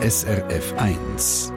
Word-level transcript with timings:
SRF 0.00 0.74
1. 0.76 1.52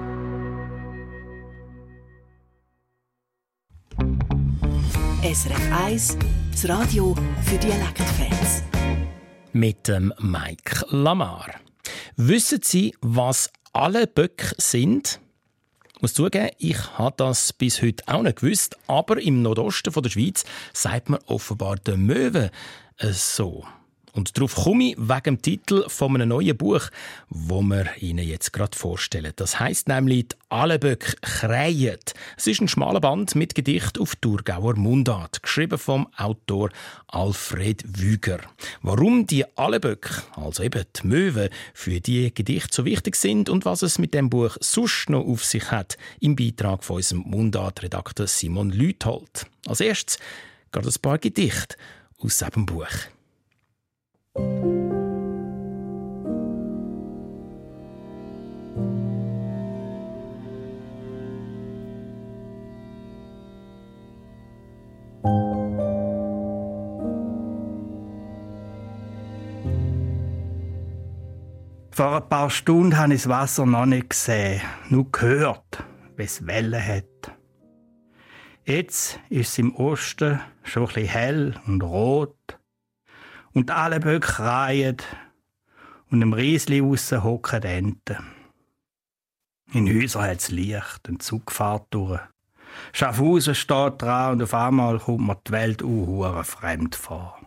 SRF 5.22 5.72
1, 5.72 6.18
das 6.52 6.68
Radio 6.68 7.16
für 7.44 7.58
Dialektfans. 7.60 8.64
Mit 9.54 9.88
dem 9.88 10.12
Mike 10.20 10.88
Lamar. 10.90 11.52
Wissen 12.16 12.62
Sie, 12.64 12.96
was 13.02 13.52
alle 13.74 14.08
Böcke 14.08 14.56
sind? 14.58 15.20
Ich 15.96 16.02
muss 16.02 16.16
zugeben, 16.16 16.50
ich 16.58 16.98
habe 16.98 17.14
das 17.18 17.54
bis 17.54 17.84
heute 17.84 18.04
auch 18.08 18.24
nicht 18.24 18.40
gewusst, 18.40 18.76
aber 18.88 19.22
im 19.22 19.44
Nordosten 19.44 19.94
der 19.94 20.10
Schweiz 20.10 20.46
sagt 20.74 21.10
man 21.10 21.20
offenbar 21.28 21.76
den 21.76 22.08
Möwen 22.08 22.50
so. 22.98 23.68
Und 24.14 24.38
darauf 24.38 24.56
komme 24.56 24.92
ich 24.92 24.98
wegen 24.98 25.24
dem 25.24 25.42
Titel 25.42 25.86
von 25.88 26.16
einem 26.16 26.30
neuen 26.30 26.58
Buch, 26.58 26.90
wo 27.30 27.62
wir 27.62 27.86
Ihnen 28.00 28.28
jetzt 28.28 28.52
gerade 28.54 28.78
vorstellen. 28.78 29.34
Das 29.36 29.60
heißt 29.60 29.88
nämlich 29.88 30.30
«Die 30.30 30.36
Alleböck 30.50 31.22
krähen». 31.22 32.00
Es 32.38 32.48
ist 32.48 32.62
ein 32.62 32.68
schmaler 32.68 33.00
Band 33.00 33.36
mit 33.36 33.56
Gedicht 33.56 34.00
auf 34.00 34.16
Thurgauer 34.16 34.76
Mundart, 34.76 35.42
geschrieben 35.44 35.78
vom 35.78 36.08
Autor 36.18 36.70
Alfred 37.08 37.84
Wüger. 37.86 38.40
Warum 38.82 39.28
die 39.28 39.46
Alleböck, 39.58 40.24
also 40.36 40.64
eben 40.64 40.84
die 40.96 41.08
Möwen, 41.08 41.50
für 41.74 42.02
die 42.02 42.34
Gedichte 42.34 42.76
so 42.76 42.86
wichtig 42.86 43.16
sind 43.16 43.50
und 43.50 43.66
was 43.66 43.82
es 43.82 44.00
mit 44.00 44.14
dem 44.14 44.30
Buch 44.30 44.58
sonst 44.60 45.10
noch 45.10 45.26
auf 45.26 45.46
sich 45.46 45.72
hat, 45.72 45.98
im 46.20 46.36
Beitrag 46.36 46.84
von 46.84 46.98
unserem 46.98 47.22
Mundart-Redakteur 47.22 48.28
Simon 48.28 48.72
Lüthold. 48.72 49.46
Als 49.68 49.80
erstes 49.80 50.20
gerade 50.72 50.90
ein 50.90 51.02
paar 51.02 51.18
Gedichte 51.18 51.76
aus 52.20 52.38
diesem 52.38 52.66
Buch. 52.66 52.88
Vor 71.94 72.16
ein 72.16 72.30
paar 72.30 72.50
Stunden 72.50 72.98
habe 72.98 73.14
ich 73.14 73.24
das 73.24 73.30
Wasser 73.30 73.66
noch 73.66 73.86
nicht 73.86 74.12
gesehen, 74.12 74.62
nur 74.90 75.12
gehört, 75.12 75.84
wie 76.16 76.24
es 76.24 76.48
Wellen 76.48 76.84
hat. 76.84 77.06
Jetzt 78.66 79.20
ist 79.30 79.50
es 79.50 79.58
im 79.58 79.76
Osten 79.76 80.40
schon 80.64 80.84
ein 80.84 80.88
bisschen 80.88 81.08
hell 81.08 81.56
und 81.68 81.84
rot 81.84 82.61
und 83.54 83.72
alle 83.72 84.00
Böcke 84.00 84.40
reihen 84.40 84.98
und 86.10 86.22
im 86.22 86.34
Riesli 86.34 86.82
aussen 86.82 87.24
hocken 87.24 87.64
Enten. 87.64 88.18
In 89.74 89.88
Häusern 89.88 90.24
hat 90.24 90.40
es 90.40 90.50
Licht, 90.50 91.08
ein 91.08 91.20
Zug 91.20 91.52
fährt 91.52 91.88
durch. 91.92 92.20
Schaffhausen 92.94 93.56
steht 93.56 94.02
dran 94.02 94.34
und 94.34 94.44
auf 94.44 94.54
einmal 94.54 95.00
kommt 95.00 95.26
mir 95.26 95.38
die 95.48 95.52
Welt 95.52 95.84
auch 95.84 96.44
fremd 96.44 96.96
vor. 96.96 97.40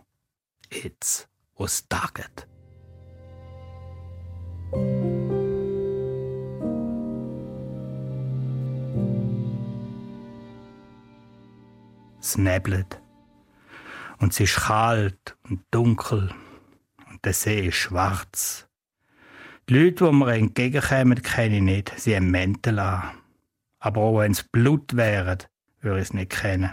Jetzt, 0.71 1.29
wo 1.55 1.65
es 1.65 1.87
taget. 1.87 2.47
Es 12.19 12.37
nebelt 12.37 13.04
und 14.25 14.31
es 14.33 14.39
ist 14.39 14.55
kalt 14.55 15.37
und 15.47 15.61
dunkel 15.69 16.31
und 17.11 17.23
der 17.23 17.33
See 17.33 17.67
ist 17.67 17.75
schwarz. 17.75 18.67
Die 19.69 19.77
Leute, 19.77 20.05
die 20.05 20.11
mir 20.13 20.33
entgegenkommen, 20.33 21.21
kenne 21.21 21.57
ich 21.57 21.61
nicht. 21.61 21.93
Sie 21.95 22.15
haben 22.15 22.31
Mäntel 22.31 22.79
an. 22.79 23.11
Aber 23.77 24.01
auch 24.01 24.17
wenn 24.17 24.31
es 24.31 24.41
Blut 24.41 24.95
wäre, 24.95 25.37
würde 25.81 25.99
ich 25.99 26.05
es 26.05 26.13
nicht 26.15 26.31
kennen. 26.31 26.71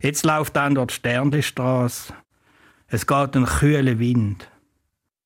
Jetzt 0.00 0.24
läuft 0.24 0.54
dann 0.54 0.76
dort 0.76 0.92
die 0.92 0.94
Sternlistrasse. 0.94 2.14
Es 2.86 3.08
geht 3.08 3.34
ein 3.34 3.46
kühler 3.46 3.98
Wind. 3.98 4.48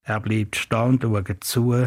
Er 0.05 0.21
bleibt 0.21 0.57
stehen 0.57 0.99
schaut 1.03 1.45
zu, 1.45 1.87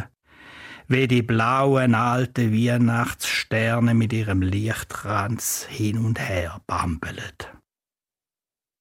wie 0.87 1.07
die 1.07 1.23
blauen 1.23 1.95
alten 1.95 2.53
Weihnachtssterne 2.53 3.95
mit 3.95 4.13
ihrem 4.13 4.43
Lichtkranz 4.43 5.65
hin 5.67 6.05
und 6.05 6.19
her 6.19 6.61
bambeln. 6.67 7.56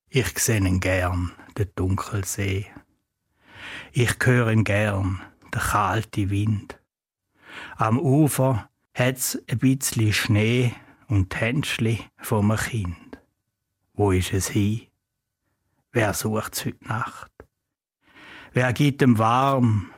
Ich 0.08 0.38
seh 0.38 0.58
ihn 0.58 0.80
gern, 0.80 1.32
den 1.58 1.70
Dunkelsee. 1.74 2.66
Ich 3.92 4.14
höre 4.22 4.50
ihn 4.52 4.64
gern, 4.64 5.20
der 5.52 5.60
kalte 5.60 6.30
Wind. 6.30 6.80
Am 7.76 7.98
Ufer 7.98 8.70
hat's 8.94 9.38
ein 9.50 9.58
bisschen 9.58 10.12
Schnee 10.12 10.74
und 11.08 11.30
Tänzli 11.30 12.04
vom 12.18 12.54
Kind. 12.56 13.18
Wo 13.94 14.12
ist 14.12 14.32
es 14.32 14.48
hin? 14.48 14.86
Wer 15.92 16.14
sucht's 16.14 16.64
heute 16.64 16.86
Nacht? 16.86 17.32
Wer 18.52 18.72
gibt 18.72 19.02
ihm 19.02 19.18
warm? 19.18 19.90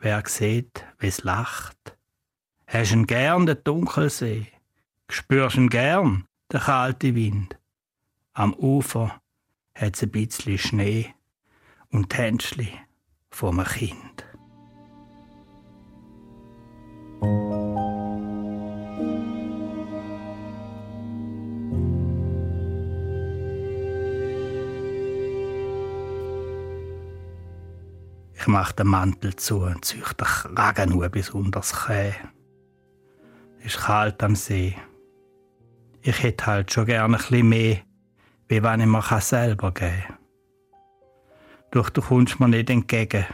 Wer 0.00 0.22
sieht, 0.26 0.84
wie's 0.98 1.24
lacht? 1.24 1.96
Hast 2.66 2.92
ihn 2.92 3.06
gern, 3.06 3.46
den 3.46 3.62
Dunkelsee? 3.64 4.48
Spürst 5.08 5.56
ihn 5.56 5.68
gern, 5.68 6.26
der 6.52 6.60
kalte 6.60 7.14
Wind? 7.14 7.58
Am 8.32 8.52
Ufer 8.52 9.20
hat's 9.74 10.02
ein 10.02 10.10
bisschen 10.10 10.58
Schnee 10.58 11.14
und 11.90 12.10
Tänzli 12.10 12.68
vom 13.30 13.62
Kind. 13.64 14.24
Ich 28.34 28.48
mach 28.48 28.72
den 28.72 28.88
Mantel 28.88 29.34
zu 29.36 29.60
und 29.60 29.84
züch 29.84 30.12
den 30.12 30.26
Kragen 30.26 30.90
nur 30.90 31.08
bis 31.08 31.30
unter 31.30 31.60
das. 31.60 31.74
Es 33.58 33.64
ist 33.64 33.78
kalt 33.78 34.22
am 34.22 34.36
See. 34.36 34.76
Ich 36.02 36.22
hätte 36.22 36.46
halt 36.46 36.72
schon 36.72 36.84
gerne 36.84 37.16
ein 37.16 37.18
bisschen 37.18 37.48
mehr 37.48 37.78
wie 38.48 38.62
wenn 38.62 38.80
ich 38.80 38.86
mir 38.86 39.20
selber 39.20 39.72
geben 39.72 40.02
kann. 40.06 40.18
Doch 41.70 41.90
du 41.90 42.00
kommst 42.02 42.38
mir 42.38 42.48
nicht 42.48 42.70
entgegen. 42.70 43.26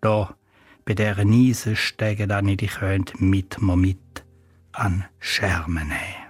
Da, 0.00 0.36
bei 0.84 0.94
dieser 0.94 1.24
Niesenstege, 1.24 2.26
dann 2.26 2.48
ich 2.48 2.58
dich 2.58 2.74
könnt 2.74 3.20
mit 3.20 3.60
mir 3.60 3.76
mit 3.76 4.24
an 4.72 5.04
Schermen 5.18 5.88
nehmen. 5.88 6.24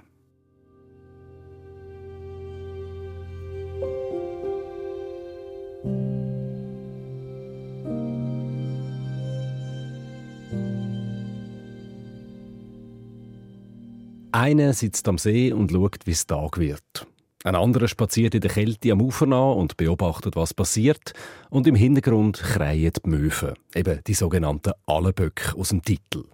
Einer 14.33 14.73
sitzt 14.73 15.07
am 15.09 15.17
See 15.19 15.53
und 15.53 15.71
schaut, 15.71 16.07
wie 16.07 16.11
es 16.11 16.27
Tag 16.27 16.59
wird. 16.59 17.07
Ein 17.47 17.57
anderer 17.57 17.89
spaziert 17.89 18.35
in 18.35 18.41
der 18.41 18.51
Kälte 18.51 18.91
am 18.91 19.03
Ufer 19.03 19.27
nach 19.27 19.55
und 19.55 19.77
beobachtet, 19.77 20.35
was 20.35 20.55
passiert. 20.55 21.13
Und 21.51 21.67
im 21.67 21.75
Hintergrund 21.75 22.39
kreien 22.39 22.91
die 22.91 23.11
Möwen, 23.11 23.53
eben 23.75 24.01
die 24.07 24.15
sogenannten 24.15 24.73
Alleböcke 24.87 25.55
aus 25.55 25.69
dem 25.69 25.83
Titel. 25.83 26.25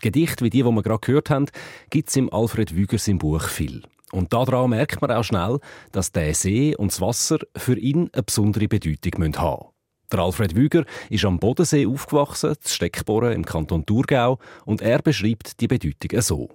Gedichte 0.00 0.44
wie 0.44 0.50
die, 0.50 0.64
die 0.64 0.68
wir 0.68 0.82
gerade 0.82 0.98
gehört 1.00 1.30
haben, 1.30 1.46
gibt 1.90 2.08
es 2.08 2.16
im 2.16 2.32
Alfred 2.32 2.74
Wügers 2.74 3.06
im 3.06 3.18
Buch 3.18 3.44
viel. 3.44 3.82
Und 4.10 4.32
daran 4.32 4.70
merkt 4.70 5.00
man 5.00 5.12
auch 5.12 5.22
schnell, 5.22 5.60
dass 5.92 6.10
der 6.10 6.34
See 6.34 6.74
und 6.74 6.90
das 6.90 7.00
Wasser 7.00 7.38
für 7.56 7.78
ihn 7.78 8.10
eine 8.12 8.24
besondere 8.24 8.66
Bedeutung 8.66 9.12
haben 9.36 9.60
müssen. 9.60 9.68
Der 10.10 10.18
Alfred 10.18 10.56
Wüger 10.56 10.84
ist 11.08 11.24
am 11.24 11.38
Bodensee 11.38 11.86
aufgewachsen, 11.86 12.56
zu 12.60 12.74
Steckboren 12.74 13.32
im 13.32 13.44
Kanton 13.44 13.86
Thurgau, 13.86 14.40
und 14.64 14.82
er 14.82 15.02
beschreibt 15.02 15.60
die 15.60 15.68
Bedeutung 15.68 16.20
so. 16.20 16.48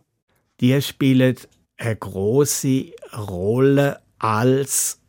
Die 0.60 0.82
spielen 0.82 1.38
eine 1.84 1.96
große 1.96 2.92
Rolle 3.16 4.02
als 4.20 5.00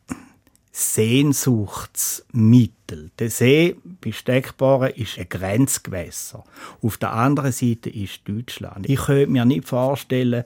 Sehnsuchtsmittel. 0.71 3.11
Der 3.17 3.29
See 3.29 3.77
bei 4.01 4.11
Steckbaren 4.11 4.91
ist 4.91 5.17
ein 5.17 5.29
Grenzgewässer. 5.29 6.43
Auf 6.81 6.97
der 6.97 7.13
anderen 7.13 7.53
Seite 7.53 7.89
ist 7.89 8.27
Deutschland. 8.27 8.89
Ich 8.89 8.99
könnte 8.99 9.31
mir 9.31 9.45
nicht 9.45 9.69
vorstellen, 9.69 10.43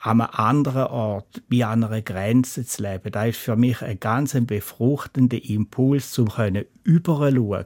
an 0.00 0.20
einem 0.20 0.30
anderen 0.32 0.86
Ort, 0.86 1.42
bei 1.48 1.66
einer 1.66 2.02
Grenze 2.02 2.66
zu 2.66 2.82
leben. 2.82 3.12
Das 3.12 3.28
ist 3.28 3.38
für 3.38 3.56
mich 3.56 3.82
ein 3.82 4.00
ganz 4.00 4.36
befruchtender 4.46 5.38
Impuls, 5.44 6.18
um 6.18 6.28
überschauen 6.84 7.64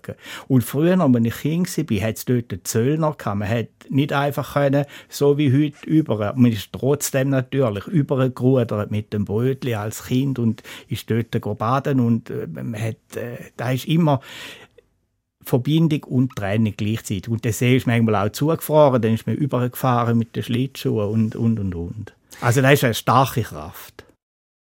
Und 0.48 0.62
früher, 0.62 1.00
als 1.00 1.16
ich 1.24 1.34
Kind 1.36 1.78
war, 1.78 2.08
hat 2.08 2.16
es 2.16 2.24
dort 2.24 2.52
einen 2.52 2.64
Zöllner 2.64 3.14
gehabt. 3.16 3.38
Man 3.38 3.48
hat 3.48 3.68
nicht 3.88 4.12
einfach 4.12 4.54
können, 4.54 4.84
so 5.08 5.38
wie 5.38 5.52
heute 5.52 5.86
über. 5.86 6.34
Man 6.36 6.52
ist 6.52 6.72
trotzdem 6.72 7.30
natürlich 7.30 7.86
übergerudert 7.86 8.90
mit 8.90 9.12
dem 9.12 9.24
Brötli 9.24 9.74
als 9.74 10.04
Kind 10.04 10.38
und 10.38 10.62
ist 10.88 11.10
dort 11.10 11.30
baden 11.58 12.00
und 12.00 12.30
äh, 12.30 12.46
man 12.46 12.74
hat, 12.74 13.16
äh, 13.16 13.38
da 13.56 13.70
ist 13.70 13.86
immer 13.86 14.20
Verbindung 15.46 16.04
und 16.04 16.36
Trennung 16.36 16.74
gleichzeitig. 16.76 17.28
Und 17.28 17.44
der 17.44 17.52
See 17.52 17.76
ist 17.76 17.86
manchmal 17.86 18.26
auch 18.26 18.32
zugefroren, 18.32 19.00
dann 19.00 19.14
ist 19.14 19.26
man 19.26 19.36
übergefahren 19.36 20.18
mit 20.18 20.34
den 20.36 20.42
Schlittschuhen 20.42 21.08
und, 21.08 21.36
und, 21.36 21.58
und, 21.58 21.74
und. 21.74 22.14
Also 22.40 22.60
das 22.60 22.72
ist 22.74 22.84
eine 22.84 22.94
starke 22.94 23.42
Kraft. 23.42 24.04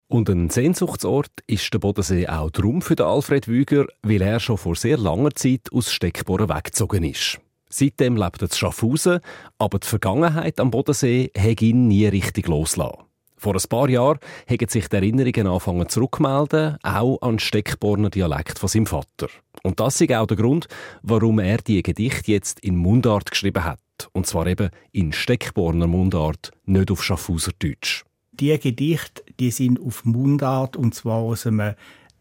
Und 0.10 0.30
ein 0.30 0.50
Sehnsuchtsort 0.50 1.31
ist 1.48 1.74
der 1.74 1.80
Bodensee 1.80 2.28
auch 2.28 2.50
drum 2.50 2.81
für 2.81 3.04
Alfred 3.06 3.48
Wüger, 3.48 3.88
weil 4.04 4.22
er 4.22 4.40
schon 4.40 4.58
vor 4.58 4.75
sehr 4.75 4.98
langer 4.98 5.31
Zeit 5.31 5.69
aus 5.74 5.92
Steckbohren 5.92 6.48
weggezogen 6.50 7.04
ist. 7.04 7.40
Seitdem 7.70 8.16
lebt 8.16 8.42
er 8.42 8.50
zu 8.50 8.58
Schaffhausen, 8.58 9.20
aber 9.58 9.80
die 9.80 9.88
Vergangenheit 9.88 10.62
am 10.62 10.72
Bodensee 10.72 11.31
hat 11.38 11.62
ihn 11.62 11.90
nie 11.90 12.08
richtig 12.08 12.48
losgelassen. 12.48 13.04
Vor 13.36 13.54
ein 13.54 13.70
paar 13.70 13.90
Jahren 13.90 14.20
haben 14.50 14.70
sich 14.70 14.88
die 14.88 14.96
Erinnerungen 14.96 15.48
angefangen 15.48 15.90
zurückmelden, 15.90 16.78
auch 16.81 17.22
an 17.22 17.34
den 17.34 17.40
Steckborner 17.40 18.10
Dialekt 18.10 18.58
von 18.58 18.70
seinem 18.70 18.88
Vater. 18.88 19.28
Und 19.68 19.81
das 19.81 20.00
ist 20.00 20.14
auch 20.14 20.25
der 20.25 20.38
Grund, 20.38 20.68
warum 21.02 21.40
er 21.40 21.58
die 21.58 21.84
Gedichte 21.84 22.31
jetzt 22.31 22.62
in 22.62 22.78
Mundart 22.78 23.31
geschrieben 23.31 23.66
hat. 23.66 23.80
Und 24.14 24.25
zwar 24.25 24.48
eben 24.48 24.69
in 24.94 25.12
Steckborner 25.12 25.88
Mundart, 25.88 26.52
nicht 26.66 26.90
auf 26.90 27.04
Schaffhauser 27.04 27.52
Deutsch. 27.60 28.06
Die 28.31 28.58
Gedichte, 28.58 29.24
die 29.42 29.52
sind 29.52 29.78
auf 29.81 30.06
Mundart 30.06 30.78
und 30.78 30.96
zwar 30.96 31.18
aus 31.18 31.46
einem 31.46 31.75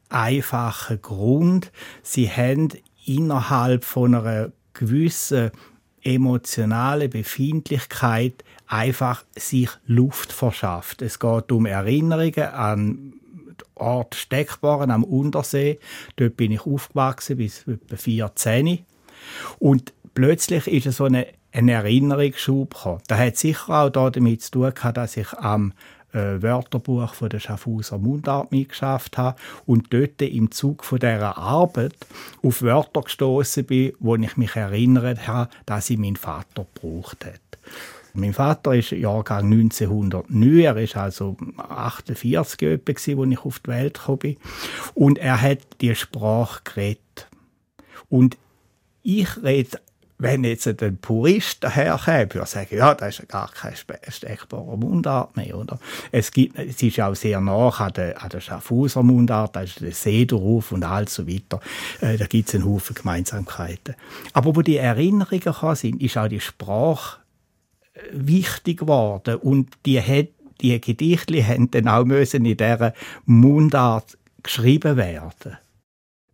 einfachen 0.09 1.01
Grund. 1.01 1.71
Sie 2.03 2.29
haben 2.29 2.71
innerhalb 3.05 3.85
von 3.85 4.17
einer 4.17 4.51
gewissen 4.73 5.53
emotionalen 6.03 7.11
Befindlichkeit 7.11 8.43
einfach 8.67 9.25
sich 9.37 9.71
Luft 9.87 10.33
verschafft. 10.33 11.01
Es 11.01 11.21
geht 11.21 11.53
um 11.53 11.67
Erinnerungen 11.67 12.49
an 12.49 13.13
Ort 13.77 14.15
Steckbaren 14.15 14.91
am 14.91 15.05
Untersee. 15.05 15.79
Dort 16.17 16.37
bin 16.37 16.53
ich 16.53 16.67
aufgewachsen 16.67 17.37
bis 17.37 17.67
etwa 17.67 17.97
14. 17.97 18.85
Und 19.59 19.93
plötzlich 20.15 20.67
ist 20.67 20.97
so 20.97 21.05
eine, 21.05 21.27
ein 21.53 21.69
Erinnerungsschub 21.69 22.75
gekommen. 22.75 23.03
Das 23.07 23.19
hat 23.19 23.37
sicher 23.37 23.83
auch 23.83 23.91
damit 23.91 24.43
zu 24.43 24.51
tun 24.51 24.75
gehabt, 24.75 24.97
dass 24.97 25.17
ich 25.17 25.33
am 25.35 25.73
äh, 26.13 26.43
Wörterbuch 26.43 27.15
von 27.15 27.29
der 27.29 27.41
Schaffhauser 27.41 27.99
Mundart 27.99 28.51
mitgeschafft 28.51 29.19
habe 29.19 29.39
und 29.67 29.93
dort 29.93 30.23
im 30.23 30.51
Zug 30.51 30.85
von 30.85 30.99
dieser 30.99 31.37
Arbeit 31.37 31.95
auf 32.43 32.63
Wörter 32.63 33.03
gestoßen 33.03 33.65
bin, 33.65 33.93
wo 34.01 34.17
ich 34.17 34.37
mich 34.37 34.57
erinnert 34.57 35.27
habe, 35.27 35.51
dass 35.67 35.87
sie 35.87 35.97
mein 35.97 36.17
Vater 36.17 36.67
gebraucht 36.75 37.25
hat. 37.27 37.46
Mein 38.17 38.33
Vater 38.33 38.75
ist 38.75 38.91
Jahrgang 38.91 39.53
1909, 39.53 40.65
er 40.65 40.77
ist 40.77 40.97
also 40.97 41.37
48 41.57 42.63
etwa, 42.63 42.93
als 42.93 43.07
ich 43.07 43.45
auf 43.45 43.59
die 43.61 43.71
Welt 43.71 43.95
gekommen 43.95 44.19
bin. 44.19 44.37
Und 44.95 45.19
er 45.19 45.41
hat 45.41 45.59
die 45.81 45.95
Sprache 45.95 46.63
geredet. 46.65 47.29
Und 48.09 48.39
ich 49.03 49.43
rede 49.43 49.79
wenn 50.19 50.45
jetzt 50.45 50.67
ein 50.67 50.97
Purist 50.99 51.63
daherkäme, 51.63 52.33
würde 52.35 52.49
sagen, 52.49 52.77
ja, 52.77 52.95
das 52.95 53.19
ist 53.19 53.29
gar 53.29 53.51
kein 53.51 53.75
stechbarer 54.09 54.77
Mundart 54.77 55.37
mehr, 55.37 55.57
oder? 55.57 55.79
Es 56.11 56.31
gibt, 56.31 56.59
es 56.59 56.83
ist 56.83 57.01
auch 57.01 57.15
sehr 57.15 57.41
nach 57.41 57.81
an 57.81 57.93
der, 57.93 58.15
der 58.29 58.41
Schaffhauser 58.41 59.03
Mundart, 59.03 59.57
da 59.57 59.61
ist 59.63 59.81
der 59.81 59.93
See 59.93 60.25
drauf 60.25 60.73
und 60.73 60.85
all 60.85 61.07
so 61.09 61.29
weiter. 61.29 61.61
Äh, 62.01 62.17
da 62.17 62.27
gibt 62.27 62.49
es 62.49 62.55
einen 62.55 62.65
Haufen 62.65 62.95
Gemeinsamkeiten. 62.95 63.95
Aber 64.33 64.57
wo 64.57 64.63
die 64.63 64.79
Erinnerungen 64.79 65.41
gekommen 65.41 65.77
sind, 65.77 66.01
ist 66.01 66.17
auch 66.17 66.29
die 66.29 66.41
Sprache 66.41 67.19
wichtig 68.13 68.79
geworden 68.79 69.37
und 69.37 69.71
die 69.85 70.01
hat 70.01 70.29
die 70.61 70.81
Gedichte 70.81 71.47
haben 71.47 71.71
dann 71.71 71.89
auch 71.89 72.05
müssen 72.05 72.47
in 72.47 72.57
dieser 72.57 72.95
Mundart 73.27 74.17
geschrieben 74.43 74.97
werden. 74.97 75.59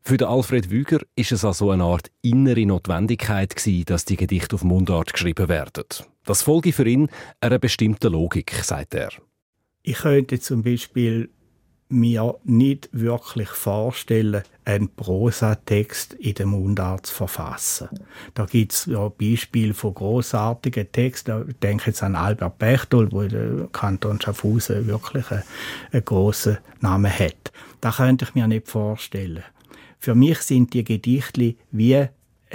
Für 0.04 0.16
den 0.16 0.28
Alfred 0.28 0.70
Wüger 0.70 1.00
ist 1.14 1.32
es 1.32 1.44
also 1.44 1.70
eine 1.70 1.84
Art 1.84 2.10
innere 2.22 2.66
Notwendigkeit 2.66 3.54
gewesen, 3.54 3.84
dass 3.86 4.04
die 4.04 4.16
Gedichte 4.16 4.56
auf 4.56 4.64
Mundart 4.64 5.12
geschrieben 5.12 5.48
werden. 5.48 5.84
Das 6.24 6.42
folge 6.42 6.72
für 6.72 6.86
ihn 6.86 7.08
einer 7.40 7.58
bestimmten 7.58 8.12
Logik, 8.12 8.52
sagt 8.62 8.94
er. 8.94 9.10
Ich 9.82 9.98
könnte 9.98 10.40
zum 10.40 10.62
Beispiel 10.62 11.30
mir 11.92 12.36
nicht 12.44 12.88
wirklich 12.92 13.48
vorstellen, 13.48 14.42
einen 14.64 14.88
Prosatext 14.88 16.14
in 16.14 16.34
der 16.34 16.46
Mundart 16.46 17.06
zu 17.06 17.14
verfassen. 17.14 17.88
Da 18.34 18.46
gibt 18.46 18.72
es 18.72 18.86
ja 18.86 19.08
Beispiele 19.08 19.74
von 19.74 19.94
großartigen 19.94 20.90
Texten. 20.90 21.48
Ich 21.48 21.56
denke 21.58 21.86
jetzt 21.86 22.02
an 22.02 22.14
Albert 22.14 22.58
Bechtold, 22.58 23.12
wo 23.12 23.22
der 23.22 23.68
Kanton 23.72 24.20
Schaffhausen 24.20 24.86
wirklich 24.86 25.30
einen, 25.30 25.42
einen 25.92 26.04
grossen 26.04 26.58
Namen 26.80 27.12
hat. 27.12 27.52
Das 27.80 27.96
könnte 27.96 28.24
ich 28.24 28.34
mir 28.34 28.46
nicht 28.46 28.68
vorstellen. 28.68 29.42
Für 29.98 30.14
mich 30.14 30.38
sind 30.38 30.74
die 30.74 30.84
Gedichte 30.84 31.54
wie 31.70 32.06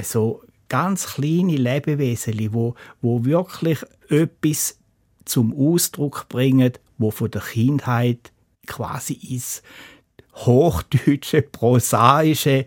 so 0.02 0.42
ganz 0.70 1.16
kleine 1.16 1.56
Lebewesen, 1.56 2.54
wo, 2.54 2.76
wo 3.02 3.26
wirklich 3.26 3.80
etwas 4.10 4.78
zum 5.26 5.54
Ausdruck 5.54 6.28
bringen, 6.30 6.74
wo 6.98 7.12
von 7.12 7.32
der 7.32 7.42
Kindheit 7.42 8.32
quasi 8.68 9.14
ins 9.14 9.64
hochdeutsche, 10.36 11.42
prosaische 11.42 12.66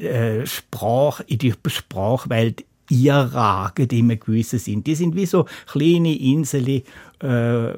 äh, 0.00 0.44
Sprach, 0.44 1.20
in 1.26 1.38
die 1.38 1.54
Sprachwelt 1.66 2.64
einragen, 2.90 3.88
die 3.88 4.02
wir 4.02 4.16
gewissen 4.16 4.58
sind. 4.58 4.86
Die 4.86 4.94
sind 4.94 5.16
wie 5.16 5.26
so 5.26 5.46
kleine 5.66 6.14
Inseln, 6.14 6.82
äh, 7.22 7.74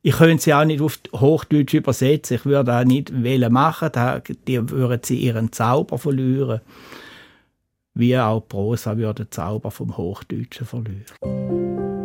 ich 0.00 0.14
könnte 0.14 0.42
sie 0.42 0.54
auch 0.54 0.64
nicht 0.64 0.80
auf 0.80 1.00
Hochdeutsch 1.12 1.74
übersetzen. 1.74 2.36
Ich 2.36 2.46
würde 2.46 2.78
auch 2.78 2.84
nicht 2.84 3.12
machen. 3.12 3.90
Die 4.46 4.70
würden 4.70 5.00
sie 5.02 5.18
ihren 5.18 5.52
Zauber 5.52 5.98
verlieren. 5.98 6.60
Wie 7.94 8.16
auch 8.16 8.40
Prosa 8.40 8.96
würde 8.96 9.28
Zauber 9.28 9.72
vom 9.72 9.96
Hochdeutschen 9.96 10.66
verlieren. 10.66 11.97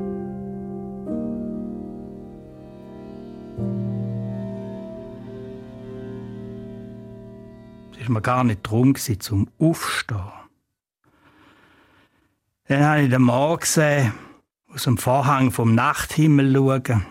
War 8.04 8.12
mir 8.12 8.22
gar 8.22 8.44
nicht 8.44 8.66
darum, 8.66 8.96
zum 8.96 9.50
Aufstehen. 9.60 10.32
Dann 12.68 12.86
habe 12.86 13.02
ich 13.04 13.10
den 13.10 13.22
Morgen 13.22 13.62
gesehen, 13.62 14.14
aus 14.68 14.84
dem 14.84 14.98
Vorhang 14.98 15.52
vom 15.52 15.74
Nachthimmel 15.74 16.54
schauen. 16.54 17.06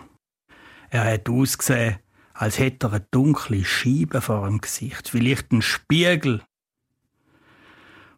Er 0.91 1.11
hat 1.11 1.29
ausgesehen, 1.29 1.97
als 2.35 2.59
hätte 2.59 2.87
er 2.87 2.93
eine 2.93 3.07
dunkle 3.09 3.65
Scheibe 3.65 4.21
vor 4.21 4.45
dem 4.45 4.61
Gesicht, 4.61 5.09
vielleicht 5.09 5.51
ein 5.51 5.63
Spiegel. 5.63 6.43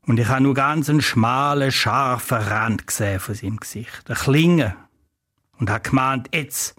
Und 0.02 0.20
ich 0.20 0.28
habe 0.28 0.44
nur 0.44 0.54
ganz 0.54 0.90
einen 0.90 1.02
schmalen, 1.02 1.72
scharfen 1.72 2.40
Rand 2.40 2.88
gesehen 2.88 3.22
von 3.22 3.36
seinem 3.36 3.58
Gesicht, 3.58 4.04
eine 4.08 4.18
Klinge. 4.18 4.76
Und 5.58 5.70
habe 5.70 5.90
gemeint, 5.90 6.30
jetzt 6.34 6.76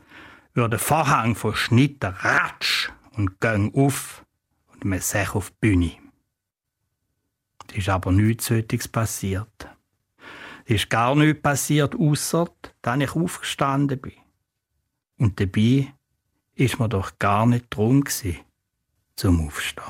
würde 0.53 0.71
der 0.71 0.79
Vorhang 0.79 1.35
von 1.35 1.55
Schnitter 1.55 2.11
ratsch 2.21 2.91
und 3.13 3.41
gang 3.41 3.75
auf 3.75 4.26
man 4.87 5.01
sich 5.01 5.35
auf 5.35 5.51
die 5.51 5.57
Bühne. 5.61 5.93
Es 7.71 7.79
ist 7.79 7.89
aber 7.89 8.13
nichts 8.13 8.47
Sötiges 8.47 8.89
passiert. 8.89 9.69
Es 10.65 10.77
ist 10.77 10.91
gar 10.91 11.15
nichts 11.15 11.43
passiert, 11.43 11.95
außer 11.95 12.47
dass 12.83 13.01
ich 13.01 13.15
aufgestanden 13.15 14.01
bin. 14.01 14.13
Und 15.19 15.41
dabei 15.41 15.93
ist 16.55 16.79
mir 16.79 16.89
doch 16.89 17.19
gar 17.19 17.47
nicht 17.47 17.67
drum 17.71 18.05
zum 19.17 19.47
Aufstehen. 19.47 19.85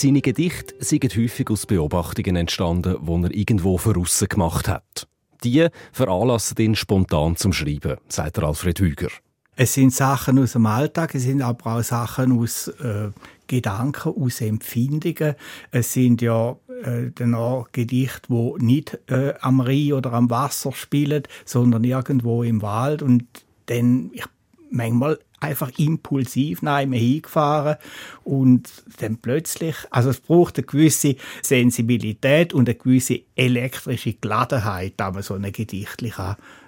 Seine 0.00 0.20
Gedichte 0.20 0.76
sind 0.78 1.16
häufig 1.16 1.50
aus 1.50 1.66
Beobachtungen 1.66 2.36
entstanden, 2.36 2.98
die 3.04 3.24
er 3.24 3.34
irgendwo 3.34 3.78
voraus 3.78 4.24
gemacht 4.28 4.68
hat. 4.68 5.08
Die 5.42 5.66
veranlassen 5.90 6.56
ihn 6.58 6.76
spontan 6.76 7.34
zum 7.34 7.52
Schreiben, 7.52 7.96
sagt 8.06 8.38
Alfred 8.38 8.78
Hüger. 8.78 9.08
Es 9.56 9.74
sind 9.74 9.92
Sachen 9.92 10.38
aus 10.38 10.52
dem 10.52 10.66
Alltag, 10.66 11.16
es 11.16 11.24
sind 11.24 11.42
aber 11.42 11.78
auch 11.78 11.82
Sachen 11.82 12.38
aus 12.38 12.68
äh, 12.68 13.10
Gedanken, 13.48 14.12
aus 14.14 14.40
Empfindungen. 14.40 15.34
Es 15.72 15.94
sind 15.94 16.22
ja 16.22 16.56
äh, 16.84 17.10
dann 17.12 17.34
auch 17.34 17.66
Gedichte, 17.72 18.28
die 18.28 18.64
nicht 18.64 19.00
äh, 19.08 19.34
am 19.40 19.60
Rhein 19.60 19.94
oder 19.94 20.12
am 20.12 20.30
Wasser 20.30 20.70
spielen, 20.70 21.24
sondern 21.44 21.82
irgendwo 21.82 22.44
im 22.44 22.62
Wald. 22.62 23.02
Und 23.02 23.24
dann, 23.66 24.12
ich 24.12 24.26
manchmal 24.70 25.18
einfach 25.40 25.70
impulsiv 25.78 26.62
nach 26.62 26.80
hingefahren 26.80 27.76
und 28.24 28.70
dann 29.00 29.18
plötzlich, 29.18 29.76
also 29.90 30.10
es 30.10 30.20
braucht 30.20 30.58
eine 30.58 30.66
gewisse 30.66 31.16
Sensibilität 31.42 32.52
und 32.54 32.68
eine 32.68 32.76
gewisse 32.76 33.20
elektrische 33.36 34.14
Geladenheit, 34.14 34.94
da 34.96 35.10
man 35.10 35.22
so 35.22 35.34
eine 35.34 35.52
Gedichtlich 35.52 36.14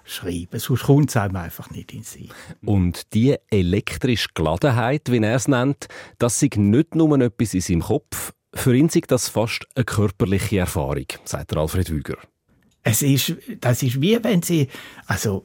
schreiben 0.05 0.59
Sonst 0.59 0.85
kommt 0.85 1.11
es 1.11 1.17
einem 1.17 1.37
einfach 1.37 1.71
nicht 1.71 1.93
in 1.93 2.03
sich. 2.03 2.31
Und 2.65 3.15
die 3.15 3.37
elektrische 3.51 4.29
Geladenheit, 4.35 5.11
wie 5.11 5.19
er 5.19 5.37
es 5.37 5.49
nennt, 5.49 5.89
das 6.19 6.43
ist 6.43 6.57
nicht 6.57 6.95
nur 6.95 7.21
etwas 7.21 7.55
in 7.55 7.61
seinem 7.61 7.83
Kopf, 7.83 8.33
für 8.53 8.75
ihn 8.75 8.87
ist 8.87 9.11
das 9.11 9.29
fast 9.29 9.67
eine 9.75 9.85
körperliche 9.85 10.59
Erfahrung, 10.59 11.07
sagt 11.25 11.57
Alfred 11.57 11.89
Hüger. 11.89 12.17
Es 12.83 13.03
ist, 13.03 13.35
das 13.61 13.83
ist 13.83 14.01
wie 14.01 14.23
wenn 14.25 14.43
sie, 14.43 14.69
also 15.07 15.45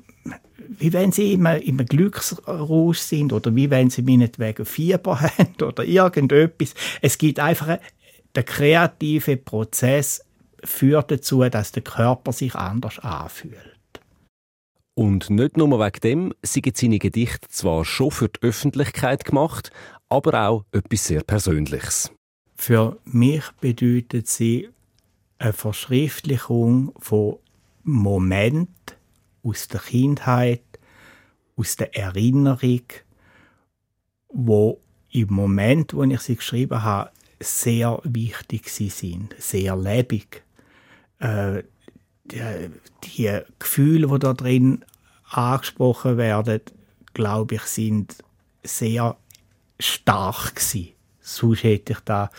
wie 0.58 0.94
wenn 0.94 1.12
sie 1.12 1.34
immer 1.34 1.62
im 1.62 1.78
Glücksrausch 1.78 3.00
sind 3.00 3.34
oder 3.34 3.56
wie 3.56 3.70
wenn 3.70 3.90
sie 3.90 4.02
meinetwegen 4.02 4.66
Fieber 4.66 5.22
haben 5.38 5.56
oder 5.62 5.84
irgendetwas. 5.84 6.74
Es 7.02 7.18
gibt 7.18 7.40
einfach, 7.40 7.80
der 8.36 8.44
kreative 8.44 9.38
Prozess 9.38 10.24
führt 10.64 11.12
dazu, 11.12 11.44
dass 11.44 11.72
der 11.72 11.84
Körper 11.84 12.32
sich 12.32 12.56
anders 12.56 13.00
anfühlt. 13.00 13.76
Und 14.98 15.30
nicht 15.30 15.58
nur 15.58 15.80
wegen 15.80 16.00
dem 16.02 16.34
sind 16.42 16.78
seine 16.78 17.00
Gedichte 17.00 17.50
zwar 17.50 17.84
schon 17.84 18.12
für 18.12 18.30
die 18.30 18.42
Öffentlichkeit 18.42 19.26
gemacht, 19.26 19.72
aber 20.08 20.48
auch 20.48 20.66
etwas 20.72 21.06
sehr 21.06 21.22
Persönliches. 21.24 22.12
Für 22.56 22.98
mich 23.04 23.44
bedeutet 23.60 24.28
sie 24.28 24.70
eine 25.38 25.52
Verschriftlichung 25.52 26.94
von 27.00 27.38
Momenten 27.84 28.95
aus 29.46 29.68
der 29.68 29.80
Kindheit, 29.80 30.64
aus 31.56 31.76
der 31.76 31.96
Erinnerung, 31.96 32.84
wo 34.30 34.82
im 35.12 35.28
Moment, 35.32 35.94
wo 35.94 36.04
ich 36.04 36.20
sie 36.22 36.36
geschrieben 36.36 36.84
habe, 36.84 37.12
sehr 37.40 38.00
wichtig 38.04 38.70
sind, 38.70 39.36
sehr 39.38 39.76
lebendig. 39.76 40.44
Äh, 41.20 41.64
die, 42.26 42.70
die 43.04 43.40
Gefühle, 43.60 44.08
die 44.08 44.20
da 44.20 44.34
drin 44.34 44.84
angesprochen 45.30 46.18
werden, 46.18 46.62
glaube 47.14 47.56
ich, 47.56 47.62
sind 47.62 48.18
sehr 48.64 49.16
stark 49.80 50.56
gewesen. 50.56 50.95
Sonst 51.28 51.64
hätte 51.64 51.94
ich 51.94 52.00
da 52.02 52.30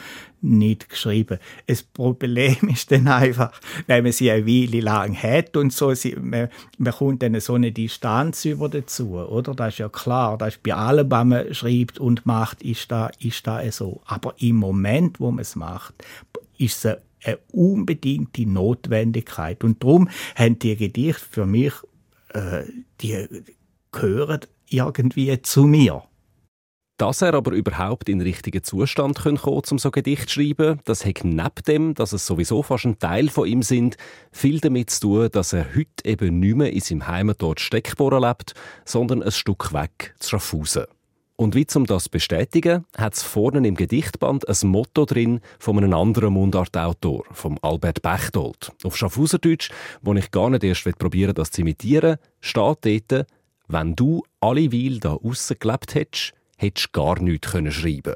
nicht 0.40 0.88
geschrieben. 0.88 1.38
Das 1.66 1.82
Problem 1.82 2.56
ist 2.72 2.92
dann 2.92 3.08
einfach, 3.08 3.52
wenn 3.88 4.04
man 4.04 4.12
sie 4.12 4.30
eine 4.30 4.46
Weile 4.46 4.80
lang 4.80 5.20
hat 5.20 5.56
und 5.56 5.72
so, 5.72 5.92
sie, 5.92 6.14
man, 6.14 6.48
man 6.78 6.92
kommt 6.92 7.22
dann 7.22 7.38
so 7.40 7.54
eine 7.54 7.72
Distanz 7.72 8.44
über 8.44 8.68
dazu, 8.68 9.16
oder? 9.16 9.54
Das 9.54 9.74
ist 9.74 9.78
ja 9.78 9.88
klar, 9.88 10.38
das 10.38 10.54
ist 10.54 10.62
bei 10.62 10.74
allem, 10.74 11.10
was 11.10 11.24
man 11.24 11.54
schreibt 11.54 11.98
und 11.98 12.26
macht, 12.26 12.62
ist 12.62 12.92
da, 12.92 13.10
ist 13.18 13.44
da 13.46 13.68
so. 13.72 14.02
Aber 14.06 14.34
im 14.38 14.56
Moment, 14.56 15.18
wo 15.18 15.32
man 15.32 15.42
es 15.42 15.56
macht, 15.56 15.94
ist 16.56 16.84
es 16.84 16.96
eine 17.24 17.38
unbedingte 17.50 18.46
Notwendigkeit. 18.46 19.64
Und 19.64 19.82
darum 19.82 20.08
haben 20.36 20.60
die 20.60 20.76
Gedichte 20.76 21.24
für 21.28 21.44
mich, 21.44 21.72
äh, 22.28 22.62
die 23.00 23.26
gehören 23.90 24.40
irgendwie 24.68 25.42
zu 25.42 25.64
mir. 25.64 26.04
Dass 26.96 27.20
er 27.20 27.34
aber 27.34 27.52
überhaupt 27.52 28.08
in 28.08 28.22
richtigen 28.22 28.64
Zustand 28.64 29.18
kommen 29.18 29.36
kann, 29.36 29.52
um 29.70 29.78
so 29.78 29.90
Gedicht 29.90 30.30
zu 30.30 30.40
schreiben, 30.40 30.80
das 30.84 31.04
hat 31.04 31.24
neben 31.24 31.50
dem, 31.66 31.94
dass 31.94 32.14
es 32.14 32.24
sowieso 32.24 32.62
fast 32.62 32.86
ein 32.86 32.98
Teil 32.98 33.28
von 33.28 33.46
ihm 33.46 33.62
sind, 33.62 33.98
viel 34.32 34.60
damit 34.60 34.88
zu 34.88 35.00
tun, 35.00 35.28
dass 35.30 35.52
er 35.52 35.74
heute 35.74 36.04
eben 36.04 36.40
nicht 36.40 36.56
mehr 36.56 36.72
in 36.72 36.80
seinem 36.80 37.06
Heimatort 37.06 37.60
Steckbohren 37.60 38.22
lebt, 38.22 38.54
sondern 38.86 39.22
ein 39.22 39.30
Stück 39.30 39.74
weg 39.74 40.14
zu 40.18 40.30
Schaffhausen. 40.30 40.84
Und 41.38 41.54
wie 41.54 41.66
zum 41.66 41.84
das 41.84 42.08
bestätigen, 42.08 42.86
hat 42.96 43.12
es 43.12 43.22
vorne 43.22 43.68
im 43.68 43.74
Gedichtband 43.74 44.48
ein 44.48 44.68
Motto 44.68 45.04
drin 45.04 45.40
von 45.58 45.76
einem 45.76 45.92
anderen 45.92 46.32
Mundartautor, 46.32 47.24
vom 47.30 47.58
Albert 47.60 48.00
Bechtold. 48.00 48.72
Auf 48.84 48.96
Schaffhauserdeutsch, 48.96 49.70
wo 50.00 50.14
ich 50.14 50.30
gar 50.30 50.48
nicht 50.48 50.64
erst 50.64 50.98
probieren 50.98 51.34
das 51.34 51.50
zu 51.50 51.60
imitieren, 51.60 52.16
steht 52.40 53.10
dort, 53.10 53.26
wenn 53.68 53.94
du 53.94 54.22
alle 54.40 54.72
Weil 54.72 54.98
da 54.98 55.12
aussen 55.12 55.56
gelebt 55.60 55.94
hättest, 55.94 56.32
hättest 56.56 56.88
du 56.92 57.00
gar 57.00 57.20
nichts 57.20 57.50
können 57.50 57.72
schreiben 57.72 58.14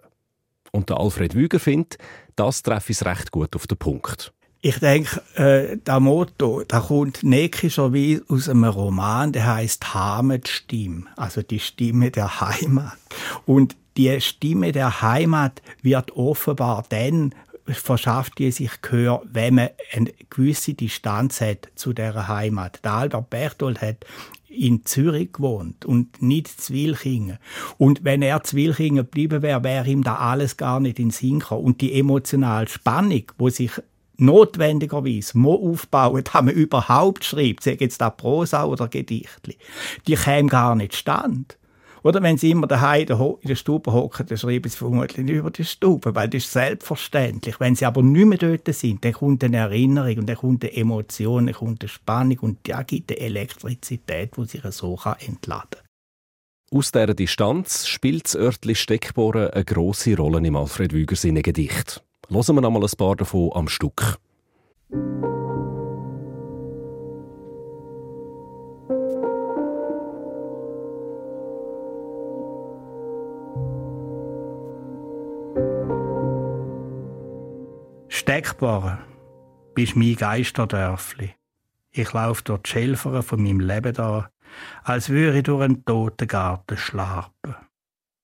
Und 0.73 0.89
der 0.91 0.99
Alfred 0.99 1.35
Wüger 1.35 1.61
findet, 1.61 1.99
das 2.37 2.63
treffe 2.63 2.93
ich 2.93 3.05
recht 3.05 3.31
gut 3.31 3.55
auf 3.55 3.67
den 3.67 3.79
Punkt. 3.79 4.33
Ich 4.63 4.79
denke, 4.79 5.23
äh, 5.37 5.79
das 5.83 6.01
Motto, 6.01 6.63
da 6.69 6.81
kommt 6.81 7.23
näckischerweise 7.23 8.23
aus 8.29 8.49
einem 8.49 8.65
Roman, 8.65 9.33
der 9.33 9.55
heißt 9.55 9.95
Heimatstimme, 9.95 11.07
also 11.17 11.41
die 11.41 11.61
Stimme 11.61 12.11
der 12.11 12.41
Heimat. 12.43 12.99
Und 13.47 13.75
die 13.97 14.21
Stimme 14.21 14.73
der 14.73 15.01
Heimat 15.01 15.63
wird 15.83 16.13
offenbar 16.13 16.85
dann 16.91 17.35
verschafft 17.67 18.39
die 18.39 18.51
sich 18.51 18.83
Gehör, 18.83 19.23
wenn 19.25 19.55
man 19.55 19.71
eine 19.93 20.13
gewisse 20.29 20.75
Distanz 20.75 21.41
hat 21.41 21.69
zu 21.75 21.93
der 21.93 22.29
Heimat. 22.29 22.81
Der 22.85 22.95
Albert 22.95 23.31
Berthold 23.31 23.81
hat 23.81 24.05
in 24.51 24.85
Zürich 24.85 25.33
gewohnt 25.33 25.85
und 25.87 26.21
nicht 26.21 26.49
Zwilchingen. 26.49 27.39
Und 27.79 28.05
wenn 28.05 28.21
er 28.21 28.43
Zwilchingen 28.43 29.05
geblieben 29.05 29.43
wäre, 29.43 29.63
wäre 29.63 29.89
ihm 29.89 30.03
da 30.03 30.17
alles 30.17 30.57
gar 30.57 30.81
nicht 30.81 30.99
in 30.99 31.11
Sinn 31.11 31.39
gekommen. 31.39 31.65
Und 31.65 31.81
die 31.81 31.95
emotionale 31.95 32.69
Spannung, 32.69 33.25
wo 33.39 33.49
sich 33.49 33.71
notwendigerweise 34.17 35.39
mo 35.39 35.55
aufbauen, 35.55 36.25
dass 36.25 36.43
man 36.43 36.49
überhaupt 36.49 37.25
schreibt, 37.25 37.63
sei 37.63 37.77
jetzt 37.79 38.01
da 38.01 38.11
Prosa 38.11 38.65
oder 38.65 38.89
Gedichtli, 38.89 39.57
die 40.07 40.17
käme 40.17 40.49
gar 40.49 40.75
nicht 40.75 40.95
stand. 40.95 41.57
Oder 42.03 42.23
wenn 42.23 42.39
sie 42.39 42.51
immer 42.51 42.67
daheim 42.67 43.07
in 43.41 43.49
der 43.49 43.55
Stube 43.57 43.93
hocken, 43.93 44.27
dann 44.27 44.39
schreiben 44.39 44.69
sie 44.69 44.77
vermutlich 44.77 45.25
nicht 45.25 45.37
über 45.37 45.51
die 45.51 45.65
Stube, 45.65 46.15
weil 46.15 46.29
das 46.29 46.45
ist 46.45 46.53
selbstverständlich. 46.53 47.61
Wenn 47.61 47.75
sie 47.75 47.85
aber 47.85 48.03
nicht 48.03 48.27
mehr 48.27 48.39
dort 48.39 48.75
sind, 48.75 49.05
dann 49.05 49.13
kommt 49.13 49.45
eine 49.45 49.59
Erinnerung 49.59 50.19
und 50.19 50.27
dann 50.27 50.37
kommt 50.37 50.65
eine 50.65 50.75
Emotion, 50.75 51.47
dann 51.47 51.55
kommt 51.55 51.83
eine 51.83 51.89
Spannung 51.89 52.39
und 52.41 52.59
da 52.69 52.83
gibt 52.83 53.11
eine 53.11 53.21
Elektrizität, 53.21 54.37
die 54.37 54.45
sich 54.47 54.63
so 54.71 54.99
entladen 55.27 55.69
kann. 55.71 55.91
Aus 56.73 56.93
dieser 56.93 57.15
Distanz 57.15 57.89
spielt 57.89 58.27
das 58.27 58.37
Örtli 58.37 58.77
Steckbohren 58.77 59.51
eine 59.51 59.65
grosse 59.65 60.17
Rolle 60.17 60.47
im 60.47 60.55
Alfred 60.55 60.93
Wüger 60.93 61.17
seine 61.17 61.43
Gedicht. 61.43 62.03
Hören 62.29 62.55
wir 62.55 62.61
noch 62.61 62.71
mal 62.71 62.83
ein 62.83 62.97
paar 62.97 63.17
davon 63.17 63.51
am 63.55 63.69
Stück. 63.69 64.19
Steckbaren, 78.31 78.99
bist 79.75 79.97
mein 79.97 80.15
Geisterdörfli. 80.15 81.35
Ich 81.91 82.13
lauf 82.13 82.43
durch 82.43 82.63
die 82.63 82.71
Schilfern 82.71 83.25
von 83.25 83.43
meinem 83.43 83.59
Leben 83.59 83.93
da, 83.93 84.31
als 84.85 85.09
würde 85.09 85.39
ich 85.39 85.43
durch 85.43 85.65
einen 85.65 85.85
toten 85.85 86.29
Garten 86.29 86.77
schlapen. 86.77 87.57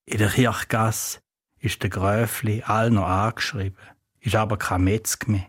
In 0.05 0.19
der 0.19 0.29
Kirchgasse 0.29 1.19
ist 1.59 1.83
der 1.83 1.91
Gräfli 1.91 2.63
all 2.65 2.93
noch 2.93 3.09
angeschrieben, 3.09 3.83
ist 4.21 4.37
aber 4.37 4.57
kein 4.59 4.85
Metzg 4.85 5.27
mehr. 5.27 5.49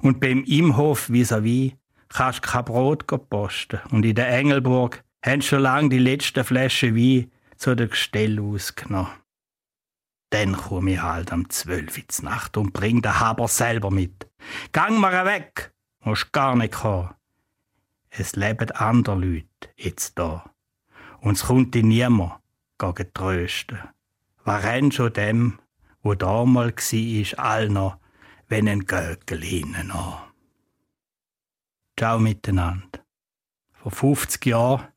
Und 0.00 0.20
beim 0.20 0.42
Imhof 0.44 1.10
vis-à-vis 1.10 1.74
kannst 2.08 2.46
du 2.46 2.48
kein 2.48 2.64
Brot 2.64 3.06
posten. 3.28 3.80
Und 3.90 4.06
in 4.06 4.14
der 4.14 4.30
Engelburg 4.30 5.04
haben 5.22 5.42
schon 5.42 5.60
lange 5.60 5.90
die 5.90 5.98
letzten 5.98 6.44
Flaschen 6.44 6.96
Wein 6.96 7.30
zu 7.58 7.74
der 7.74 7.88
Gestell 7.88 8.40
ausgenommen. 8.40 9.21
Dann 10.32 10.56
komme 10.56 10.92
ich 10.92 11.02
halt 11.02 11.30
am 11.30 11.50
zwölf 11.50 11.98
in 11.98 12.04
die 12.06 12.24
Nacht 12.24 12.56
und 12.56 12.72
bring 12.72 13.02
den 13.02 13.20
Haber 13.20 13.48
selber 13.48 13.90
mit. 13.90 14.30
Gang 14.72 14.98
mal 14.98 15.26
weg, 15.26 15.74
musst 16.00 16.32
gar 16.32 16.56
nicht 16.56 16.72
kommen. 16.72 17.10
Es 18.08 18.34
leben 18.34 18.70
andere 18.70 19.16
Leute 19.16 19.68
jetzt 19.76 20.18
da. 20.18 20.50
Und 21.20 21.34
es 21.34 21.44
kommt 21.44 21.74
dich 21.74 21.84
niemand 21.84 22.40
gegen 22.78 23.12
trösten. 23.12 23.78
Rennt 24.46 24.94
schon 24.94 25.12
dem, 25.12 25.58
wo 26.02 26.14
da 26.14 26.44
gsi 26.74 27.20
ist, 27.20 27.38
all 27.38 27.68
noch, 27.68 27.98
wenn 28.48 28.68
ein 28.68 28.86
hinten 28.88 29.90
an. 29.90 30.14
Ciao 31.98 32.18
miteinander. 32.18 33.04
Vor 33.74 33.92
50 33.92 34.46
Jahren 34.46 34.88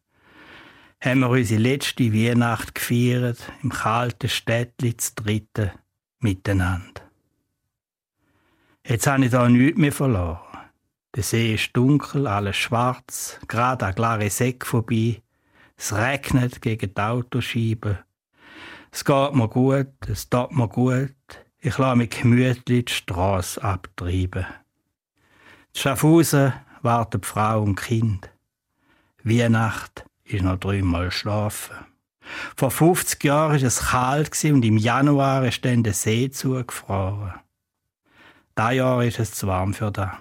haben 1.05 1.19
wir 1.19 1.29
unsere 1.29 1.61
letzte 1.61 2.11
Weihnacht 2.13 2.73
gefeiert, 2.73 3.37
im 3.61 3.69
kalten 3.69 4.27
Städtli 4.27 4.97
zu 4.97 5.13
dritten, 5.15 5.69
miteinander. 6.19 7.01
Jetzt 8.83 9.05
habe 9.05 9.25
ich 9.25 9.31
da 9.31 9.47
nichts 9.47 9.77
mehr 9.77 9.91
verloren. 9.91 10.39
Der 11.15 11.23
See 11.23 11.53
ist 11.53 11.69
dunkel, 11.73 12.25
alles 12.25 12.57
schwarz, 12.57 13.39
gerade 13.47 13.85
ein 13.85 13.95
klare 13.95 14.29
Säck 14.31 14.65
vorbei. 14.65 15.21
Es 15.77 15.93
regnet 15.95 16.61
gegen 16.61 16.93
die 16.93 17.01
Autoscheiben. 17.01 17.99
Es 18.91 19.05
geht 19.05 19.33
mir 19.35 19.47
gut, 19.47 19.93
es 20.07 20.29
tut 20.29 20.53
mir 20.53 20.67
gut. 20.67 21.13
Ich 21.59 21.77
lasse 21.77 21.97
mich 21.97 22.09
gemütlich 22.09 22.85
die 22.85 22.93
Strasse 22.93 23.63
abtreiben. 23.63 24.45
In 25.73 25.79
Schaffhausen 25.81 26.53
warten 26.81 27.21
Frau 27.21 27.61
und 27.61 27.75
Kind. 27.75 28.29
Weihnacht 29.23 30.04
ist 30.25 30.43
noch 30.43 30.59
dreimal 30.59 31.11
schlafen. 31.11 31.75
Vor 32.57 32.71
50 32.71 33.23
Jahren 33.23 33.61
war 33.61 33.67
es 33.67 33.79
kalt 33.79 34.43
und 34.45 34.65
im 34.65 34.77
Januar 34.77 35.45
ist 35.45 35.63
dann 35.63 35.83
der 35.83 35.93
See 35.93 36.29
zugefroren. 36.29 37.33
Da 38.55 38.71
Jahr 38.71 39.03
ist 39.03 39.19
es 39.19 39.33
zu 39.33 39.47
warm 39.47 39.73
für 39.73 39.91
da. 39.91 40.19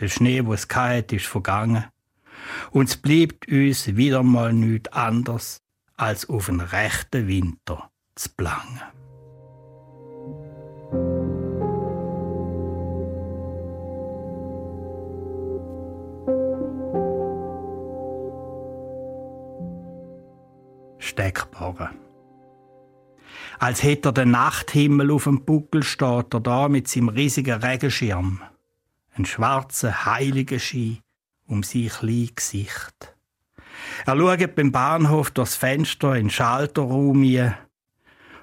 Der 0.00 0.08
Schnee, 0.08 0.44
wo 0.44 0.54
es 0.54 0.68
hatte, 0.68 1.16
ist 1.16 1.26
vergangen. 1.26 1.84
Und 2.70 2.88
es 2.88 2.96
bleibt 2.96 3.48
uns 3.48 3.96
wieder 3.96 4.22
mal 4.22 4.52
nichts 4.52 4.92
anderes, 4.92 5.60
als 5.96 6.28
auf 6.28 6.48
einen 6.48 6.60
rechten 6.60 7.28
Winter 7.28 7.90
zu 8.16 8.30
plangen. 8.30 8.80
Steckbarren. 21.34 21.98
Als 23.58 23.82
hätte 23.82 24.08
er 24.10 24.12
den 24.12 24.30
Nachthimmel 24.30 25.10
auf 25.10 25.24
dem 25.24 25.44
Buckel 25.44 25.82
steht 25.82 26.34
er 26.34 26.40
da 26.40 26.68
mit 26.68 26.88
seinem 26.88 27.08
riesigen 27.08 27.60
Regenschirm. 27.62 28.42
Ein 29.16 29.24
schwarzer, 29.24 30.06
heiliger 30.06 30.58
Ski 30.58 31.00
um 31.46 31.62
sein 31.62 31.88
kleines 31.88 32.34
Gesicht. 32.34 33.16
Er 34.06 34.16
schaut 34.16 34.54
beim 34.54 34.72
Bahnhof 34.72 35.30
durchs 35.30 35.56
Fenster 35.56 36.14
in 36.14 36.24
den 36.24 36.30
Schalterraum 36.30 37.22
hin. 37.22 37.54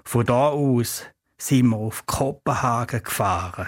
Von 0.03 0.25
da 0.25 0.49
aus 0.49 1.05
sind 1.37 1.67
wir 1.69 1.77
auf 1.77 2.05
Kopenhagen 2.05 3.03
gefahren. 3.03 3.67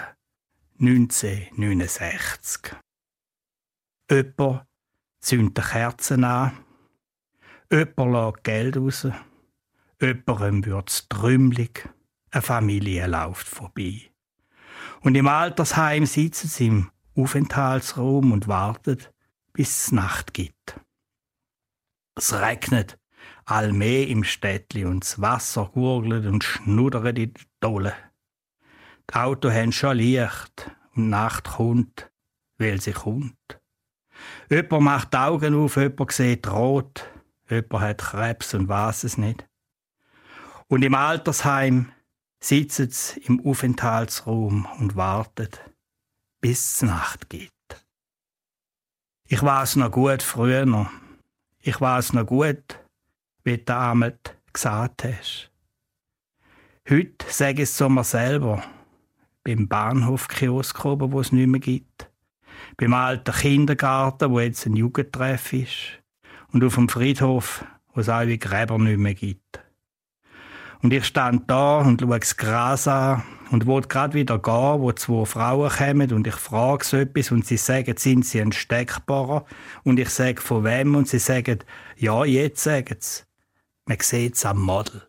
1969. 0.80 2.74
Jemand 4.10 4.66
zündet 5.20 5.64
Kerzen 5.64 6.24
an. 6.24 6.52
Jemand 7.70 8.12
lässt 8.12 8.44
Geld 8.44 8.76
raus. 8.76 9.08
Jemandem 10.00 10.64
wird's 10.66 11.08
trümmelig. 11.08 11.88
Eine 12.30 12.42
Familie 12.42 13.06
läuft 13.06 13.46
vorbei. 13.46 14.10
Und 15.00 15.14
im 15.14 15.28
Altersheim 15.28 16.06
sitzen 16.06 16.48
sie 16.48 16.66
im 16.66 16.90
Aufenthaltsraum 17.16 18.32
und 18.32 18.48
warten, 18.48 18.98
bis 19.52 19.84
es 19.84 19.92
Nacht 19.92 20.34
gibt. 20.34 20.80
Es 22.16 22.32
regnet 22.32 22.98
allmäh 23.46 24.04
im 24.04 24.24
Städtli 24.24 24.84
und 24.84 25.04
das 25.04 25.20
Wasser 25.20 25.70
gurgelt 25.72 26.26
und 26.26 26.44
schnuddert 26.44 27.18
in 27.18 27.34
den 27.34 27.44
Dollen. 27.60 27.92
Die 29.10 29.14
Auto 29.14 29.50
haben 29.50 29.72
schon 29.72 29.98
Licht 29.98 30.70
und 30.94 31.10
Nacht 31.10 31.44
kommt, 31.44 32.10
weil 32.58 32.80
sie 32.80 32.92
kommt. 32.92 33.60
Jemand 34.50 34.82
macht 34.82 35.12
die 35.12 35.18
Augen 35.18 35.54
auf, 35.54 35.76
jemand 35.76 36.12
sieht 36.12 36.50
rot, 36.50 37.08
jemand 37.48 37.84
hat 37.84 37.98
Krebs 37.98 38.54
und 38.54 38.68
weiß 38.68 39.04
es 39.04 39.18
nicht. 39.18 39.46
Und 40.68 40.82
im 40.82 40.94
Altersheim 40.94 41.92
sitzen 42.40 42.90
sie 42.90 43.20
im 43.20 43.44
Aufenthaltsraum 43.44 44.66
und 44.78 44.96
wartet, 44.96 45.60
bis 46.40 46.74
es 46.74 46.82
Nacht 46.82 47.30
geht. 47.30 47.50
Ich 49.26 49.42
weiß 49.42 49.76
noch 49.76 49.90
gut 49.90 50.22
früher. 50.22 50.90
Ich 51.60 51.80
weiß 51.80 52.12
noch 52.12 52.26
gut, 52.26 52.78
wie 53.42 53.56
du 53.56 53.64
damals 53.64 54.18
gesagt 54.52 55.04
hast. 55.04 55.50
Heute 56.88 57.26
sage 57.30 57.62
ich 57.62 57.70
es 57.70 57.76
zu 57.76 57.88
mir 57.88 58.04
selber. 58.04 58.62
Beim 59.42 59.68
Bahnhofkiosk 59.68 60.84
oben, 60.84 61.12
wo 61.12 61.20
es 61.20 61.32
nicht 61.32 61.46
mehr 61.46 61.60
gibt. 61.60 62.10
Beim 62.76 62.92
alten 62.92 63.32
Kindergarten, 63.32 64.30
wo 64.30 64.40
jetzt 64.40 64.66
ein 64.66 64.76
Jugendtreff 64.76 65.52
ist. 65.54 66.03
Und 66.54 66.62
auf 66.62 66.76
dem 66.76 66.88
Friedhof, 66.88 67.64
wo 67.94 68.00
es 68.00 68.08
auch 68.08 68.26
wie 68.26 68.38
Gräber 68.38 68.78
nicht 68.78 68.98
mehr 68.98 69.14
gibt. 69.14 69.60
Und 70.82 70.92
ich 70.92 71.04
stand 71.04 71.50
da 71.50 71.78
und 71.78 72.00
schaue 72.00 72.20
das 72.20 72.36
Gras 72.36 72.86
an 72.86 73.24
und 73.50 73.66
wollte 73.66 73.88
gerade 73.88 74.14
wieder 74.14 74.38
gehen, 74.38 74.80
wo 74.80 74.92
zwei 74.92 75.24
Frauen 75.24 75.68
kommen 75.68 76.12
und 76.12 76.28
ich 76.28 76.36
frage 76.36 76.84
so 76.84 76.96
etwas 76.96 77.32
und 77.32 77.44
sie 77.44 77.56
sagen, 77.56 77.96
sind 77.96 78.24
sie 78.24 78.40
ein 78.40 78.52
Steckbarer? 78.52 79.44
Und 79.82 79.98
ich 79.98 80.10
sage, 80.10 80.40
von 80.40 80.62
wem? 80.62 80.94
Und 80.94 81.08
sie 81.08 81.18
sagen, 81.18 81.58
ja, 81.96 82.24
jetzt 82.24 82.62
sagen 82.62 82.98
sie. 83.00 83.22
Man 83.86 83.98
sieht 84.00 84.36
es 84.36 84.46
am 84.46 84.60
Model. 84.60 85.02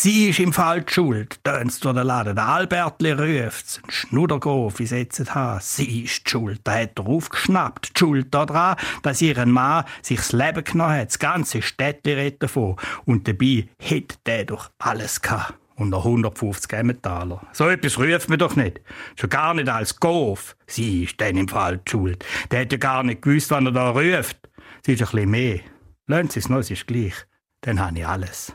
Sie 0.00 0.28
ist 0.28 0.38
im 0.38 0.52
Fall 0.52 0.82
die 0.82 0.92
schuld, 0.92 1.42
tönt's 1.42 1.80
durch 1.80 1.96
den 1.96 2.06
Laden. 2.06 2.36
Der 2.36 2.46
Albertli 2.46 3.10
ruft's. 3.10 3.80
Ein 3.82 3.90
Schnuddergrof, 3.90 4.78
wie 4.78 4.86
setzt 4.86 5.34
ha. 5.34 5.58
Sie 5.60 6.04
ist 6.04 6.24
die 6.24 6.30
schuld. 6.30 6.60
Da 6.62 6.78
hat 6.78 7.00
er 7.00 7.06
aufgeschnappt. 7.08 7.96
Die 7.96 7.98
Schuld 7.98 8.32
daran, 8.32 8.76
dass 9.02 9.20
ihr 9.20 9.44
Mann 9.44 9.84
sich 10.00 10.18
das 10.18 10.30
Leben 10.30 10.62
genommen 10.62 10.92
hat. 10.92 11.08
Das 11.08 11.18
ganze 11.18 11.62
Städtli 11.62 12.12
redet 12.12 12.44
davon. 12.44 12.76
Und 13.06 13.26
dabei 13.26 13.66
hätte 13.76 14.14
der 14.24 14.44
doch 14.44 14.70
alles 14.78 15.20
gehabt. 15.20 15.54
Und 15.74 15.88
noch 15.88 16.04
150 16.04 16.72
Emmentaler. 16.74 17.44
So 17.52 17.68
etwas 17.68 17.98
ruft 17.98 18.28
man 18.28 18.38
doch 18.38 18.54
nicht. 18.54 18.80
Schon 19.16 19.30
gar 19.30 19.52
nicht 19.52 19.68
als 19.68 19.98
Gof. 19.98 20.54
Sie 20.68 21.02
ist 21.02 21.20
dann 21.20 21.36
im 21.36 21.48
Fall 21.48 21.78
die 21.78 21.90
schuld. 21.90 22.24
Der 22.52 22.60
hat 22.60 22.70
ja 22.70 22.78
gar 22.78 23.02
nicht 23.02 23.22
gewusst, 23.22 23.50
wann 23.50 23.66
er 23.66 23.72
da 23.72 23.90
ruft. 23.90 24.38
Sie 24.86 24.92
ist 24.92 25.02
ein 25.02 25.08
bisschen 25.10 25.30
mehr. 25.30 25.58
Lernen 26.06 26.30
Sie 26.30 26.38
es 26.38 26.48
noch, 26.48 26.58
es 26.58 26.70
ist 26.70 26.86
gleich. 26.86 27.14
Dann 27.62 27.80
habe 27.80 27.98
ich 27.98 28.06
alles. 28.06 28.54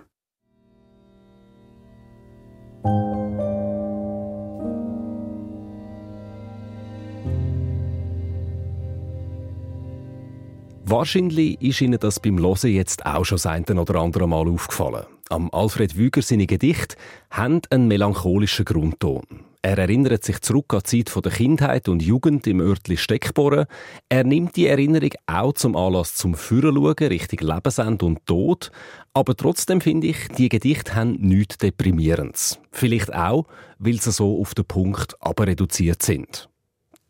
Wahrscheinlich 10.85 11.61
ist 11.61 11.81
Ihnen 11.81 11.99
das 11.99 12.19
beim 12.19 12.37
Hören 12.39 12.71
jetzt 12.71 13.05
auch 13.05 13.23
schon 13.23 13.39
eine 13.39 13.81
oder 13.81 13.95
andere 13.95 14.27
Mal 14.27 14.47
aufgefallen. 14.47 15.05
Am 15.29 15.49
Alfred 15.51 15.95
Wüger 15.97 16.21
seine 16.21 16.45
Gedichte 16.45 16.97
haben 17.31 17.61
einen 17.69 17.87
melancholischen 17.87 18.65
Grundton. 18.65 19.23
Er 19.65 19.77
erinnert 19.77 20.25
sich 20.25 20.41
zurück 20.41 20.73
an 20.73 20.81
die 20.91 21.05
Zeit 21.05 21.23
der 21.23 21.31
Kindheit 21.31 21.87
und 21.87 22.03
Jugend 22.03 22.45
im 22.47 22.59
örtlichen 22.59 23.01
Steckbohren. 23.01 23.65
Er 24.09 24.25
nimmt 24.25 24.57
die 24.57 24.67
Erinnerung 24.67 25.11
auch 25.25 25.53
zum 25.53 25.77
Anlass 25.77 26.15
zum 26.15 26.35
Führerschauen 26.35 27.07
Richtung 27.07 27.47
Lebensende 27.47 28.05
und 28.05 28.25
Tod. 28.25 28.71
Aber 29.13 29.37
trotzdem 29.37 29.79
finde 29.79 30.07
ich, 30.07 30.27
die 30.37 30.49
Gedichte 30.49 30.95
haben 30.95 31.13
nichts 31.13 31.59
Deprimierendes. 31.59 32.59
Vielleicht 32.71 33.13
auch, 33.13 33.45
weil 33.79 34.01
sie 34.01 34.11
so 34.11 34.41
auf 34.41 34.53
den 34.53 34.65
Punkt 34.65 35.15
aber 35.21 35.47
reduziert 35.47 36.03
sind. 36.03 36.49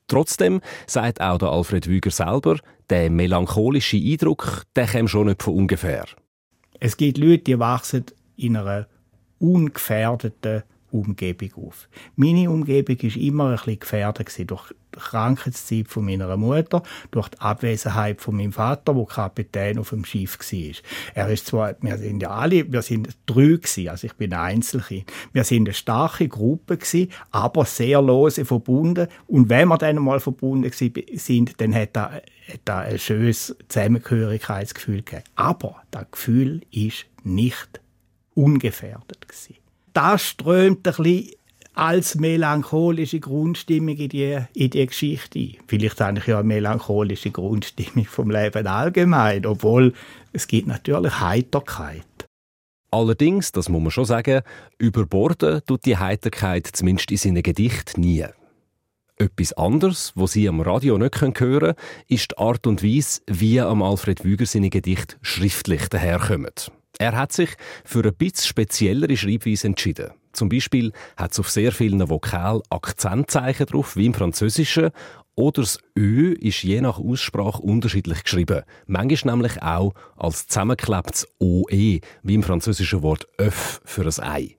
Trotzdem 0.08 0.62
sagt 0.86 1.22
auch 1.22 1.40
der 1.40 1.50
Alfred 1.50 1.88
Wüger 1.88 2.12
selber, 2.12 2.60
der 2.92 3.10
melancholische 3.10 3.98
Eindruck, 3.98 4.62
der 4.76 4.86
kommt 4.86 5.10
schon 5.10 5.26
nicht 5.26 5.42
von 5.42 5.56
ungefähr. 5.56 6.06
Es 6.80 6.98
gibt 6.98 7.18
Leute, 7.18 7.46
die 7.46 7.58
wachsen 7.58 8.06
in 8.36 8.58
einer 8.58 8.86
ungefährdeten 9.40 10.62
Umgebung 10.94 11.68
auf. 11.68 11.90
Meine 12.16 12.50
Umgebung 12.50 13.02
war 13.02 13.16
immer 13.16 13.50
ein 13.50 13.56
bisschen 13.56 13.80
gefährdet 13.80 14.50
durch 14.50 14.74
die 14.94 15.00
Krankheitszeit 15.00 15.88
von 15.88 16.06
meiner 16.06 16.38
Mutter, 16.38 16.84
durch 17.10 17.30
die 17.30 17.40
Abwesenheit 17.40 18.22
von 18.22 18.36
meinem 18.36 18.52
Vater, 18.52 18.94
der 18.94 19.06
Kapitän 19.06 19.80
auf 19.80 19.90
dem 19.90 20.06
Schiff 20.06 20.38
war. 20.38 20.76
Er 21.16 21.30
ist 21.30 21.48
zwar, 21.48 21.76
wir 21.82 21.98
sind 21.98 22.22
ja 22.22 22.30
alle, 22.30 22.72
wir 22.72 22.84
sind 22.84 23.10
drei 23.26 23.60
also 23.90 24.08
ich 24.08 24.14
bin 24.14 24.34
ein 24.34 24.40
Einzelkind. 24.40 25.12
Wir 25.32 25.44
sind 25.44 25.68
eine 25.68 25.74
starke 25.74 26.28
Gruppe 26.28 26.78
aber 27.32 27.66
sehr 27.66 28.02
lose 28.02 28.46
verbunden. 28.46 29.08
Und 29.28 29.50
wenn 29.50 29.68
wir 29.68 29.78
dann 29.78 29.98
mal 29.98 30.20
verbunden 30.20 30.72
sind, 30.72 31.60
dann 31.60 31.74
hat 31.74 31.96
er, 31.98 32.22
hat 32.48 32.62
er 32.66 32.78
ein 32.80 33.00
schönes 33.00 33.56
Zusammengehörigkeitsgefühl 33.68 34.98
gegeben. 34.98 35.24
Aber 35.36 35.82
das 35.92 36.06
Gefühl 36.12 36.62
ist 36.72 37.06
nicht 37.24 37.82
ungefährdet 38.36 39.28
gewesen 39.28 39.63
das 39.94 40.24
strömt 40.24 40.88
ein 40.88 40.94
bisschen 40.94 41.30
als 41.76 42.16
melancholische 42.16 43.20
Grundstimmung 43.20 43.98
in 43.98 44.10
die, 44.10 44.38
in 44.54 44.70
die 44.70 44.86
Geschichte 44.86 45.40
ein. 45.40 45.56
Vielleicht 45.68 46.02
eigentlich 46.02 46.28
ja 46.28 46.40
eine 46.40 46.48
melancholische 46.48 47.32
Grundstimmung 47.32 48.06
vom 48.06 48.30
Leben 48.30 48.68
allgemein, 48.68 49.46
obwohl 49.46 49.94
es 50.32 50.48
gibt 50.48 50.68
natürlich 50.68 51.20
Heiterkeit. 51.20 52.06
Allerdings, 52.92 53.52
das 53.52 53.70
muss 53.70 53.82
man 53.82 53.90
schon 53.90 54.06
sagen, 54.06 54.44
überborden 54.78 55.62
tut 55.66 55.86
die 55.86 55.98
Heiterkeit 55.98 56.68
zumindest 56.72 57.10
in 57.10 57.18
seinen 57.18 57.42
Gedichten 57.42 58.02
nie. 58.02 58.26
Etwas 59.18 59.54
anderes, 59.54 60.12
was 60.16 60.34
Sie 60.34 60.48
am 60.48 60.62
Radio 60.62 60.98
nicht 60.98 61.22
hören 61.22 61.34
können, 61.34 61.74
ist 62.08 62.32
die 62.32 62.38
Art 62.38 62.68
und 62.68 62.84
Weise, 62.84 63.22
wie 63.28 63.60
am 63.60 63.82
Alfred 63.82 64.24
Wüger 64.24 64.46
seine 64.46 64.70
Gedichte 64.70 65.16
schriftlich 65.22 65.88
daherkommen. 65.88 66.52
Er 67.00 67.16
hat 67.16 67.32
sich 67.32 67.50
für 67.84 68.00
eine 68.00 68.12
bisschen 68.12 68.48
speziellere 68.48 69.18
Schreibweise 69.18 69.68
entschieden. 69.68 70.12
Zum 70.32 70.50
Beispiel 70.50 70.92
hat 71.16 71.32
es 71.32 71.40
auf 71.40 71.50
sehr 71.50 71.72
vielen 71.72 72.10
Vokalen 72.10 72.62
Akzentzeichen 72.70 73.68
drauf, 73.68 73.96
wie 73.96 74.08
im 74.08 74.14
Französischen. 74.14 74.90
Oder 75.36 75.62
das 75.62 75.80
Ö 75.98 76.34
ist 76.34 76.64
je 76.64 76.82
nach 76.82 77.00
Aussprache 77.00 77.62
unterschiedlich 77.62 78.24
geschrieben. 78.24 78.64
Manchmal 78.86 79.36
nämlich 79.36 79.62
auch 79.62 79.94
als 80.16 80.48
zusammengeklebtes 80.48 81.28
OE, 81.40 82.00
wie 82.22 82.34
im 82.34 82.44
französischen 82.44 83.02
Wort 83.02 83.28
œuf 83.40 83.82
für 83.86 84.06
ein 84.06 84.24
Ei. 84.24 84.58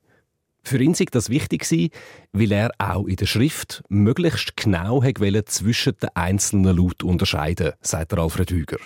Für 0.64 0.82
ihn 0.82 0.98
war 0.98 1.06
das 1.10 1.28
wichtig, 1.28 1.92
weil 2.32 2.52
er 2.52 2.70
auch 2.78 3.06
in 3.06 3.16
der 3.16 3.26
Schrift 3.26 3.84
möglichst 3.88 4.56
genau 4.56 5.02
zwischen 5.44 5.96
den 5.98 6.10
einzelnen 6.14 6.76
Lauten 6.76 7.08
unterscheiden, 7.08 7.72
sagt 7.82 8.14
Alfred 8.14 8.50
Hüger. 8.50 8.78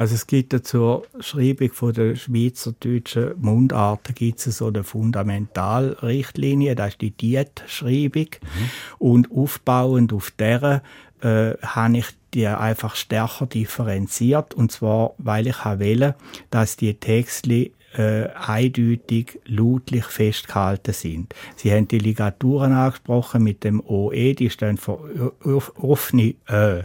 Also 0.00 0.14
es 0.14 0.26
gibt 0.26 0.54
ja 0.54 0.62
zur 0.62 1.02
Schreibung 1.20 1.74
von 1.74 1.92
der 1.92 2.16
schweizerdeutschen 2.16 3.34
Mundart 3.38 4.14
gibt 4.14 4.38
es 4.46 4.56
so 4.56 4.68
eine 4.68 4.82
Fundamentalrichtlinie, 4.82 6.74
das 6.74 6.92
ist 6.92 7.02
die 7.02 7.10
Dietschreibung. 7.10 8.28
Mhm. 8.40 8.70
Und 8.98 9.30
aufbauend 9.30 10.14
auf 10.14 10.30
der 10.30 10.82
äh, 11.20 11.52
habe 11.60 11.98
ich 11.98 12.06
die 12.32 12.46
einfach 12.46 12.96
stärker 12.96 13.44
differenziert. 13.44 14.54
Und 14.54 14.72
zwar, 14.72 15.12
weil 15.18 15.46
ich 15.48 15.62
wähle, 15.66 16.14
dass 16.48 16.76
die 16.78 16.94
Texte 16.94 17.70
äh, 17.96 18.28
eindeutig 18.34 19.40
lautlich 19.46 20.04
festgehalten 20.04 20.92
sind. 20.92 21.34
Sie 21.56 21.72
haben 21.72 21.88
die 21.88 21.98
Ligaturen 21.98 22.72
angesprochen 22.72 23.42
mit 23.42 23.64
dem 23.64 23.80
OE, 23.84 24.34
die 24.34 24.50
stehen 24.50 24.76
für 24.76 25.32
offene 25.76 26.34
Ö. 26.48 26.82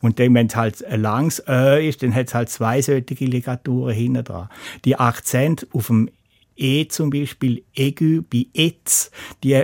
Und 0.00 0.18
dann, 0.18 0.34
wenn 0.34 0.46
es 0.46 0.56
halt 0.56 0.84
ein 0.84 1.02
langes 1.02 1.42
Ö 1.46 1.86
ist, 1.86 2.02
dann 2.02 2.14
hat 2.14 2.28
es 2.28 2.34
halt 2.34 2.48
zwei 2.48 2.80
solche 2.80 3.24
Ligaturen 3.24 3.94
hinten 3.94 4.24
dran. 4.24 4.48
Die 4.84 4.96
Akzent 4.96 5.66
auf 5.72 5.88
dem 5.88 6.10
E 6.56 6.88
zum 6.88 7.10
Beispiel, 7.10 7.62
Egü 7.74 8.22
bei 8.22 8.46
Etz, 8.54 9.10
die 9.42 9.62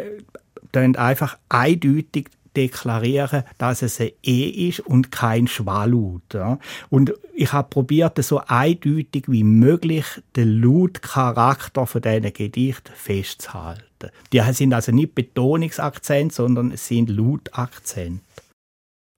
tun 0.72 0.96
einfach 0.96 1.38
eindeutig 1.48 2.28
deklarieren, 2.56 3.44
dass 3.58 3.82
es 3.82 4.00
ein 4.00 4.10
E 4.24 4.68
ist 4.68 4.80
und 4.80 5.12
kein 5.12 5.46
Schwallaut. 5.46 6.34
Ja. 6.34 6.58
Und 6.88 7.12
ich 7.34 7.52
habe 7.52 7.68
probiert, 7.68 8.22
so 8.24 8.40
eindeutig 8.46 9.24
wie 9.28 9.44
möglich 9.44 10.06
den 10.34 10.62
Lautcharakter 10.62 11.86
von 11.86 12.00
diesen 12.00 12.32
Gedichten 12.32 12.92
festzuhalten. 12.94 14.10
Die 14.32 14.40
sind 14.52 14.72
also 14.72 14.92
nicht 14.92 15.14
Betonungsakzente, 15.14 16.34
sondern 16.34 16.72
es 16.72 16.86
sind 16.88 17.10
Lautakzente. 17.10 18.20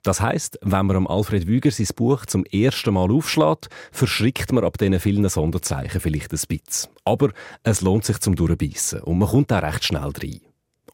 Das 0.05 0.21
heißt, 0.21 0.61
wenn 0.63 0.87
man 0.87 1.07
Alfred 1.07 1.47
Wüger 1.47 1.71
sein 1.71 1.89
Buch 1.95 2.25
zum 2.25 2.45
ersten 2.47 2.95
Mal 2.95 3.11
aufschlägt, 3.11 3.69
verschrickt 3.93 4.53
man 4.53 4.65
ab 4.65 4.79
diesen 4.79 5.01
vielen 5.01 5.29
Sonderzeichen 5.29 6.01
vielleicht 6.01 6.33
ein 6.33 6.41
bisschen. 6.49 6.91
Aber 7.05 7.31
es 7.63 7.81
lohnt 7.81 8.05
sich 8.05 8.19
zum 8.19 8.35
Durchbeissen 8.35 9.01
und 9.03 9.19
man 9.19 9.29
kommt 9.29 9.53
auch 9.53 9.63
recht 9.63 9.85
schnell 9.85 10.13
rein. 10.17 10.41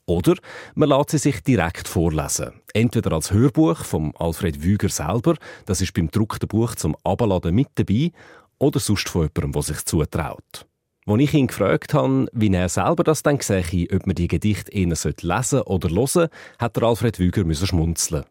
Oder 0.06 0.34
man 0.74 0.90
lässt 0.90 1.10
sie 1.10 1.18
sich 1.18 1.42
direkt 1.42 1.88
vorlesen. 1.88 2.52
Entweder 2.74 3.12
als 3.12 3.32
Hörbuch 3.32 3.84
vom 3.84 4.12
Alfred 4.18 4.62
Wüger 4.62 4.88
selber, 4.88 5.36
das 5.66 5.80
ist 5.80 5.94
beim 5.94 6.06
gedruckten 6.06 6.48
Buch 6.48 6.74
zum 6.74 6.96
Abladen 7.04 7.54
mit 7.54 7.68
dabei, 7.76 8.12
oder 8.58 8.80
sonst 8.80 9.08
von 9.08 9.22
jemandem, 9.22 9.52
der 9.52 9.62
sich 9.62 9.84
zutraut. 9.84 10.66
Als 11.06 11.20
ich 11.20 11.34
ihn 11.34 11.48
gefragt 11.48 11.92
habe, 11.92 12.26
wie 12.32 12.52
er 12.52 12.68
selber 12.68 13.04
das 13.04 13.22
dann 13.22 13.38
sehe, 13.40 13.88
ob 13.92 14.06
man 14.06 14.14
die 14.14 14.28
Gedichte 14.28 14.72
eher 14.72 14.88
lesen 14.88 15.60
oder 15.62 15.90
hören 15.90 16.28
hat 16.58 16.76
der 16.76 16.82
Alfred 16.84 17.18
Wüger 17.18 17.54
schmunzeln. 17.54 18.24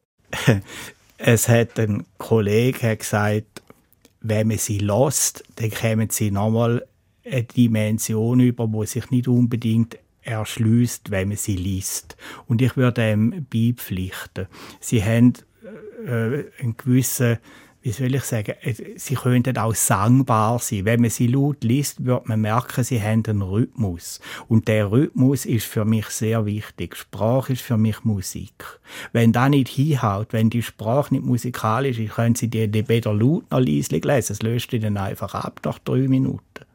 es 1.18 1.48
hat 1.48 1.80
ein 1.80 2.06
Kollege 2.18 2.98
gesagt, 2.98 3.62
wenn 4.22 4.48
man 4.48 4.58
sie 4.58 4.80
lässt, 4.80 5.44
dann 5.58 5.70
kommen 5.70 6.10
sie 6.10 6.32
nochmal 6.32 6.86
eine 7.26 7.44
Dimension 7.44 8.40
über, 8.40 8.72
wo 8.72 8.84
sich 8.86 9.10
nicht 9.12 9.28
unbedingt 9.28 9.98
erschließt, 10.24 11.12
wenn 11.12 11.30
man 11.30 11.38
sie 11.38 11.56
liest. 11.56 12.18
Und 12.48 12.62
ich 12.62 12.78
würde 12.78 13.02
dem 13.02 13.46
beipflichten. 13.50 14.48
Sie 14.80 15.04
haben 15.04 15.34
äh, 16.06 16.46
einen 16.60 16.78
gewissen, 16.78 17.38
wie 17.82 17.92
soll 17.92 18.16
ich 18.16 18.24
sagen, 18.24 18.56
äh, 18.62 18.74
sie 18.96 19.16
könnten 19.16 19.58
auch 19.58 19.76
sangbar 19.76 20.60
sein. 20.60 20.86
Wenn 20.86 21.02
man 21.02 21.10
sie 21.10 21.28
laut 21.28 21.64
liest, 21.64 22.06
wird 22.06 22.28
man 22.28 22.42
merken, 22.42 22.84
sie 22.84 23.02
haben 23.02 23.24
einen 23.26 23.42
Rhythmus. 23.42 24.22
Und 24.48 24.68
der 24.68 24.92
Rhythmus 24.92 25.46
ist 25.46 25.66
für 25.66 25.86
mich 25.86 26.08
sehr 26.08 26.46
wichtig. 26.46 26.96
Sprache 26.96 27.54
ist 27.54 27.62
für 27.62 27.78
mich 27.78 28.04
Musik. 28.04 28.80
Wenn 29.12 29.34
da 29.34 29.50
nicht 29.50 29.68
hinhaut, 29.68 30.32
wenn 30.32 30.50
die 30.50 30.64
Sprache 30.64 31.14
nicht 31.14 31.26
musikalisch 31.26 32.00
ist, 32.00 32.14
können 32.14 32.36
Sie 32.36 32.48
die 32.48 32.88
weder 32.88 33.14
laut 33.14 33.52
noch 33.52 33.60
leislich 33.60 34.06
lesen. 34.06 34.34
Es 34.34 34.42
löst 34.42 34.72
ihnen 34.74 34.98
einfach 34.98 35.36
ab 35.36 35.60
nach 35.66 35.80
drei 35.80 36.08
Minuten. 36.08 36.66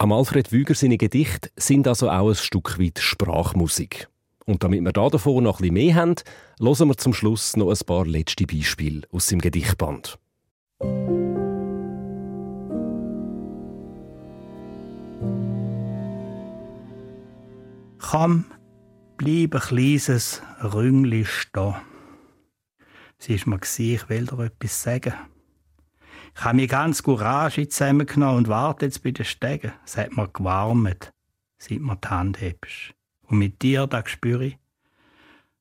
Am 0.00 0.12
Alfred 0.12 0.52
Wüger 0.52 0.76
seine 0.76 0.96
Gedichte 0.96 1.50
sind 1.56 1.88
also 1.88 2.08
auch 2.08 2.28
ein 2.28 2.36
Stück 2.36 2.78
weit 2.78 3.00
Sprachmusik. 3.00 4.08
Und 4.46 4.62
damit 4.62 4.84
wir 4.84 4.92
da 4.92 5.08
davon 5.08 5.42
noch 5.42 5.58
bisschen 5.58 5.74
mehr 5.74 5.96
haben, 5.96 6.14
hören 6.60 6.88
wir 6.88 6.96
zum 6.96 7.12
Schluss 7.12 7.56
noch 7.56 7.68
ein 7.70 7.84
paar 7.84 8.06
letzte 8.06 8.46
Beispiele 8.46 9.02
aus 9.10 9.26
seinem 9.26 9.40
Gedichtband. 9.40 10.20
Komm, 17.98 18.44
bleib 19.16 19.56
ein 19.56 19.60
kleines 19.60 20.42
Rüngli 20.62 21.24
stehen. 21.24 21.74
Sie 23.18 23.34
ist 23.34 23.48
mir 23.48 23.58
ich 23.60 24.08
will 24.08 24.26
dir 24.26 24.44
etwas 24.44 24.80
sagen. 24.80 25.14
Ich 26.38 26.44
habe 26.44 26.54
mich 26.54 26.70
ganz 26.70 27.02
Courage 27.02 27.68
zusammengenommen 27.68 28.36
und 28.36 28.48
warte 28.48 28.84
jetzt 28.84 29.02
bei 29.02 29.10
den 29.10 29.24
Stegen. 29.24 29.72
Es 29.84 29.96
hat 29.96 30.16
mir 30.16 30.28
gewarmt, 30.28 31.12
seit 31.58 31.80
mir 31.80 31.96
die 31.96 32.08
Hand 32.08 32.40
hebst. 32.40 32.94
Und 33.22 33.38
mit 33.38 33.60
dir, 33.60 33.88
da 33.88 34.06
spüre 34.06 34.44
ich, 34.44 34.58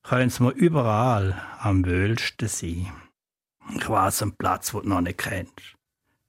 können 0.04 0.32
wir 0.38 0.52
überall 0.52 1.42
am 1.62 1.84
wöhlsten 1.84 2.48
sein. 2.48 2.92
Ich 3.76 3.90
weiß 3.90 4.22
einen 4.22 4.38
Platz, 4.38 4.72
wo 4.72 4.82
du 4.82 4.90
noch 4.90 5.02
nicht 5.02 5.18
kennst. 5.18 5.76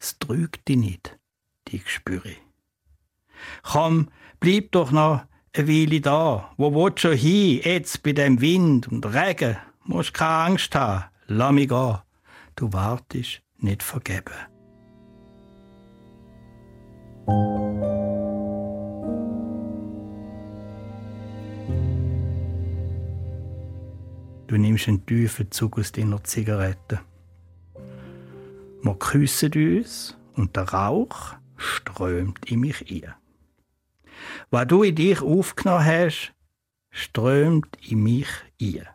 Es 0.01 0.19
trügt 0.19 0.67
dich 0.67 0.79
nicht, 0.79 1.19
die 1.69 1.83
spüre 1.85 2.31
ich. 2.31 2.43
Komm, 3.63 4.09
bleib 4.41 4.73
doch 4.73 4.93
noch 4.93 5.27
eine 5.53 5.69
Weile 5.69 6.01
da. 6.01 6.55
Wo 6.57 6.75
willst 6.75 7.05
du 7.05 7.09
schon 7.09 7.19
hin, 7.19 7.61
jetzt 7.63 8.03
bei 8.03 8.13
dem 8.13 8.41
Wind 8.41 8.89
und 8.89 9.05
Regen? 9.05 9.59
Musst 9.85 10.15
keine 10.15 10.53
Angst 10.53 10.75
haben, 10.75 11.05
lass 11.27 11.53
mich 11.53 11.69
gehen. 11.69 11.99
Du 12.57 12.73
wartest 12.73 13.43
nicht 13.59 13.83
vergeben. 13.83 14.35
Du 24.47 24.57
nimmst 24.57 24.89
einen 24.89 25.05
tiefen 25.05 25.51
Zug 25.51 25.79
aus 25.79 25.93
deiner 25.93 26.25
Zigarette. 26.25 27.01
Wir 28.83 28.95
küssen 28.95 29.53
uns 29.53 30.17
und 30.35 30.57
der 30.57 30.71
Rauch 30.71 31.35
strömt 31.57 32.51
in 32.51 32.61
mich 32.61 32.91
ein. 32.91 33.15
Was 34.51 34.67
du 34.67 34.83
in 34.85 34.95
dich 34.95 35.21
aufgenommen 35.21 35.85
hast, 35.85 36.33
strömt 36.91 37.77
in 37.87 38.03
mich 38.03 38.29
ein. 38.61 38.87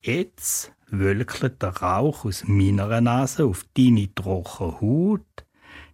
Jetzt 0.00 0.75
wölkelt 0.88 1.62
der 1.62 1.76
Rauch 1.76 2.24
aus 2.24 2.44
meiner 2.46 3.00
Nase 3.00 3.44
auf 3.44 3.64
deine 3.76 4.14
trockene 4.14 4.80
Haut, 4.80 5.46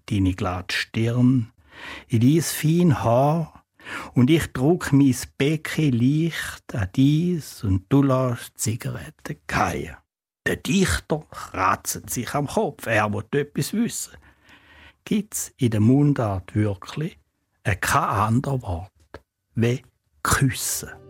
deine 0.06 0.34
glatte 0.34 0.76
Stirn, 0.76 1.52
in 2.08 2.20
dein 2.20 2.42
fein 2.42 3.02
Haar, 3.02 3.64
und 4.14 4.30
ich 4.30 4.46
druck 4.52 4.92
mein 4.92 5.14
Becken 5.38 5.92
leicht 5.92 6.74
an 6.74 6.88
dies 6.94 7.64
und 7.64 7.84
du 7.88 8.02
lässt 8.02 8.58
Zigaretten 8.58 9.36
gehen. 9.46 9.96
Der 10.46 10.56
Dichter 10.56 11.24
kratzt 11.30 12.10
sich 12.10 12.34
am 12.34 12.46
Kopf, 12.46 12.86
er 12.86 13.12
will 13.12 13.24
etwas 13.32 13.72
wissen. 13.72 14.16
Gibt's 15.04 15.52
in 15.56 15.70
der 15.70 15.80
Mundart 15.80 16.54
wirklich 16.54 17.18
kein 17.64 18.02
anderes 18.02 18.62
Wort 18.62 18.90
wie 19.54 19.82
küssen? 20.22 21.01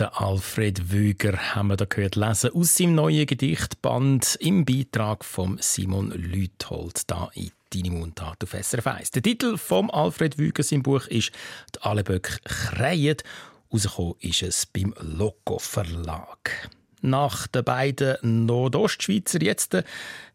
Der 0.00 0.18
Alfred 0.18 0.90
Wüger 0.90 1.54
haben 1.54 1.66
wir 1.66 1.76
da 1.76 1.84
gehört 1.84 2.16
lesen 2.16 2.52
aus 2.54 2.74
seinem 2.74 2.94
neuen 2.94 3.26
Gedichtband 3.26 4.38
im 4.40 4.64
Beitrag 4.64 5.26
von 5.26 5.58
Simon 5.60 6.10
Lüthold 6.12 7.02
da 7.10 7.28
in 7.34 7.50
«Deine 7.68 7.90
Mundart» 7.90 8.42
auf 8.42 8.56
SRF 8.58 8.86
1. 8.86 9.10
Der 9.10 9.20
Titel 9.20 9.58
vom 9.58 9.90
Alfred 9.90 10.38
Wüger 10.38 10.62
sein 10.62 10.82
Buch 10.82 11.06
ist 11.08 11.32
«Die 11.76 11.82
Alleböck 11.82 12.40
kreien». 12.44 13.18
Rausgekommen 13.70 14.14
ist 14.20 14.42
es 14.42 14.64
beim 14.64 14.94
Loco 15.00 15.58
Verlag. 15.58 16.70
Nach 17.02 17.46
den 17.48 17.64
beiden 17.64 18.46
Nordostschweizer 18.46 19.42
jetzt, 19.42 19.76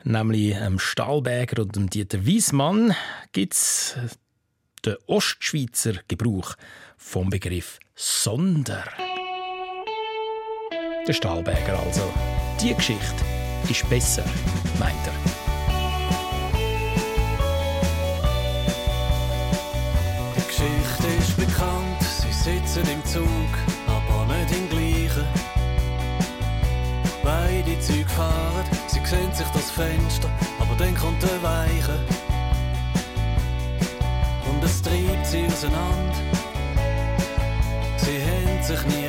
nämlich 0.04 0.54
dem 0.54 0.78
Stahlberger 0.78 1.64
und 1.64 1.76
dem 1.76 1.90
Dieter 1.90 2.24
Wiesmann, 2.24 2.96
gibt 3.32 3.56
es 3.56 3.96
den 4.86 4.98
Ostschweizer 5.08 5.94
Gebrauch 6.08 6.54
vom 6.98 7.32
Begriff 7.32 7.80
«Sonder». 7.96 8.84
Der 11.08 11.14
Stahlberger 11.14 11.80
also. 11.86 12.02
Die 12.60 12.74
Geschichte 12.74 13.24
ist 13.70 13.88
besser, 13.90 14.24
meint 14.80 14.96
er. 15.06 15.14
Die 20.36 20.48
Geschichte 20.48 21.08
ist 21.20 21.38
bekannt, 21.38 22.02
sie 22.02 22.34
sitzen 22.34 22.90
im 22.92 23.06
Zug, 23.06 23.28
aber 23.88 24.26
nicht 24.34 24.52
im 24.52 24.68
gleichen. 24.68 25.28
Beide 27.24 27.80
Züge 27.80 28.10
fahren, 28.10 28.66
sie 28.88 29.00
sehen 29.06 29.32
sich 29.32 29.48
das 29.54 29.70
Fenster, 29.70 30.30
aber 30.60 30.76
dann 30.76 30.96
kommt 30.96 31.22
der 31.22 31.44
Weiche. 31.44 32.00
Und 34.50 34.64
es 34.64 34.82
treibt 34.82 35.28
sie 35.28 35.46
auseinander. 35.46 36.16
Sie 37.98 38.20
haben 38.22 38.64
sich 38.64 38.84
nie 38.88 39.05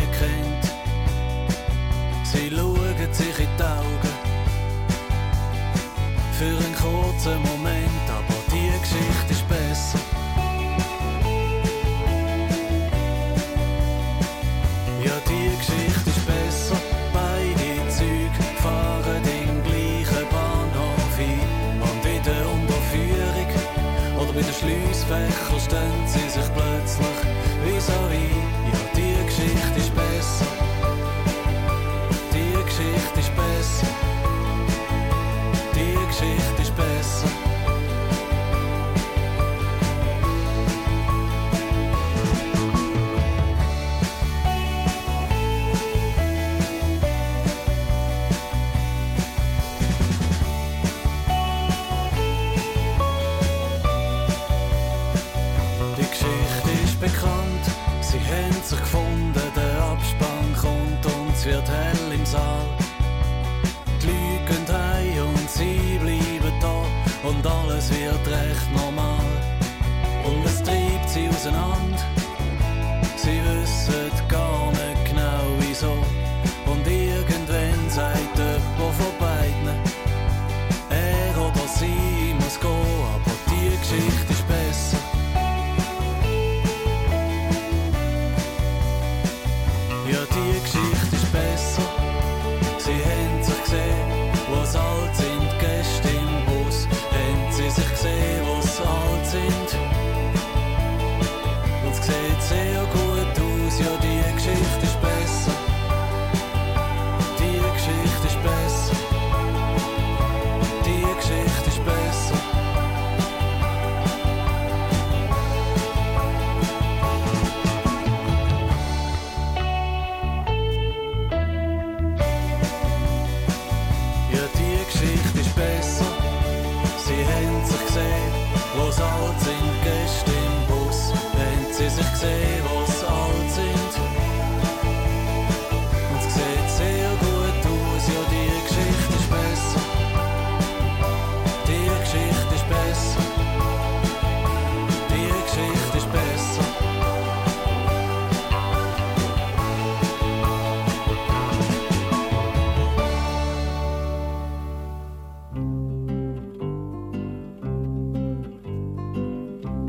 für 6.39 6.45
einen 6.45 6.75
kurzen 6.75 7.41
Moment, 7.43 8.07
aber 8.11 8.37
die 8.53 8.71
Geschichte 8.81 9.31
ist 9.31 9.49
besser. 9.49 9.99
Ja, 15.03 15.17
die 15.31 15.57
Geschichte 15.57 16.11
ist 16.11 16.27
besser. 16.27 16.77
Beide 17.15 17.89
Züge 17.89 18.43
fahren 18.61 19.23
den 19.25 19.63
gleichen 19.63 20.27
Bahnhof 20.31 21.19
ein. 21.19 21.81
Und 21.81 22.05
in 22.05 22.23
der 22.23 22.45
Unterführung 22.57 23.51
oder 24.21 24.33
bei 24.35 24.43
den 24.43 24.55
Schliessfächern 24.61 25.61
stellen 25.65 26.07
sie 26.07 26.29
sich 26.29 26.49
plötzlich 26.53 27.19
wie 27.65 27.81
so 27.81 27.93
ein. 28.11 28.36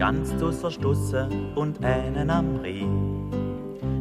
Ganz 0.08 0.38
zusser 0.38 0.72
Stusse 0.72 1.28
und 1.56 1.84
einen 1.84 2.30
am 2.30 2.62
Rhein. 2.64 3.30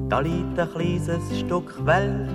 Da 0.09 0.21
liegt 0.21 0.57
ein 0.57 0.71
kleines 0.71 1.41
Stück 1.41 1.85
Welt, 1.85 2.29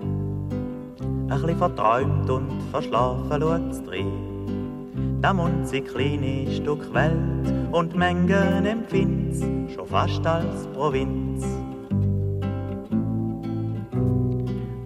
ein 0.00 1.28
bisschen 1.28 1.58
verträumt 1.58 2.30
und 2.30 2.50
verschlafen 2.70 3.42
schaut's 3.42 3.84
drin. 3.84 5.20
Da 5.20 5.34
munzig 5.34 5.88
kleine 5.88 6.50
Stück 6.50 6.94
Welt 6.94 7.52
und 7.70 7.94
Mengen 7.94 8.64
empfind's 8.64 9.44
schon 9.74 9.86
fast 9.86 10.26
als 10.26 10.66
Provinz. 10.68 11.44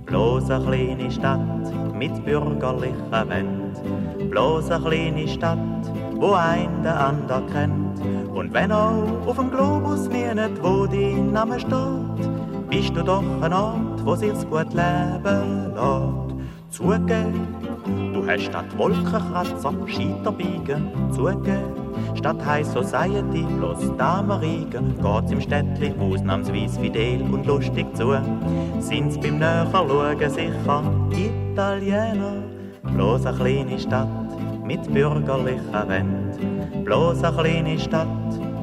Bloß 0.07 0.51
eine 0.51 0.65
kleine 0.65 1.11
Stadt 1.13 1.95
mit 1.97 2.25
bürgerlicher 2.25 3.29
Wend. 3.29 4.31
Bloß 4.33 4.69
eine 4.73 4.85
kleine 4.85 5.29
Stadt, 5.29 5.59
wo 6.17 6.33
ein 6.33 6.83
der 6.83 6.99
ander 7.07 7.41
kennt. 7.53 7.82
Und 8.35 8.53
wenn 8.55 8.73
auch 8.73 9.27
auf 9.27 9.37
dem 9.37 9.51
Globus 9.51 10.09
nie 10.09 10.35
nicht, 10.35 10.62
wo 10.62 10.87
dein 10.87 11.33
Name 11.33 11.61
steht, 11.61 12.71
bist 12.71 12.97
du 12.97 13.03
doch 13.03 13.23
ein 13.42 13.53
Ort, 13.53 14.05
wo 14.05 14.14
sich's 14.14 14.47
gut 14.49 14.73
leben 14.73 15.75
lässt. 15.75 16.33
Zugeben, 16.71 17.47
du 18.14 18.27
hast 18.27 18.45
statt 18.45 18.64
Wolkenkratzer 18.79 19.75
Scheiterbiegen. 19.87 20.90
Zugeben, 21.12 21.61
statt 22.14 22.38
High 22.47 22.66
Society 22.66 23.45
bloß 23.59 23.95
Damenriegen. 23.99 24.95
Geht's 25.03 25.33
im 25.33 25.40
Städtli 25.42 25.92
ausnahmsweise 26.01 26.81
fidel 26.81 27.21
und 27.31 27.47
lustig 27.47 27.95
zu. 27.95 28.18
Sind's 28.79 29.21
beim 29.21 29.38
Näherschauen 29.38 30.31
sicher 30.31 30.83
Italiener. 31.11 32.42
Bloß 32.95 33.27
eine 33.27 33.37
kleine 33.37 33.79
Stadt 33.79 34.22
mit 34.73 34.93
bürgerlicher 34.95 35.87
Wend. 35.87 36.85
Bloß 36.85 37.23
eine 37.23 37.37
kleine 37.37 37.79
Stadt, 37.79 38.09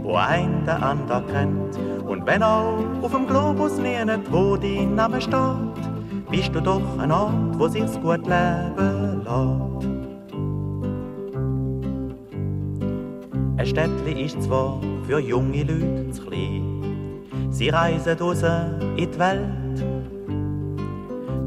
wo 0.01 0.15
ein 0.15 0.65
der 0.65 0.81
ander 0.81 1.23
kennt. 1.31 1.77
Und 2.07 2.25
wenn 2.25 2.41
auch 2.41 2.79
auf 3.03 3.11
dem 3.11 3.27
Globus 3.27 3.77
nicht, 3.77 4.31
wo 4.31 4.57
dein 4.57 4.95
Name 4.95 5.21
steht, 5.21 5.77
bist 6.31 6.55
du 6.55 6.61
doch 6.61 6.97
ein 6.97 7.11
Ort, 7.11 7.59
wo 7.59 7.67
sich's 7.67 7.99
gut 8.01 8.25
leben 8.25 9.21
lässt. 9.23 9.87
Ein 13.57 13.65
Städtli 13.65 14.23
ist 14.23 14.41
zwar 14.41 14.81
für 15.03 15.19
junge 15.19 15.63
Leute 15.63 16.09
zu 16.11 16.25
klein, 16.25 17.21
sie 17.51 17.69
reisen 17.69 18.17
raus 18.17 18.41
in 18.41 19.11
die 19.11 19.19
Welt, 19.19 19.83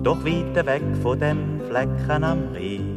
doch 0.05 0.25
weit 0.25 0.67
weg 0.67 0.83
von 1.03 1.19
dem 1.19 1.61
Flecken 1.69 2.23
am 2.23 2.39
Rhein. 2.55 2.92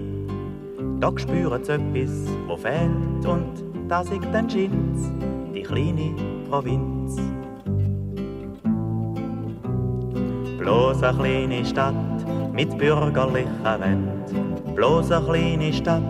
Da 0.99 1.11
spüren 1.17 1.63
sie 1.63 1.73
etwas, 1.73 2.11
wo 2.47 2.55
fehlt, 2.55 3.25
und 3.25 3.63
das 3.87 4.09
ist 4.09 4.21
dann 4.31 4.49
Schins, 4.49 5.11
die 5.53 5.61
kleine 5.61 6.13
Provinz. 6.49 7.17
Bloß 10.57 11.03
eine 11.03 11.17
kleine 11.17 11.65
Stadt 11.65 11.93
mit 12.53 12.75
bürgerlicher 12.77 13.79
Wend. 13.79 14.75
Bloß 14.75 15.11
eine 15.11 15.25
kleine 15.25 15.73
Stadt, 15.73 16.01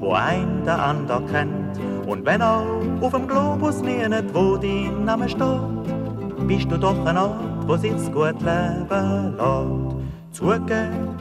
wo 0.00 0.12
ein 0.12 0.64
der 0.64 0.82
ander 0.82 1.22
kennt. 1.30 1.78
Und 2.06 2.26
wenn 2.26 2.42
auch 2.42 2.66
auf 3.00 3.12
dem 3.12 3.28
Globus 3.28 3.80
nie 3.82 4.08
nicht, 4.08 4.34
wo 4.34 4.56
dein 4.56 5.04
Name 5.04 5.28
steht, 5.28 6.46
bist 6.48 6.70
du 6.70 6.78
doch 6.78 7.06
ein 7.06 7.16
Ort, 7.16 7.68
wo 7.68 7.76
sich's 7.76 8.10
gut 8.10 8.40
leben 8.40 9.36
lässt. 9.36 10.36
Zugeben, 10.36 11.14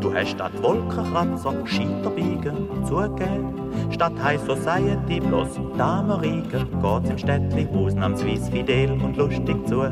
du 0.00 0.12
hast 0.12 0.30
statt 0.30 0.52
Wolkenkratzer 0.62 1.54
Scheiterbiegen. 1.64 2.84
Zugeben, 2.86 3.54
statt 3.90 4.12
High 4.22 4.40
Society 4.40 5.20
bloß 5.20 5.60
Damenriegen. 5.76 6.66
Geht's 6.82 7.10
im 7.10 7.18
Städtli 7.18 7.68
ausnahmsweise 7.74 8.50
fidel 8.50 8.92
und 8.92 9.16
lustig 9.16 9.56
zu. 9.68 9.82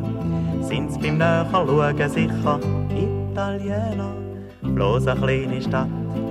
Sind's 0.61 0.99
beim 0.99 1.19
Näherschauen 1.19 2.09
sicher 2.09 2.61
Italiener. 2.91 4.13
Bloß 4.63 5.07
eine 5.07 5.21
kleine 5.21 5.63
Stadt 5.63 5.89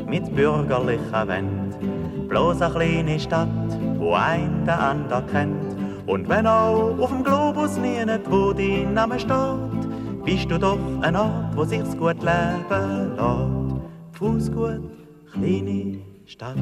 mit 0.08 0.36
bürgerlicher 0.36 1.28
Wend. 1.28 1.78
Bloß 2.28 2.62
eine 2.62 2.74
kleine 2.74 3.20
Stadt, 3.20 3.48
wo 3.98 4.13
ein 4.13 4.66
der 4.66 4.80
ander 4.80 5.22
kennt. 5.32 5.76
Und 6.08 6.28
wenn 6.30 6.48
auch 6.48 6.98
auf 7.00 7.10
dem 7.10 7.24
Globus 7.24 7.78
nie 7.78 8.04
nicht, 8.06 8.32
wo 8.32 8.54
dein 8.54 8.94
Name 8.94 9.20
steht, 9.20 10.24
bist 10.24 10.50
du 10.50 10.58
doch 10.58 10.80
ein 11.02 11.16
Ort, 11.16 11.56
wo 11.56 11.63
sich's 11.63 11.98
gut 11.98 12.22
leben 12.22 13.16
lässt. 13.18 13.66
Fußgut, 14.17 14.82
kleine 15.32 15.99
Stadt. 16.25 16.58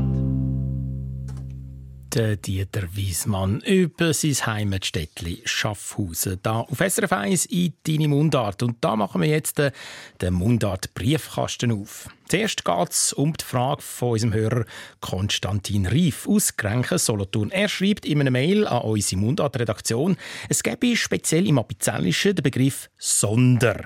Der 2.14 2.36
Dieter 2.36 2.84
Wiesmann 2.94 3.62
über 3.62 4.14
sein 4.14 4.46
Heimatstädtli 4.46 5.42
Schaffhausen. 5.46 6.40
Da 6.44 6.60
auf 6.60 6.80
SRF 6.80 7.14
1 7.14 7.46
in 7.46 7.74
deine 7.88 8.10
Mundart. 8.10 8.62
Und 8.62 8.84
da 8.84 8.98
machen 8.98 9.22
wir 9.22 9.30
jetzt 9.30 9.58
den, 9.58 10.34
Mundart-Briefkasten 10.34 11.72
auf. 11.72 12.10
Zuerst 12.28 12.66
geht 12.66 12.90
es 12.90 13.14
um 13.14 13.32
die 13.32 13.46
Frage 13.46 13.82
von 13.82 14.12
unserem 14.12 14.34
Hörer 14.34 14.66
Konstantin 15.00 15.86
Rief 15.86 16.28
aus 16.28 16.58
Grenchen, 16.58 16.98
Solothurn. 16.98 17.52
Er 17.52 17.70
schreibt 17.70 18.06
in 18.06 18.20
einer 18.20 18.32
Mail 18.32 18.68
an 18.68 18.82
unsere 18.82 19.22
Mundart-Redaktion, 19.22 20.18
es 20.50 20.62
gäbe 20.62 20.98
speziell 20.98 21.48
im 21.48 21.58
Apizellischen 21.58 22.36
den 22.36 22.44
Begriff 22.44 22.90
Sonder. 22.98 23.86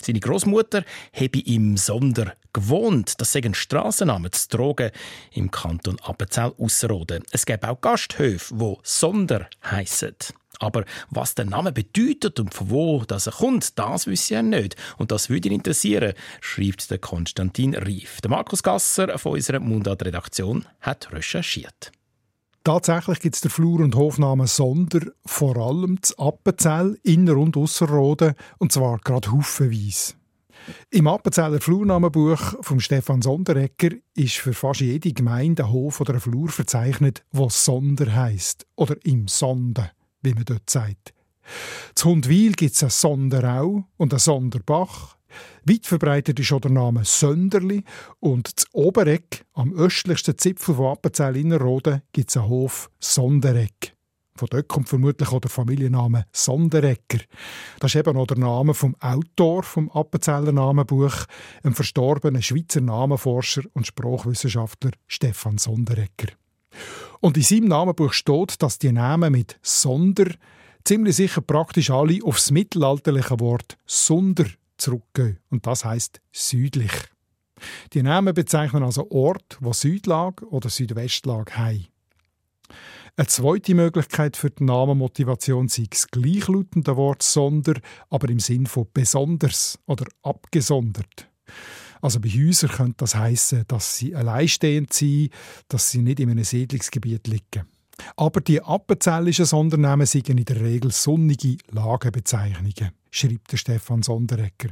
Seine 0.00 0.20
Großmutter 0.20 0.84
habe 1.12 1.40
im 1.40 1.76
Sonder 1.76 2.32
gewohnt. 2.52 3.20
Das 3.20 3.32
sagen 3.32 3.54
Straßennamen 3.54 4.32
zu 4.32 4.48
Drogen 4.48 4.90
im 5.32 5.50
Kanton 5.50 5.98
Appenzell 6.02 6.52
Ausserrhoden. 6.58 7.24
Es 7.30 7.46
gibt 7.46 7.64
auch 7.64 7.80
Gasthöfe, 7.80 8.54
wo 8.58 8.78
Sonder 8.82 9.48
heissen. 9.64 10.16
Aber 10.58 10.84
was 11.08 11.34
der 11.34 11.46
Name 11.46 11.72
bedeutet 11.72 12.38
und 12.38 12.52
von 12.52 12.70
wo 12.70 13.04
das 13.06 13.26
er 13.26 13.32
kommt, 13.32 13.78
das 13.78 14.06
wissen 14.06 14.34
er 14.34 14.42
nicht. 14.42 14.76
Und 14.98 15.10
das 15.10 15.30
würde 15.30 15.48
ihn 15.48 15.54
interessieren, 15.54 16.12
schreibt 16.40 16.90
der 16.90 16.98
Konstantin 16.98 17.74
Rief. 17.74 18.20
Der 18.20 18.30
Markus 18.30 18.62
Gasser 18.62 19.18
von 19.18 19.32
unserer 19.32 19.60
Mundart-Redaktion 19.60 20.66
hat 20.80 21.12
recherchiert. 21.12 21.92
Tatsächlich 22.62 23.20
gibt 23.20 23.36
es 23.36 23.40
den 23.40 23.50
Flur- 23.50 23.80
und 23.80 23.94
Hofnamen 23.94 24.46
Sonder, 24.46 25.00
vor 25.24 25.56
allem 25.56 26.02
zu 26.02 26.18
Appenzell, 26.18 26.98
Inner- 27.04 27.38
und 27.38 27.56
Ausserrhoden, 27.56 28.34
und 28.58 28.70
zwar 28.70 28.98
gerade 28.98 29.32
haufenweise. 29.32 30.19
Im 30.90 31.06
Appenzeller 31.06 31.60
Flurnamenbuch 31.60 32.62
von 32.62 32.80
Stefan 32.80 33.22
Sonderegger 33.22 33.96
ist 34.14 34.36
für 34.36 34.52
fast 34.52 34.80
jede 34.80 35.12
Gemeinde 35.12 35.64
ein 35.64 35.72
Hof 35.72 36.00
oder 36.00 36.14
ein 36.14 36.20
Flur 36.20 36.48
verzeichnet, 36.48 37.24
was 37.32 37.64
Sonder 37.64 38.14
heisst. 38.14 38.66
Oder 38.76 38.96
im 39.04 39.28
Sonde, 39.28 39.90
wie 40.22 40.34
man 40.34 40.44
dort 40.44 40.68
sagt. 40.68 41.14
Zu 41.94 42.10
Hundwil 42.10 42.52
gibt 42.52 42.74
es 42.74 42.82
ein 42.82 42.90
Sonderau 42.90 43.84
und 43.96 44.12
ein 44.12 44.18
Sonderbach. 44.18 45.16
Weit 45.64 45.86
verbreitet 45.86 46.40
ist 46.40 46.52
auch 46.52 46.60
der 46.60 46.70
Name 46.70 47.04
Sönderli 47.04 47.84
und 48.18 48.48
zu 48.58 48.66
Obereck, 48.72 49.44
am 49.52 49.72
östlichsten 49.72 50.36
Zipfel 50.36 50.74
von 50.74 50.92
Appenzell-Innerrhoden, 50.92 52.02
gibt 52.12 52.30
es 52.30 52.36
einen 52.36 52.48
Hof 52.48 52.90
Sondereck. 52.98 53.94
Von 54.36 54.48
dort 54.50 54.68
kommt 54.68 54.88
vermutlich 54.88 55.30
auch 55.32 55.40
der 55.40 55.50
Familienname 55.50 56.24
Sonderecker. 56.32 57.18
Das 57.78 57.94
ist 57.94 58.00
eben 58.00 58.16
auch 58.16 58.26
der 58.26 58.38
Name 58.38 58.74
vom 58.74 58.96
Autor 59.00 59.62
vom 59.62 59.90
Appenzeller 59.90 60.52
Namenbuch, 60.52 61.26
einem 61.62 61.74
verstorbenen 61.74 62.42
Schweizer 62.42 62.80
Namenforscher 62.80 63.62
und 63.74 63.86
Sprachwissenschaftler 63.86 64.92
Stefan 65.06 65.58
Sonderecker. 65.58 66.28
Und 67.20 67.36
in 67.36 67.42
seinem 67.42 67.68
Namenbuch 67.68 68.12
steht, 68.12 68.62
dass 68.62 68.78
die 68.78 68.92
Namen 68.92 69.32
mit 69.32 69.58
Sonder 69.62 70.30
ziemlich 70.84 71.16
sicher 71.16 71.42
praktisch 71.42 71.90
alle 71.90 72.24
aufs 72.24 72.50
mittelalterliche 72.50 73.38
Wort 73.40 73.76
Sonder 73.86 74.46
zurückgehen. 74.78 75.38
Und 75.50 75.66
das 75.66 75.84
heißt 75.84 76.20
südlich. 76.32 76.92
Die 77.92 78.02
Namen 78.02 78.32
bezeichnen 78.32 78.82
also 78.82 79.10
Ort, 79.10 79.58
wo 79.60 79.72
Südlag 79.72 80.42
oder 80.42 80.70
Südwestlag 80.70 81.58
haben. 81.58 81.86
Eine 83.16 83.26
zweite 83.26 83.74
Möglichkeit 83.74 84.36
für 84.36 84.50
die 84.50 84.64
Namenmotivation 84.64 85.68
sei 85.68 85.84
das 85.90 86.08
gleichlautende 86.08 86.96
Wort 86.96 87.22
Sonder, 87.22 87.74
aber 88.08 88.28
im 88.28 88.40
Sinn 88.40 88.66
von 88.66 88.86
besonders 88.92 89.78
oder 89.86 90.06
abgesondert. 90.22 91.28
Also 92.00 92.20
bei 92.20 92.28
Häusern 92.28 92.70
könnte 92.70 92.96
das 92.98 93.14
heißen, 93.14 93.64
dass 93.68 93.96
sie 93.96 94.14
alleinstehend 94.14 94.92
sind, 94.92 95.30
dass 95.68 95.90
sie 95.90 96.02
nicht 96.02 96.20
in 96.20 96.30
einem 96.30 96.44
Siedlungsgebiet 96.44 97.26
liegen. 97.26 97.66
Aber 98.16 98.40
die 98.40 98.62
appenzellischen 98.62 99.44
Sondernamen 99.44 100.06
sind 100.06 100.30
in 100.30 100.44
der 100.44 100.60
Regel 100.60 100.90
sonnige 100.90 101.58
Lagenbezeichnungen, 101.70 102.92
schreibt 103.10 103.52
der 103.52 103.58
Stefan 103.58 104.02
Sonderegger. 104.02 104.70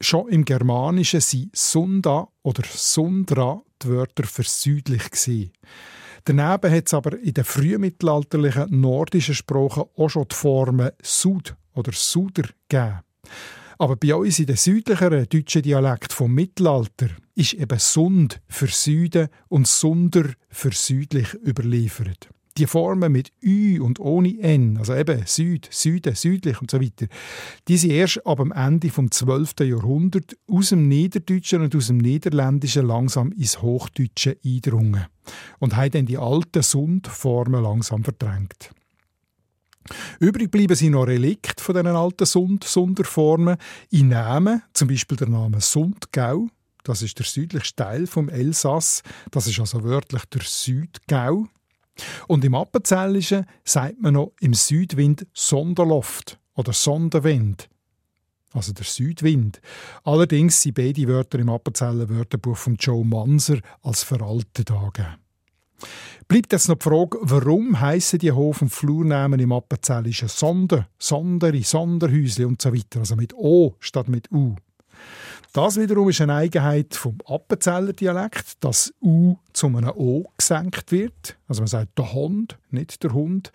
Schon 0.00 0.28
im 0.28 0.44
Germanischen 0.44 1.22
sind 1.22 1.56
Sunda 1.56 2.28
oder 2.42 2.62
Sundra 2.68 3.62
die 3.82 3.88
Wörter 3.88 4.24
für 4.24 4.42
südlich 4.42 5.10
gewesen. 5.10 5.52
Daneben 6.28 6.72
hat 6.72 6.86
es 6.86 6.94
aber 6.94 7.16
in 7.20 7.34
den 7.34 7.44
frühmittelalterlichen 7.44 8.80
nordischen 8.80 9.36
Sprachen 9.36 9.84
auch 9.96 10.08
schon 10.08 10.26
die 10.28 10.34
Formen 10.34 10.90
Sud 11.00 11.54
oder 11.72 11.92
Suder 11.92 12.48
gegeben. 12.68 13.00
Aber 13.78 13.94
bei 13.94 14.12
uns 14.12 14.40
in 14.40 14.46
den 14.46 14.56
südlicheren 14.56 15.28
deutschen 15.28 15.62
Dialekt 15.62 16.12
vom 16.12 16.34
Mittelalter 16.34 17.10
ist 17.36 17.52
eben 17.52 17.78
Sund 17.78 18.40
für 18.48 18.66
Süden 18.66 19.28
und 19.46 19.68
Sunder 19.68 20.30
für 20.48 20.72
südlich 20.72 21.32
überliefert. 21.34 22.28
Die 22.58 22.66
Formen 22.66 23.12
mit 23.12 23.32
Ü 23.42 23.80
und 23.80 24.00
ohne 24.00 24.38
N, 24.40 24.78
also 24.78 24.94
eben 24.94 25.22
Süd, 25.26 25.68
Süden, 25.70 26.14
südlich 26.14 26.60
und 26.60 26.70
so 26.70 26.80
weiter, 26.80 27.06
die 27.68 27.76
sind 27.76 27.90
erst 27.90 28.26
ab 28.26 28.38
dem 28.38 28.50
Ende 28.50 28.88
des 28.88 29.10
12. 29.10 29.54
Jahrhunderts 29.60 30.36
aus 30.50 30.70
dem 30.70 30.88
Niederdeutschen 30.88 31.62
und 31.62 31.76
aus 31.76 31.88
dem 31.88 31.98
Niederländischen 31.98 32.86
langsam 32.86 33.32
ins 33.32 33.60
Hochdeutsche 33.60 34.38
eingedrungen 34.44 35.06
und 35.58 35.76
haben 35.76 35.90
dann 35.90 36.06
die 36.06 36.18
alten 36.18 36.62
Sundformen 36.62 37.62
langsam 37.62 38.04
verdrängt. 38.04 38.70
Übrig 40.18 40.50
bleiben 40.50 40.74
sind 40.74 40.92
noch 40.92 41.06
Relikte 41.06 41.62
von 41.62 41.74
diesen 41.74 41.88
alten 41.88 42.26
Sund 42.26 42.64
Sunderformen 42.64 43.56
in 43.90 44.08
Namen, 44.08 44.62
zum 44.72 44.88
Beispiel 44.88 45.16
der 45.16 45.28
Name 45.28 45.60
Sundgau. 45.60 46.48
Das 46.84 47.02
ist 47.02 47.18
der 47.18 47.26
südlichste 47.26 47.76
Teil 47.76 48.06
vom 48.06 48.28
Elsass. 48.28 49.02
Das 49.30 49.46
ist 49.46 49.58
also 49.58 49.82
wörtlich 49.84 50.24
der 50.26 50.42
Südgau. 50.42 51.48
Und 52.26 52.44
im 52.44 52.54
Appenzellischen 52.54 53.46
sagt 53.64 54.00
man 54.00 54.14
noch 54.14 54.32
im 54.40 54.54
Südwind 54.54 55.26
Sonderloft 55.32 56.38
oder 56.54 56.72
Sonderwind. 56.72 57.68
Also 58.52 58.72
der 58.72 58.84
Südwind. 58.84 59.60
Allerdings 60.04 60.62
sind 60.62 60.76
beide 60.76 61.06
Wörter 61.08 61.38
im 61.38 61.50
Appenzeller 61.50 62.08
Wörterbuch 62.08 62.56
von 62.56 62.76
Joe 62.76 63.04
Manser 63.04 63.58
als 63.82 64.02
veraltet 64.02 64.70
angegeben. 64.70 65.16
Bleibt 66.26 66.52
jetzt 66.52 66.68
noch 66.68 66.78
die 66.78 66.84
Frage, 66.84 67.18
warum 67.20 67.80
heissen 67.80 68.18
die 68.18 68.32
Hof- 68.32 68.62
und 68.62 68.70
Flurnamen 68.70 69.38
im 69.38 69.52
Appenzellischen 69.52 70.28
Sonder, 70.28 70.88
Sonderi, 70.98 71.62
Sonderhäusli 71.62 72.44
und 72.44 72.60
so 72.60 72.74
weiter, 72.74 73.00
also 73.00 73.14
mit 73.14 73.34
O 73.34 73.76
statt 73.78 74.08
mit 74.08 74.32
U. 74.32 74.56
Das 75.56 75.80
wiederum 75.80 76.10
ist 76.10 76.20
eine 76.20 76.34
Eigenheit 76.34 76.94
vom 76.94 77.16
Appenzeller 77.24 77.94
Dialekt, 77.94 78.62
dass 78.62 78.92
U 79.00 79.36
zu 79.54 79.68
einem 79.68 79.88
O 79.88 80.26
gesenkt 80.36 80.92
wird. 80.92 81.38
Also 81.48 81.62
man 81.62 81.68
sagt 81.68 81.96
der 81.96 82.12
Hund, 82.12 82.58
nicht 82.68 83.02
der 83.02 83.14
Hund. 83.14 83.52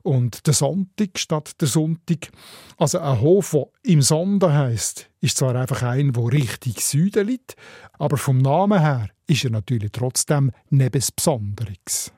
Und 0.00 0.46
der 0.46 0.54
Sonntag 0.54 1.18
statt 1.18 1.60
der 1.60 1.68
Sonntag. 1.68 2.30
Also 2.78 3.00
ein 3.00 3.20
Hof, 3.20 3.50
der 3.50 3.66
im 3.82 4.00
Sonder 4.00 4.54
heißt, 4.54 5.10
ist 5.20 5.36
zwar 5.36 5.54
einfach 5.54 5.82
ein, 5.82 6.16
wo 6.16 6.24
richtig 6.24 6.80
Süden 6.80 7.26
liegt, 7.26 7.56
aber 7.98 8.16
vom 8.16 8.38
Namen 8.38 8.80
her 8.80 9.10
ist 9.26 9.44
er 9.44 9.50
natürlich 9.50 9.92
trotzdem 9.92 10.52
nebes 10.70 11.12
Besonderes. 11.12 12.12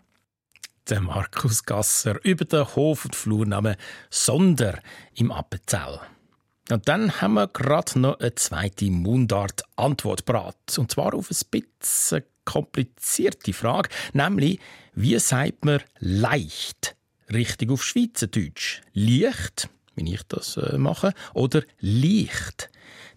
Der 0.88 1.00
Markus 1.00 1.64
Gasser 1.64 2.24
über 2.24 2.44
den 2.44 2.64
Hof- 2.76 3.04
und 3.04 3.16
Flurnamen 3.16 3.74
Sonder 4.10 4.78
im 5.16 5.32
Appenzell. 5.32 5.98
Und 6.70 6.88
dann 6.88 7.20
haben 7.20 7.35
wir 7.35 7.48
gerade 7.48 7.98
noch 7.98 8.20
eine 8.20 8.35
zweite 8.35 8.87
Mundart-Antwort 8.87 10.24
parat. 10.24 10.79
Und 10.79 10.90
zwar 10.90 11.14
auf 11.14 11.31
ein 11.31 11.37
bisschen 11.50 12.24
komplizierte 12.44 13.53
Frage, 13.53 13.90
nämlich, 14.12 14.61
wie 14.94 15.18
sagt 15.18 15.64
man 15.64 15.83
leicht? 15.98 16.96
Richtig 17.33 17.70
auf 17.70 17.85
Schweizerdeutsch. 17.85 18.81
Leicht, 18.92 19.68
wie 19.94 20.14
ich 20.14 20.22
das 20.29 20.57
äh, 20.57 20.79
mache, 20.79 21.12
oder 21.35 21.62
leicht? 21.81 22.70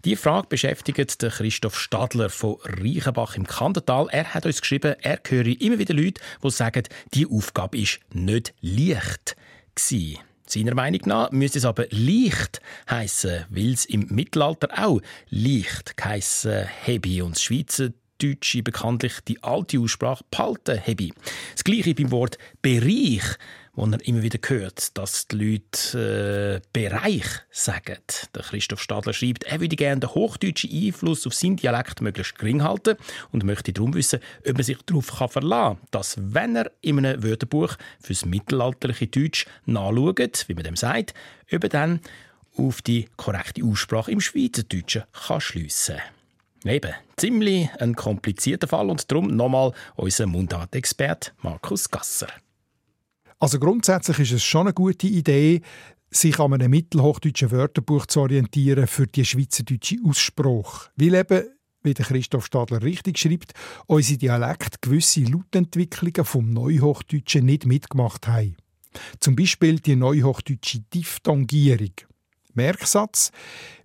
Die 0.04 0.16
Frage 0.16 0.48
beschäftigt 0.48 1.22
den 1.22 1.30
Christoph 1.30 1.78
Stadler 1.78 2.30
von 2.30 2.56
Reichenbach 2.62 3.34
im 3.36 3.46
Kandertal. 3.46 4.08
Er 4.10 4.32
hat 4.32 4.46
uns 4.46 4.60
geschrieben, 4.60 4.94
er 5.00 5.20
höre 5.26 5.60
immer 5.60 5.78
wieder 5.78 5.94
Leute, 5.94 6.20
die 6.42 6.50
sagen, 6.50 6.84
die 7.14 7.26
Aufgabe 7.26 7.78
ist 7.78 8.00
nicht 8.12 8.54
leicht 8.60 9.36
gewesen. 9.74 10.18
Seiner 10.48 10.74
Meinung 10.74 11.02
nach 11.04 11.30
müsste 11.30 11.58
es 11.58 11.66
aber 11.66 11.86
leicht 11.90 12.62
heißen, 12.88 13.44
weil 13.50 13.72
es 13.72 13.84
im 13.84 14.06
Mittelalter 14.08 14.68
auch 14.76 15.02
leicht 15.28 15.96
geheissen 15.96 16.66
habe 16.86 17.24
und 17.24 17.36
das 17.36 17.42
Schweizerdeutsche 17.42 18.62
bekanntlich 18.62 19.20
die 19.28 19.42
alte 19.42 19.78
Aussprache 19.78 20.24
behalten 20.30 20.80
habe. 20.80 21.08
Das 21.52 21.64
Gleiche 21.64 21.94
beim 21.94 22.10
Wort 22.10 22.38
Bereich, 22.62 23.24
wo 23.78 23.86
er 23.86 24.04
immer 24.08 24.22
wieder 24.22 24.40
hört, 24.48 24.98
dass 24.98 25.28
die 25.28 25.36
Leute 25.36 26.60
äh, 26.64 26.68
Bereich 26.72 27.26
sagen. 27.52 27.98
Der 28.34 28.42
Christoph 28.42 28.82
Stadler 28.82 29.12
schreibt, 29.12 29.44
er 29.44 29.60
würde 29.60 29.76
gerne 29.76 30.00
den 30.00 30.10
hochdeutschen 30.10 30.70
Einfluss 30.72 31.24
auf 31.28 31.34
seinen 31.34 31.56
Dialekt 31.56 32.00
möglichst 32.00 32.36
gering 32.36 32.64
halten 32.64 32.96
und 33.30 33.44
möchte 33.44 33.72
darum 33.72 33.94
wissen, 33.94 34.18
ob 34.44 34.54
man 34.54 34.64
sich 34.64 34.78
darauf 34.84 35.06
verlassen 35.06 35.76
kann, 35.76 35.88
dass, 35.92 36.16
wenn 36.18 36.56
er 36.56 36.72
in 36.80 36.98
einem 36.98 37.22
Wörterbuch 37.22 37.76
fürs 38.00 38.24
mittelalterliche 38.24 39.06
Deutsch 39.06 39.46
nachschaut, 39.64 40.46
wie 40.48 40.54
man 40.54 40.64
dem 40.64 40.76
sagt, 40.76 41.14
ob 41.52 41.62
er 41.62 41.68
dann 41.68 42.00
auf 42.56 42.82
die 42.82 43.08
korrekte 43.16 43.64
Aussprache 43.64 44.10
im 44.10 44.20
Schweizerdeutschen 44.20 45.04
kann 45.12 45.40
schliessen 45.40 45.98
Eben, 46.64 46.92
ziemlich 47.16 47.68
ein 47.78 47.94
komplizierter 47.94 48.66
Fall 48.66 48.90
und 48.90 49.08
darum 49.08 49.28
nochmal 49.28 49.72
unser 49.94 50.26
Mundartexpert 50.26 51.32
Markus 51.42 51.88
Gasser. 51.88 52.26
Also 53.40 53.60
grundsätzlich 53.60 54.18
ist 54.18 54.32
es 54.32 54.42
schon 54.42 54.66
eine 54.66 54.74
gute 54.74 55.06
Idee, 55.06 55.62
sich 56.10 56.38
an 56.40 56.54
einem 56.54 56.70
mittelhochdeutschen 56.70 57.50
Wörterbuch 57.50 58.06
zu 58.06 58.20
orientieren 58.20 58.86
für 58.86 59.06
die 59.06 59.24
schweizerdeutsche 59.24 59.98
Aussprache. 60.04 60.90
Weil 60.96 61.14
eben, 61.14 61.44
wie 61.82 61.94
der 61.94 62.06
Christoph 62.06 62.46
Stadler 62.46 62.82
richtig 62.82 63.18
schreibt, 63.18 63.52
unsere 63.86 64.18
Dialekt 64.18 64.82
gewisse 64.82 65.22
Lautentwicklungen 65.22 66.24
vom 66.24 66.52
Neuhochdeutschen 66.52 67.46
nicht 67.46 67.66
mitgemacht 67.66 68.26
haben. 68.26 68.56
Zum 69.20 69.36
Beispiel 69.36 69.78
die 69.78 69.96
neuhochdeutsche 69.96 70.80
Diphthongierung. 70.92 71.92
Merksatz: 72.54 73.30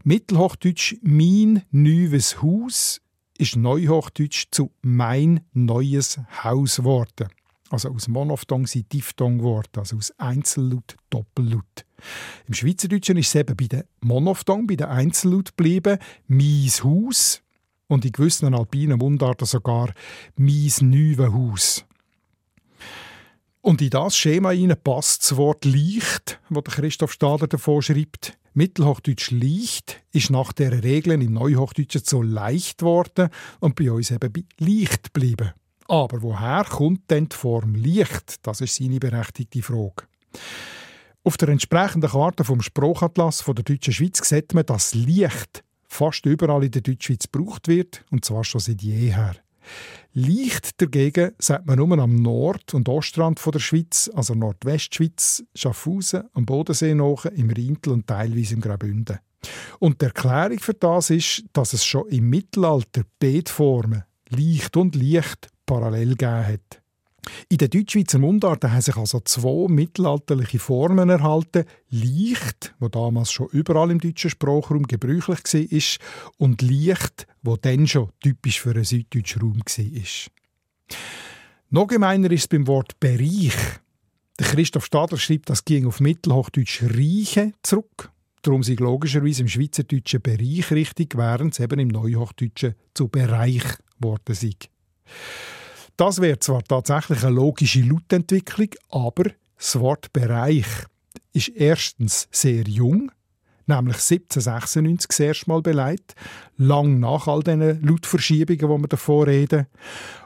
Mittelhochdeutsch 0.04 0.96
«mein 1.04 1.64
neues 1.70 2.42
Haus» 2.42 3.02
ist 3.38 3.56
Neuhochdeutsch 3.56 4.46
zu 4.50 4.72
«mein 4.82 5.42
neues 5.54 6.20
Haus» 6.44 6.78
geworden. 6.78 7.30
Also 7.74 7.90
aus 7.90 8.08
Monophthong 8.08 8.68
sind 8.68 8.94
Diphthong 8.94 9.40
geworden, 9.40 9.80
also 9.80 9.98
aus 9.98 10.14
Einzellaut 10.20 10.96
Doppellaut. 11.10 11.86
Im 12.48 12.54
Schweizerdeutschen 12.54 13.18
ist 13.18 13.30
es 13.30 13.36
eben 13.36 13.58
bei 13.58 13.66
den 13.66 13.84
Monophthong, 14.00 14.68
bei 14.68 14.76
den 14.76 14.86
Einzellaut 14.86 15.58
geblieben, 15.58 15.98
«mein 16.28 16.70
Haus» 16.84 17.42
und 17.88 18.06
in 18.06 18.12
gewissen 18.12 18.54
alpinen 18.54 19.00
Mundarten 19.00 19.48
sogar 19.48 19.92
«mein 20.36 20.72
neues 20.82 21.34
Haus». 21.34 21.86
Und 23.62 23.82
in 23.82 23.90
das 23.90 24.16
Schema 24.18 24.54
passt 24.76 25.24
das 25.24 25.36
Wort 25.36 25.66
«leicht», 25.66 26.40
das 26.52 26.76
Christoph 26.76 27.14
Stadler 27.14 27.48
davor 27.48 27.82
schreibt. 27.82 28.38
Mittelhochdeutsch 28.54 29.32
leicht 29.32 30.04
ist 30.12 30.30
nach 30.30 30.54
der 30.54 30.84
Regeln 30.84 31.22
im 31.22 31.34
Neuhochdeutschen 31.34 32.04
so 32.06 32.22
leicht 32.22 32.78
geworden 32.78 33.30
und 33.62 33.74
bei 33.74 33.92
uns 33.92 34.12
eben 34.12 34.32
bei 34.32 34.44
leicht 34.60 35.12
geblieben. 35.16 35.54
Aber 35.88 36.22
woher 36.22 36.64
kommt 36.64 37.10
denn 37.10 37.30
die 37.30 37.36
Form 37.36 37.76
leicht? 37.76 38.46
Das 38.46 38.62
ist 38.62 38.76
seine 38.76 39.00
berechtigte 39.00 39.62
Frage. 39.62 40.08
Auf 41.24 41.38
der 41.38 41.50
entsprechenden 41.50 42.10
Karte 42.10 42.44
vom 42.44 42.62
Sprachatlas 42.62 43.42
von 43.42 43.56
der 43.56 43.64
deutschen 43.64 43.94
Schweiz 43.94 44.28
sieht 44.28 44.54
man, 44.54 44.66
dass 44.66 44.94
Licht 44.94 45.64
fast 45.88 46.26
überall 46.26 46.64
in 46.64 46.72
der 46.72 46.82
Deutschschweiz 46.82 47.30
gebraucht 47.32 47.68
wird, 47.68 48.04
und 48.12 48.26
zwar 48.26 48.44
schon 48.44 48.60
seit 48.60 48.82
jeher. 48.82 49.36
Leicht 50.14 50.82
dagegen 50.82 51.32
sagt 51.40 51.66
man 51.66 51.78
nur 51.78 51.98
am 51.98 52.22
Nord- 52.22 52.74
und 52.74 52.90
Ostrand 52.90 53.42
der 53.46 53.60
Schweiz, 53.60 54.12
also 54.14 54.34
Nordwestschweiz, 54.34 55.44
Schaffhausen, 55.56 56.24
am 56.34 56.46
Bodensee 56.46 56.94
noch, 56.94 57.26
im 57.26 57.50
Rhintel 57.50 57.94
und 57.94 58.08
teilweise 58.08 58.56
im 58.56 58.62
Graubünden. 58.62 59.20
Und 59.80 60.02
die 60.02 60.06
Erklärung 60.06 60.60
für 60.60 60.74
das 60.74 61.10
ist, 61.10 61.44
dass 61.54 61.74
es 61.74 61.86
schon 61.86 62.08
im 62.10 62.30
Mittelalter 62.30 63.04
beide 63.20 63.52
Formen, 63.52 64.04
leicht 64.30 64.78
und 64.78 64.96
leicht, 64.96 65.50
parallel 65.66 66.16
gegeben 66.16 66.48
hat. 66.48 66.84
In 67.50 67.58
den 67.58 67.70
Deutschschweizer 67.70 68.20
Mundarten 68.20 68.72
haben 68.72 68.82
sich 68.82 68.98
also 68.98 69.22
zwei 69.22 69.72
mittelalterliche 69.72 70.60
Formen 70.60 71.10
erhalten. 71.10 71.66
Leicht, 71.90 72.76
wo 72.80 72.90
damals 72.90 73.32
schon 73.32 73.48
überall 73.52 73.92
im 73.92 74.00
deutschen 74.00 74.30
Sprachraum 74.30 74.84
gebräuchlich 74.84 75.40
war, 75.54 76.08
und 76.38 76.62
Licht, 76.62 77.28
wo 77.42 77.56
dann 77.56 77.88
schon 77.88 78.12
typisch 78.22 78.60
für 78.60 78.72
einen 78.72 78.84
süddeutschen 78.84 79.42
Raum 79.42 79.60
war. 79.60 80.32
Noch 81.70 81.88
gemeiner 81.88 82.30
ist 82.32 82.42
es 82.42 82.48
beim 82.48 82.68
Wort 82.68 83.00
Bereich. 83.00 83.56
Der 84.40 84.48
Christoph 84.48 84.86
Stadler 84.86 85.18
schreibt, 85.18 85.50
das 85.50 85.64
ging 85.64 85.86
auf 85.86 86.00
Mittelhochdeutsch 86.00 86.84
Reiche 86.84 87.54
zurück. 87.64 88.12
Darum 88.42 88.64
sind 88.64 88.82
logischerweise 88.82 89.44
im 89.44 89.48
Schweizerdeutschen 89.48 90.22
Bereich 90.22 90.70
richtig, 90.72 91.16
während 91.16 91.54
es 91.54 91.60
eben 91.60 91.80
im 91.80 91.88
Neuhochdeutschen 91.88 92.76
zu 92.94 93.08
Bereich 93.08 93.64
geworden 94.00 94.22
ist. 94.28 94.70
Das 95.98 96.22
wäre 96.22 96.40
zwar 96.40 96.64
tatsächlich 96.64 97.24
eine 97.24 97.36
logische 97.36 97.82
Lautentwicklung, 97.82 98.70
aber 98.90 99.26
das 99.58 99.80
Wort 99.80 100.12
Bereich 100.12 100.66
ist 101.34 101.50
erstens 101.50 102.28
sehr 102.32 102.64
jung, 102.64 103.12
nämlich 103.68 103.96
1796 103.96 105.08
das 105.08 105.20
erste 105.20 105.50
Mal 105.50 105.62
beleidigt, 105.62 106.16
lang 106.58 107.00
nach 107.00 107.28
all 107.28 107.44
diesen 107.44 107.82
Lautverschiebungen, 107.84 108.60
die 108.60 108.84
wir 108.84 108.88
davor 108.88 109.28
reden. 109.28 109.68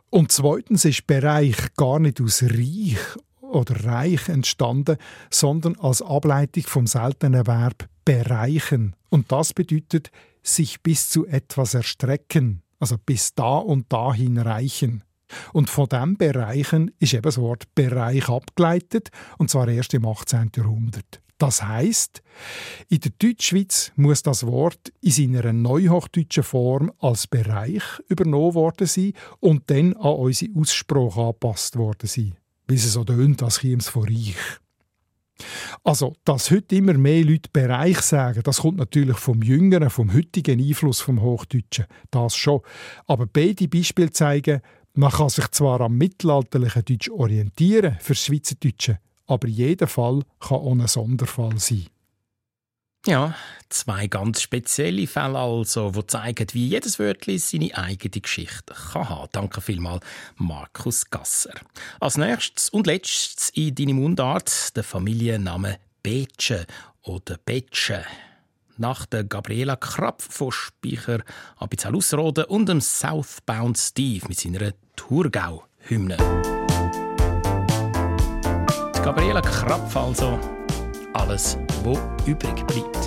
Und 0.10 0.32
zweitens 0.32 0.86
ist 0.86 1.06
Bereich 1.06 1.58
gar 1.76 2.00
nicht 2.00 2.22
aus 2.22 2.44
Reich 2.44 2.98
oder 3.42 3.86
Reich 3.86 4.30
entstanden, 4.30 4.98
sondern 5.30 5.78
als 5.80 6.02
Ableitung 6.02 6.64
vom 6.64 6.88
seltenen 6.88 7.46
Verb 7.46 7.90
bereichen. 8.06 8.96
Und 9.10 9.32
das 9.32 9.54
bedeutet 9.54 10.12
sich 10.42 10.82
bis 10.82 11.10
zu 11.10 11.28
etwas 11.28 11.74
erstrecken, 11.74 12.62
also 12.80 12.98
bis 12.98 13.36
da 13.36 13.58
und 13.58 13.92
dahin 13.92 14.38
reichen. 14.38 15.04
Und 15.54 15.70
von 15.70 15.88
diesem 15.88 16.18
Bereichen 16.18 16.92
ist 17.00 17.14
eben 17.14 17.24
das 17.24 17.38
Wort 17.38 17.74
Bereich 17.76 18.30
abgeleitet, 18.30 19.10
und 19.38 19.50
zwar 19.50 19.68
erst 19.68 19.94
im 19.94 20.06
18. 20.06 20.52
Jahrhundert. 20.56 21.22
Das 21.38 21.62
heißt, 21.62 22.24
in 22.90 23.00
der 23.00 23.12
Deutschschweiz 23.20 23.92
muss 23.96 24.24
das 24.24 24.46
Wort 24.48 24.92
in 25.02 25.12
seiner 25.12 25.54
neuhochdeutschen 25.54 26.44
Form 26.44 26.92
als 27.00 27.28
Bereich 27.28 27.84
übernommen 28.08 28.56
worden 28.56 28.88
sein 28.88 29.14
und 29.40 29.70
dann 29.70 29.94
an 29.94 30.16
unsere 30.16 30.52
Aussprache 30.60 31.22
angepasst 31.22 31.76
worden 31.76 32.08
sein, 32.08 32.36
wie 32.68 32.76
es 32.76 32.92
so 32.92 33.04
tönt, 33.04 33.44
als 33.44 33.60
käme 33.60 33.78
es 33.78 33.90
von 33.90 34.06
Reich. 34.06 34.36
Also, 35.84 36.16
dass 36.26 36.50
heute 36.50 36.76
immer 36.76 36.96
mehr 36.96 37.24
Leute 37.24 37.50
Bereich 37.54 38.00
sagen, 38.02 38.42
das 38.44 38.62
kommt 38.62 38.78
natürlich 38.78 39.18
vom 39.18 39.44
jüngeren, 39.44 39.92
vom 39.92 40.12
heutigen 40.12 40.60
Einfluss 40.60 41.02
vom 41.02 41.22
Hochdeutschen. 41.22 41.86
Das 42.10 42.36
schon. 42.36 42.62
Aber 43.06 43.28
beide 43.28 43.68
Beispiele 43.68 44.10
zeigen, 44.10 44.62
man 44.98 45.12
kann 45.12 45.30
sich 45.30 45.48
zwar 45.52 45.82
am 45.82 45.98
mittelalterlichen 45.98 46.84
Deutsch 46.84 47.10
orientieren 47.10 47.98
für 48.02 48.16
Schweizerdeutsche, 48.16 49.00
aber 49.28 49.48
jeder 49.48 49.88
Fall 49.88 50.24
kann 50.40 50.82
ein 50.82 50.88
Sonderfall 50.88 51.60
sein. 51.60 51.86
Ja, 53.06 53.36
zwei 53.70 54.08
ganz 54.08 54.42
spezielle 54.42 55.08
Fälle 55.08 55.38
also, 55.38 55.92
die 55.92 56.08
zeigen, 56.08 56.48
wie 56.52 56.68
jedes 56.68 57.00
Wörtchen 57.00 57.38
seine 57.38 57.78
eigene 57.78 58.22
Geschichte 58.22 58.74
kann 58.74 59.08
haben. 59.08 59.30
Danke 59.32 59.62
vielmals, 59.62 60.04
Markus 60.36 61.10
Gasser. 61.10 61.54
Als 62.00 62.18
nächstes 62.18 62.70
und 62.70 62.88
letztes 62.88 63.50
in 63.52 63.76
deinem 63.76 63.98
Mundart 63.98 64.76
der 64.76 64.84
Familienname 64.84 65.80
Betsche 66.02 66.66
oder 67.04 67.38
Betsche 67.38 68.04
nach 68.80 69.06
der 69.06 69.24
Gabriela 69.24 69.76
Krapf 69.76 70.28
von 70.30 70.52
Speicher, 70.52 71.20
Abizal 71.58 71.96
Ausserrhoden 71.96 72.46
und 72.46 72.68
dem 72.68 72.82
Southbound 72.82 73.78
Steve 73.78 74.28
mit 74.28 74.40
seiner 74.40 74.74
Thurgau-Hymne. 74.96 76.18
Gabriela 79.04 79.42
Krapf 79.42 79.96
also. 79.96 80.40
Alles, 81.14 81.58
wo 81.84 81.98
übrig 82.26 82.66
bleibt. 82.68 83.07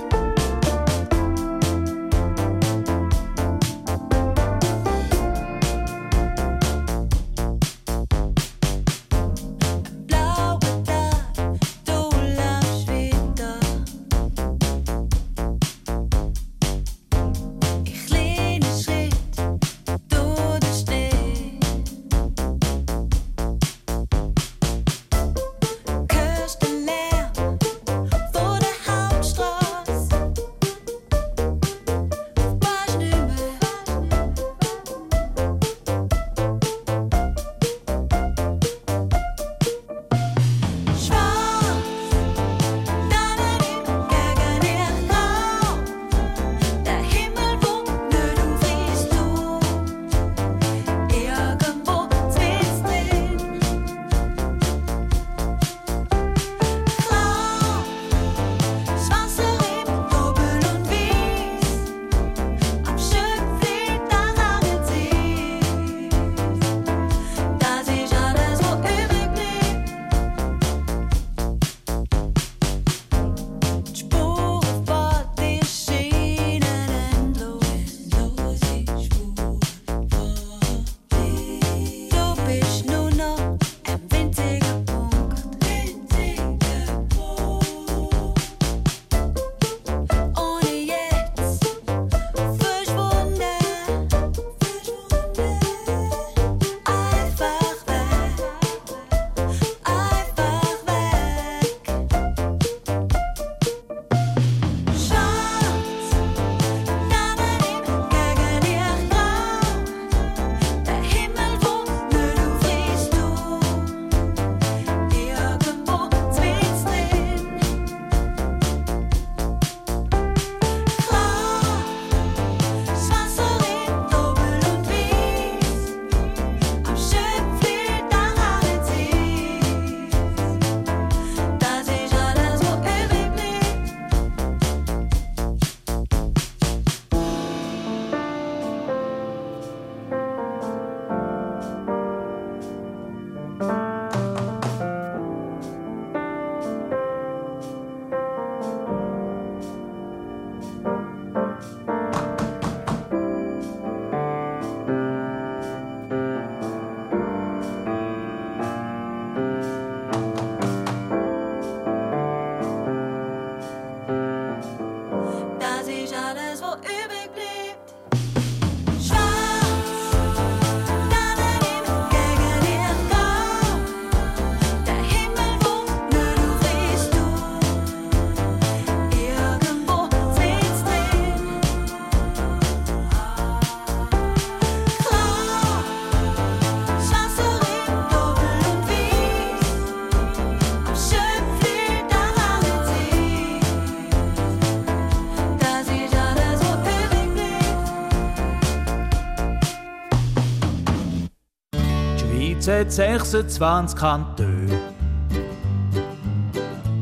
Hat 202.81 202.93
26 202.93 203.99
Kantone. 203.99 204.81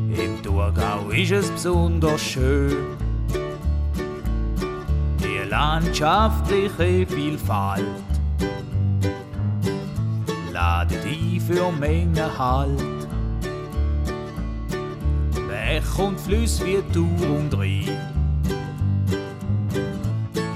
Im 0.09 0.43
Thurgau 0.43 1.09
ist 1.09 1.31
es 1.31 1.49
besonders 1.49 2.19
schön. 2.19 2.75
Die 5.23 5.49
landschaftliche 5.49 7.07
Vielfalt 7.07 7.85
ladet 10.51 11.05
ein 11.05 11.39
für 11.39 11.71
Menge 11.71 12.37
Halt. 12.37 13.07
Bech 15.47 15.97
und 15.97 16.19
Flüsse 16.19 16.65
wie 16.65 16.81
Tour 16.91 17.37
und 17.37 17.57
Rhein 17.57 17.97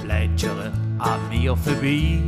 plätschern 0.01 0.73
an 0.99 1.19
mir 1.29 1.55
vorbei. 1.55 2.19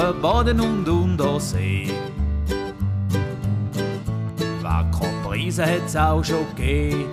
Weire, 0.00 0.14
Boden 0.14 0.60
und 0.60 0.88
Untersee. 0.88 1.90
Wackerpreise 4.62 5.64
hat's 5.64 5.94
auch 5.94 6.24
schon 6.24 6.46
gegeben. 6.56 7.04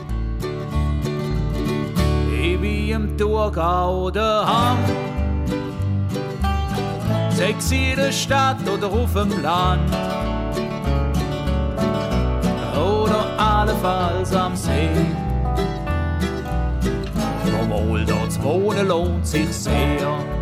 Ich 2.42 2.60
bin 2.60 2.90
im 2.90 3.18
Thurgau 3.18 4.10
daheim. 4.10 4.78
Sechs 7.30 7.72
in 7.72 7.96
der 7.98 8.12
Stadt 8.12 8.68
oder 8.68 8.88
auf 8.88 9.14
dem 9.14 9.42
Land. 9.42 9.92
Oder 12.74 13.26
allenfalls 13.38 14.34
am 14.34 14.56
See. 14.56 14.90
Obwohl 17.62 18.06
dort 18.06 18.32
zu 18.32 18.44
wohnen 18.44 18.88
lohnt 18.88 19.28
sich 19.28 19.52
sehr. 19.52 20.37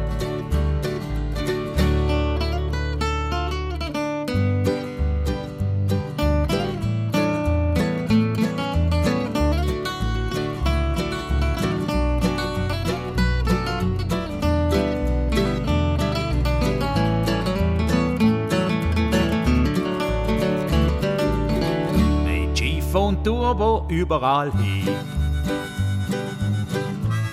Turbo 23.56 23.86
überall 23.88 24.52
hin. 24.52 24.90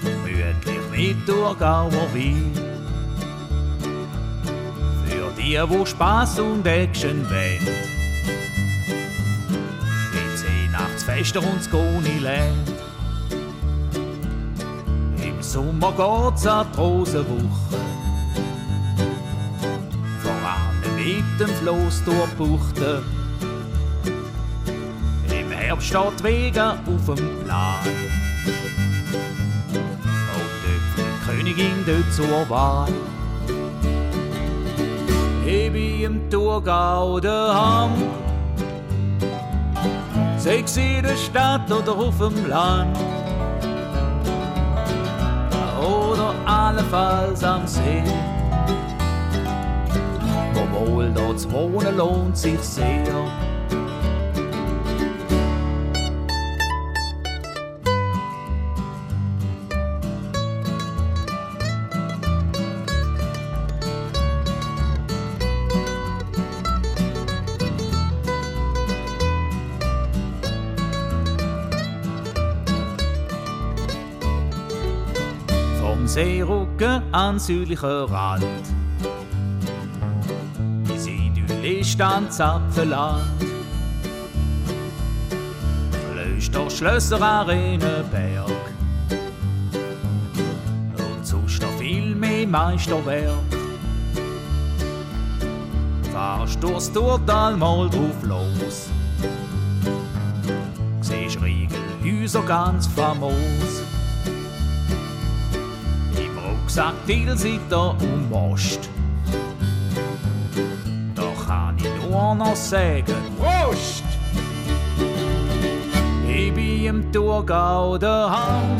Gemütlich 0.02 1.16
mit 1.16 1.26
Thurgauer 1.26 1.90
Wein. 2.14 2.52
Für 5.04 5.32
die, 5.36 5.58
wo 5.68 5.84
Spaß 5.84 6.38
und 6.38 6.64
Action 6.64 7.28
wollen. 7.28 7.66
Ins 10.22 10.44
Weihnachtsfest 10.44 11.36
und 11.36 11.56
das 11.56 11.68
Goniland. 11.68 12.72
Im 15.24 15.42
Sommer 15.42 15.90
geht's 15.90 16.46
an 16.46 16.68
die 16.72 16.80
Rosenwoche. 16.80 17.80
Voran 20.22 20.94
mit 20.96 21.40
dem 21.40 21.48
Floss 21.56 22.04
durchbuchten. 22.04 22.86
Im 22.86 23.00
Herbst 23.00 23.21
steht 25.82 26.20
die 26.20 26.24
Wege 26.24 26.64
auf 26.70 27.14
dem 27.14 27.44
Plan. 27.44 27.74
Und 30.34 30.52
dort 30.62 30.96
die 30.96 31.26
Königin 31.26 31.84
dort 31.86 32.12
zur 32.12 32.48
Wahl. 32.48 32.88
Ich 35.44 35.72
bin 35.72 36.00
im 36.02 36.30
Thurgau 36.30 37.18
daheim. 37.20 37.90
Sechs 40.36 40.76
in 40.76 41.02
der 41.02 41.16
Stadt 41.16 41.70
oder 41.70 41.92
auf 41.92 42.18
dem 42.18 42.48
Land. 42.48 42.96
Oder 45.80 46.34
allenfalls 46.46 47.42
am 47.42 47.66
See. 47.66 48.02
Obwohl 50.54 51.10
dort 51.10 51.40
zu 51.40 51.50
wohnen 51.52 51.96
lohnt 51.96 52.36
sich 52.36 52.60
sehr. 52.60 53.41
An 77.22 77.38
südlicher 77.38 78.10
Rand. 78.10 78.44
Bis 80.88 81.06
Idylle 81.06 81.84
stand 81.84 82.32
Zapfenland. 82.32 83.22
Klöster, 86.10 86.68
Schlösser, 86.68 87.22
Arenen, 87.22 88.04
Berg. 88.10 88.50
Und 90.98 91.24
sonst 91.24 91.62
noch 91.62 91.70
viel 91.78 92.16
mehr 92.16 92.44
Meisterwerk. 92.48 93.52
Fahrst 96.12 96.60
durchs 96.60 96.90
Turtal 96.90 97.56
mal 97.56 97.88
drauf 97.88 98.20
los. 98.22 98.90
Siehst 101.02 101.40
Riegelhäuser 101.40 102.42
ganz 102.42 102.88
famos. 102.88 103.81
Im 106.74 106.78
Rucksack 106.78 107.06
Tilsiter 107.06 107.90
und 107.90 108.30
Most. 108.30 108.88
Da 111.14 111.22
kann 111.46 111.76
ich 111.76 112.10
nur 112.10 112.34
noch 112.34 112.56
sagen, 112.56 113.14
Wurst! 113.36 114.02
Ich 116.26 116.54
bin 116.54 116.84
im 116.86 117.12
Thurgau 117.12 117.98
daheim. 117.98 118.78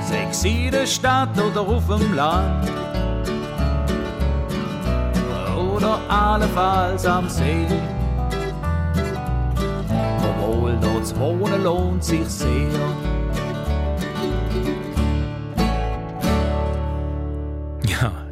Sechs 0.00 0.42
in 0.44 0.70
der 0.70 0.86
Stadt 0.86 1.38
oder 1.38 1.60
auf 1.60 1.86
dem 1.86 2.14
Land. 2.14 2.70
Oder 5.74 6.00
allenfalls 6.08 7.04
am 7.04 7.28
See. 7.28 7.66
Obwohl 10.22 10.78
dort 10.80 11.06
zu 11.06 11.20
wohnen 11.20 11.62
lohnt 11.62 12.02
sich 12.02 12.26
sehr. 12.26 13.11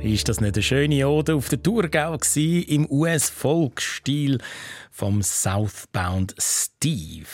Ist 0.03 0.28
das 0.28 0.40
nicht 0.40 0.55
eine 0.55 0.62
schöne 0.62 1.09
Ode 1.09 1.34
auf 1.34 1.48
der 1.48 1.62
Thurgau 1.62 2.16
gsi 2.16 2.61
im 2.61 2.90
US-Folkstil 2.90 4.38
vom 4.90 5.22
Southbound 5.22 6.34
Steve? 6.38 7.26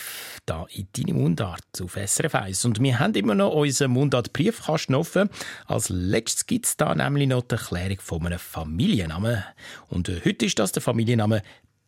Da 0.46 0.66
in 0.72 0.88
deine 0.96 1.14
Mundart 1.14 1.62
auf 1.82 1.96
SRF 1.96 2.34
1. 2.34 2.64
Und 2.64 2.80
wir 2.80 2.98
haben 2.98 3.14
immer 3.14 3.34
noch 3.34 3.52
unseren 3.52 3.92
Mundart-Briefkasten 3.92 4.94
offen. 4.94 5.30
Als 5.66 5.88
letztes 5.88 6.46
gibt 6.46 6.66
es 6.66 6.76
da 6.76 6.94
nämlich 6.94 7.28
noch 7.28 7.42
die 7.42 7.54
Erklärung 7.54 7.98
von 8.00 8.26
einem 8.26 8.38
Familiennamen. 8.38 9.44
Und 9.88 10.08
äh, 10.08 10.20
heute 10.24 10.46
ist 10.46 10.58
das 10.58 10.72
der 10.72 10.82
Familienname 10.82 11.42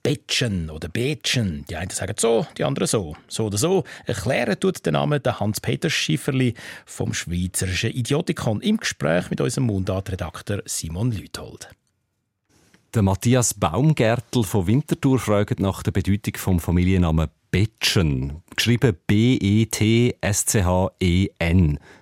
Betschen 0.08 0.70
oder 0.70 0.88
Betschen. 0.88 1.66
Die 1.68 1.76
einen 1.76 1.90
sagen 1.90 2.14
so, 2.16 2.46
die 2.56 2.64
anderen 2.64 2.88
so. 2.88 3.14
So 3.28 3.44
oder 3.44 3.58
so. 3.58 3.84
Erklären 4.06 4.58
tut 4.58 4.86
der 4.86 4.92
Name 4.94 5.20
der 5.20 5.38
Hans-Peter 5.38 5.90
Schifferli 5.90 6.54
vom 6.86 7.12
Schweizerischen 7.12 7.90
Idiotikon 7.90 8.62
im 8.62 8.78
Gespräch 8.78 9.28
mit 9.28 9.42
unserem 9.42 9.66
Mundartredakteur 9.66 10.62
Simon 10.64 11.12
Lüthold. 11.12 11.68
Der 12.94 13.02
Matthias 13.02 13.52
Baumgärtel 13.52 14.44
von 14.44 14.66
Winterthur 14.66 15.18
fragt 15.18 15.60
nach 15.60 15.82
der 15.82 15.90
Bedeutung 15.90 16.36
vom 16.38 16.58
Familiennamen 16.58 17.28
Betschen. 17.50 18.40
Geschrieben 18.56 18.96
B-E-T-S-C-H-E-N. 19.06 20.18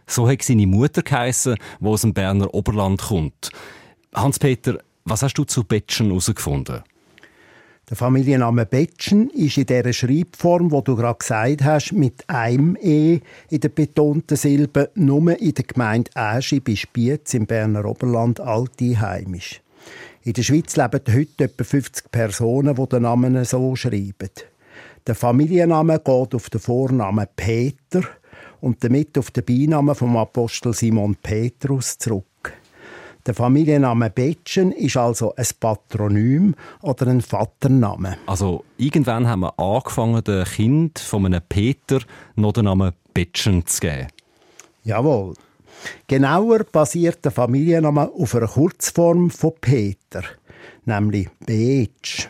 So 0.07 0.31
hat 0.31 0.43
seine 0.43 0.69
Mutter 0.69 1.03
geheissen, 1.03 1.57
die 1.81 1.87
aus 1.87 2.03
dem 2.03 2.15
Berner 2.15 2.55
Oberland 2.55 3.03
kommt. 3.03 3.51
Hans-Peter, 4.15 4.79
was 5.05 5.25
hast 5.25 5.35
du 5.35 5.43
zu 5.43 5.65
Betschen 5.65 6.07
herausgefunden? 6.07 6.85
Der 7.89 7.97
Familienname 7.97 8.67
Betschen 8.67 9.31
ist 9.31 9.59
in 9.59 9.67
dieser 9.67 9.93
Schreibform, 9.93 10.73
wo 10.73 10.81
du 10.81 10.97
gerade 10.97 11.21
gesagt 11.21 11.63
hast, 11.63 11.93
mit 11.93 12.29
einem 12.29 12.77
E 12.83 13.21
in 13.49 13.61
der 13.61 13.69
betonten 13.69 14.37
Silbe 14.37 14.91
nur 14.97 15.41
in 15.41 15.55
der 15.55 15.65
Gemeinde 15.65 16.11
Äschi 16.17 16.59
bei 16.59 16.75
Spiez 16.75 17.33
im 17.35 17.47
Berner 17.47 17.85
Oberland 17.85 18.41
alteinheimisch. 18.41 19.63
In 20.25 20.33
der 20.33 20.43
Schweiz 20.43 20.75
leben 20.75 21.01
heute 21.09 21.45
etwa 21.45 21.63
50 21.63 22.11
Personen, 22.11 22.75
die 22.75 22.89
den 22.89 23.03
Namen 23.03 23.45
so 23.45 23.77
schreiben. 23.77 24.31
Der 25.07 25.15
Familienname 25.15 26.01
geht 26.01 26.35
auf 26.35 26.51
den 26.51 26.61
Vornamen 26.61 27.29
Peter 27.37 28.03
und 28.61 28.83
damit 28.83 29.17
auf 29.17 29.31
den 29.31 29.45
Beinamen 29.45 29.95
vom 29.95 30.17
Apostel 30.17 30.75
Simon 30.75 31.15
Petrus 31.23 31.99
zurück. 31.99 32.25
Der 33.27 33.35
Familienname 33.35 34.09
Betschen 34.09 34.71
ist 34.71 34.97
also 34.97 35.35
ein 35.35 35.47
Patronym 35.59 36.55
oder 36.83 37.09
ein 37.09 37.21
Vatername. 37.21 38.19
Also, 38.27 38.65
irgendwann 38.77 39.27
haben 39.27 39.41
wir 39.41 39.59
angefangen, 39.59 40.23
dem 40.23 40.45
Kind 40.45 41.01
von 41.01 41.27
einem 41.27 41.43
Peter 41.49 41.99
noch 42.37 42.53
den 42.53 42.67
Namen 42.67 42.93
Betschen 43.13 43.67
zu 43.67 43.81
geben. 43.81 44.07
Jawohl. 44.85 45.35
Genauer 46.07 46.65
basiert 46.71 47.25
der 47.25 47.33
Familienname 47.33 48.13
auf 48.13 48.37
einer 48.37 48.47
Kurzform 48.47 49.31
von 49.31 49.55
Peter, 49.61 50.23
nämlich 50.85 51.29
Betsch. 51.45 52.29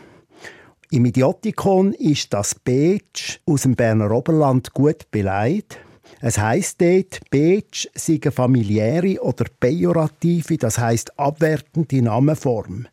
Im 0.89 1.05
Idiotikon 1.05 1.93
ist 1.93 2.33
das 2.33 2.55
Betsch 2.55 3.37
aus 3.45 3.61
dem 3.61 3.75
Berner 3.75 4.09
Oberland 4.09 4.73
gut 4.73 5.11
beleidigt. 5.11 5.77
Es 6.19 6.39
heisst 6.39 6.81
dort, 6.81 7.19
Betsch 7.29 7.87
sei 7.93 8.19
eine 8.21 8.31
familiäre 8.31 9.21
oder 9.21 9.45
pejorative, 9.59 10.57
das 10.57 10.79
heisst 10.79 11.17
abwertende 11.19 12.01
Namenform. 12.01 12.87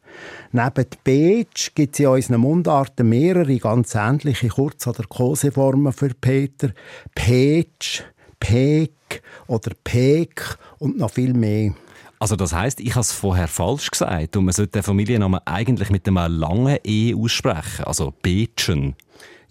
Neben 0.53 0.87
Betsch 1.03 1.71
gibt 1.75 1.95
es 1.95 2.01
in 2.01 2.07
unseren 2.07 2.41
Mundarten 2.41 3.09
mehrere 3.09 3.57
ganz 3.59 3.95
ähnliche 3.95 4.49
Kurz- 4.49 4.87
oder 4.87 5.05
Koseformen 5.05 5.93
für 5.93 6.11
Peter. 6.11 6.71
Petsch, 7.15 8.03
Pek 8.39 9.23
oder 9.47 9.73
Pek 9.83 10.59
und 10.79 10.99
noch 10.99 11.11
viel 11.11 11.33
mehr. 11.33 11.73
Also 12.19 12.37
das 12.37 12.53
heißt, 12.53 12.81
ich 12.81 12.91
habe 12.91 13.01
es 13.01 13.13
vorher 13.13 13.49
falsch 13.49 13.91
gesagt 13.91 14.37
und 14.37 14.45
man 14.45 14.55
sollte 14.55 14.73
den 14.73 14.83
Familiennamen 14.83 15.41
eigentlich 15.45 15.91
mit 15.91 16.07
einem 16.07 16.39
langen 16.39 16.79
E 16.85 17.15
aussprechen, 17.15 17.85
also 17.85 18.13
Betschen. 18.23 18.97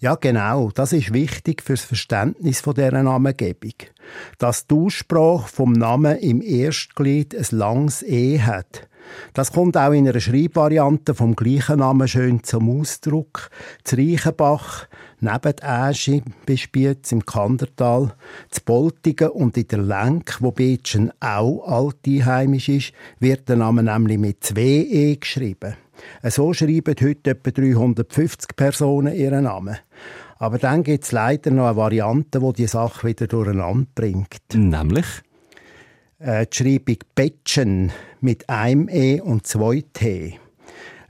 Ja, 0.04 0.16
genau. 0.16 0.70
Das 0.74 0.92
ist 0.92 1.14
wichtig 1.14 1.62
fürs 1.62 1.80
Verständnis 1.80 2.60
von 2.60 2.74
dieser 2.74 3.02
Namengebung. 3.02 3.72
Dass 4.36 4.66
die 4.66 4.74
Aussprache 4.74 5.48
vom 5.48 5.72
Namen 5.72 6.18
im 6.18 6.42
Erstglied 6.42 7.34
ein 7.34 7.56
langes 7.56 8.02
E 8.02 8.38
hat. 8.38 8.86
Das 9.32 9.50
kommt 9.50 9.78
auch 9.78 9.92
in 9.92 10.06
einer 10.06 10.20
Schreibvariante 10.20 11.14
vom 11.14 11.34
gleichen 11.34 11.78
Namen 11.78 12.06
schön 12.06 12.44
zum 12.44 12.78
Ausdruck. 12.78 13.48
Zu 13.82 13.96
Reichenbach, 13.96 14.88
neben 15.20 15.56
Äschi, 15.62 16.22
bei 16.44 16.58
Spiez 16.58 17.10
im 17.10 17.24
Kandertal, 17.24 18.12
zu 18.50 18.60
Boltigen 18.62 19.30
und 19.30 19.56
in 19.56 19.68
der 19.68 19.78
Lenk, 19.78 20.36
wo 20.40 20.52
Betschen 20.52 21.12
auch 21.18 21.66
alteinheimisch 21.66 22.68
ist, 22.68 22.92
wird 23.20 23.48
der 23.48 23.56
Name 23.56 23.82
nämlich 23.82 24.18
mit 24.18 24.44
zwei 24.44 24.60
E 24.60 25.16
geschrieben. 25.16 25.76
So 26.22 26.52
schreiben 26.52 26.94
heute 27.00 27.30
etwa 27.30 27.50
350 27.50 28.56
Personen 28.56 29.14
ihren 29.14 29.44
Namen. 29.44 29.76
Aber 30.38 30.58
dann 30.58 30.82
gibt 30.82 31.04
es 31.04 31.12
leider 31.12 31.50
noch 31.50 31.66
eine 31.66 31.76
Variante, 31.76 32.40
die 32.40 32.52
die 32.52 32.66
Sache 32.66 33.08
wieder 33.08 33.26
durcheinander 33.26 33.86
bringt. 33.94 34.40
Nämlich? 34.52 35.06
Äh, 36.18 36.46
die 36.46 36.56
Schreibung 36.56 36.96
Betschen 37.14 37.92
mit 38.20 38.48
einem 38.48 38.88
E 38.88 39.20
und 39.20 39.46
zwei 39.46 39.84
T. 39.92 40.38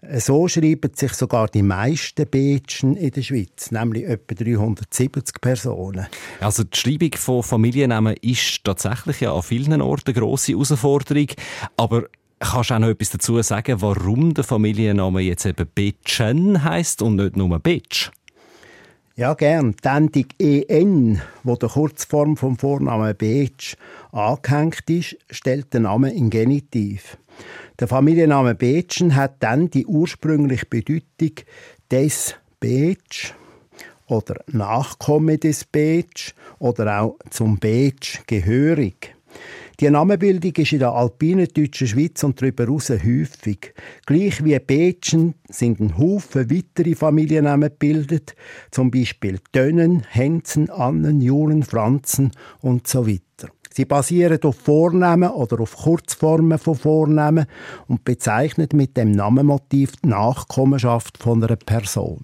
Äh, 0.03 0.21
So 0.21 0.49
schreiben 0.49 0.91
sich 0.95 1.13
sogar 1.15 1.49
die 1.49 1.63
meisten 1.63 2.27
Betschen 2.27 2.97
in 2.97 3.11
der 3.11 3.23
Schweiz, 3.23 3.71
nämlich 3.71 4.05
etwa 4.05 4.35
370 4.35 5.41
Personen. 5.41 6.07
Also 6.41 6.65
die 6.65 6.77
Schreibung 6.77 7.13
von 7.17 7.43
Familiennamen 7.43 8.17
ist 8.21 8.65
tatsächlich 8.65 9.21
ja 9.21 9.35
an 9.35 9.43
vielen 9.43 9.81
Orten 9.83 10.11
eine 10.11 10.21
grosse 10.21 10.53
Herausforderung, 10.53 11.29
aber 11.77 12.05
kannst 12.39 12.71
du 12.71 12.75
auch 12.75 12.79
noch 12.79 12.89
etwas 12.89 13.11
dazu 13.11 13.41
sagen, 13.43 13.81
warum 13.81 14.35
der 14.35 14.45
Familienname 14.45 15.21
jetzt 15.21 15.47
eben 15.47 15.67
Betschen 15.75 16.65
heisst 16.65 17.03
und 17.03 17.17
nicht 17.17 17.37
nur 17.37 17.59
Betsch? 17.59 18.11
Ja, 19.17 19.35
gern. 19.35 19.77
Die 19.85 19.89
Endung 19.89 20.27
EN, 20.41 21.23
wo 21.45 21.55
der 21.55 21.69
Kurzform 21.69 22.37
vom 22.37 22.59
Vornamen 22.59 23.17
Betsch 23.17 23.77
angehängt 24.11 24.91
ist, 24.91 25.17
stellt 25.31 25.73
den 25.73 25.83
Namen 25.83 26.11
in 26.11 26.31
Genitiv. 26.31 27.17
Der 27.79 27.87
Familienname 27.87 28.57
Betschen 28.57 29.15
hat 29.15 29.37
dann 29.41 29.71
die 29.71 29.87
ursprüngliche 29.87 30.67
Bedeutung 30.67 31.45
des 31.91 32.35
Betsch 32.59 33.33
oder 34.07 34.37
Nachkomme 34.49 35.39
des 35.39 35.65
Betsch 35.65 36.33
oder 36.59 37.01
auch 37.01 37.17
zum 37.31 37.59
Betsch 37.59 38.21
gehörig. 38.27 39.14
Die 39.81 39.91
Namenbildung 39.91 40.53
ist 40.53 40.73
in 40.73 40.79
der 40.79 40.93
alpinen 40.93 41.49
deutschen 41.49 41.89
Schweiz 41.89 42.23
und 42.23 42.41
darüber 42.41 42.65
hinaus 42.65 42.91
häufig. 42.91 43.75
Gleich 44.07 44.45
wie 44.45 44.57
Betschen 44.61 45.35
sind 45.49 45.81
ein 45.81 45.99
Haufen 45.99 46.49
weitere 46.49 46.95
Familiennamen 46.95 47.71
gebildet, 47.71 48.37
zum 48.71 48.93
Beispiel 48.93 49.41
Tönnen, 49.53 50.05
Henzen, 50.09 50.71
Annen, 50.71 51.21
Julen, 51.21 51.65
Franzen 51.65 52.31
und 52.61 52.87
so 52.87 53.07
weiter. 53.07 53.49
Sie 53.73 53.85
basieren 53.85 54.41
auf 54.45 54.55
Vornamen 54.55 55.31
oder 55.31 55.59
auf 55.59 55.77
Kurzformen 55.77 56.59
von 56.59 56.77
Vornamen 56.77 57.47
und 57.89 58.05
bezeichnen 58.05 58.69
mit 58.75 58.97
dem 58.97 59.11
Namenmotiv 59.11 59.97
die 59.97 60.09
Nachkommenschaft 60.11 61.19
von 61.19 61.43
einer 61.43 61.57
Person. 61.57 62.23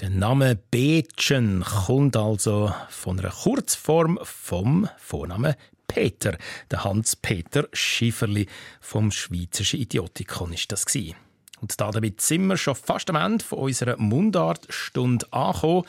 Der 0.00 0.08
Name 0.08 0.56
Betschen 0.56 1.62
kommt 1.62 2.16
also 2.16 2.72
von 2.88 3.20
einer 3.20 3.28
Kurzform 3.28 4.18
vom 4.22 4.88
Vornamen 4.96 5.54
Peter. 5.88 6.38
Der 6.70 6.84
Hans-Peter 6.84 7.68
Schifferli 7.74 8.46
vom 8.80 9.10
Schweizerischen 9.10 9.78
Idiotikon 9.78 10.54
ist 10.54 10.72
das 10.72 10.86
gsi. 10.86 11.14
Und 11.60 11.78
damit 11.78 12.22
sind 12.22 12.46
wir 12.46 12.56
schon 12.56 12.76
fast 12.76 13.10
am 13.10 13.16
Ende 13.16 13.44
von 13.44 13.58
unserer 13.58 13.98
Mundartstunde 13.98 15.30
angekommen. 15.34 15.84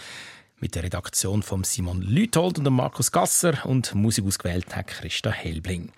Mit 0.59 0.75
der 0.75 0.83
Redaktion 0.83 1.41
von 1.41 1.63
Simon 1.63 2.01
Lüthold 2.01 2.59
und 2.59 2.69
Markus 2.69 3.13
Gasser 3.13 3.65
und 3.65 3.95
Musik 3.95 4.25
ausgewählt 4.25 4.75
hat 4.75 4.87
Christa 4.87 5.31
Helbling. 5.31 5.89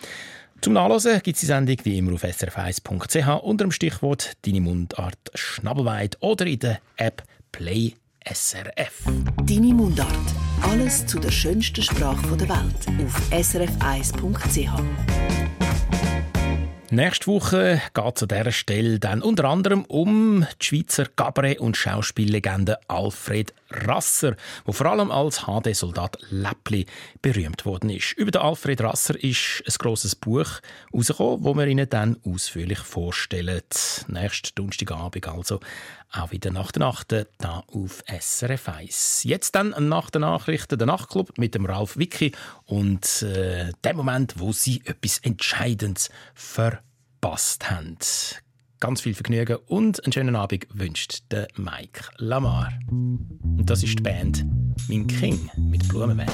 Zum 0.61 0.73
Nachlesen 0.73 1.19
gibt 1.23 1.37
es 1.37 1.41
die 1.41 1.47
Sendung 1.47 1.77
wie 1.81 1.97
immer 1.97 2.13
auf 2.13 2.23
srf1.ch 2.23 3.41
unter 3.41 3.65
dem 3.65 3.71
Stichwort 3.71 4.33
«Deine 4.43 4.61
Mundart 4.61 5.31
Schnabelweit» 5.33 6.17
oder 6.21 6.45
in 6.45 6.59
der 6.59 6.79
App 6.95 7.23
Play 7.51 7.95
SRF. 8.25 9.03
Deine 9.43 9.73
Mundart. 9.73 10.07
Alles 10.61 11.05
zu 11.05 11.19
der 11.19 11.31
schönsten 11.31 11.81
Sprache 11.81 12.37
der 12.37 12.49
Welt 12.49 13.05
auf 13.05 13.31
srf1.ch. 13.31 14.69
Nächste 16.93 17.25
Woche 17.25 17.81
geht 17.95 18.15
es 18.15 18.21
an 18.21 18.27
dieser 18.27 18.51
Stelle 18.51 18.99
dann 18.99 19.23
unter 19.23 19.45
anderem 19.45 19.83
um 19.85 20.45
die 20.61 20.65
Schweizer 20.65 21.05
Cabaret- 21.07 21.59
und 21.59 21.75
Schauspiellegende 21.75 22.77
Alfred 22.87 23.51
Rasser, 23.71 24.35
der 24.67 24.73
vor 24.75 24.85
allem 24.85 25.09
als 25.09 25.45
HD-Soldat 25.47 26.19
Läppli 26.29 26.85
berühmt 27.23 27.65
worden 27.65 27.89
ist. 27.89 28.13
Über 28.13 28.29
den 28.29 28.43
Alfred 28.43 28.79
Rasser 28.81 29.15
ist 29.21 29.63
ein 29.65 29.73
grosses 29.79 30.15
Buch 30.15 30.61
herausgekommen, 30.91 31.43
das 31.43 31.55
wir 31.55 31.65
Ihnen 31.65 31.89
dann 31.89 32.17
ausführlich 32.23 32.79
vorstellen. 32.79 33.63
Nächsten 34.07 34.53
Donnerstagabend 34.53 35.27
also 35.27 35.61
auch 36.13 36.31
wieder 36.31 36.51
nach 36.51 36.71
der 36.71 36.81
Nacht 36.81 37.11
da 37.11 37.63
auf 37.67 38.03
SRF 38.07 38.69
1. 38.69 39.23
Jetzt 39.23 39.55
dann 39.55 39.73
nach 39.89 40.09
den 40.09 40.21
Nachrichten 40.21 40.77
der 40.77 40.87
Nachtclub 40.87 41.37
mit 41.37 41.55
dem 41.55 41.65
Ralf 41.65 41.97
Wicki 41.97 42.31
und 42.65 43.23
äh, 43.23 43.71
dem 43.83 43.97
Moment, 43.97 44.35
wo 44.37 44.51
Sie 44.51 44.81
etwas 44.85 45.17
Entscheidendes 45.19 46.09
verpasst 46.35 47.69
haben. 47.69 47.97
Ganz 48.79 49.01
viel 49.01 49.15
Vergnügen 49.15 49.57
und 49.67 50.03
einen 50.03 50.13
schönen 50.13 50.35
Abend 50.35 50.67
wünscht 50.73 51.23
der 51.31 51.47
Mike 51.55 52.09
Lamar. 52.17 52.71
Und 52.89 53.65
das 53.65 53.81
ist 53.81 53.97
die 53.99 54.03
Band 54.03 54.45
Min 54.87 55.07
King 55.07 55.49
mit 55.57 55.87
Blumenwelt. 55.87 56.31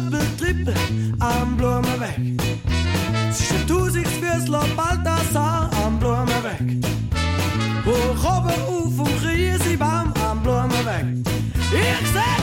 Stapeltrippe 0.00 0.74
am 1.18 1.56
Blumenweg. 1.56 2.40
Zwischen 3.32 3.66
Tusigs 3.66 4.10
fürs 4.10 4.48
Balthasar 4.76 5.70
am 5.84 5.98
Blumenweg. 5.98 6.84
Hoch 7.84 8.38
oben 8.38 8.50
auf 8.50 8.98
und 8.98 9.24
riesig 9.24 9.80
am 9.80 10.42
Blumenweg. 10.42 11.26
Ich 11.72 12.08
seh 12.12 12.39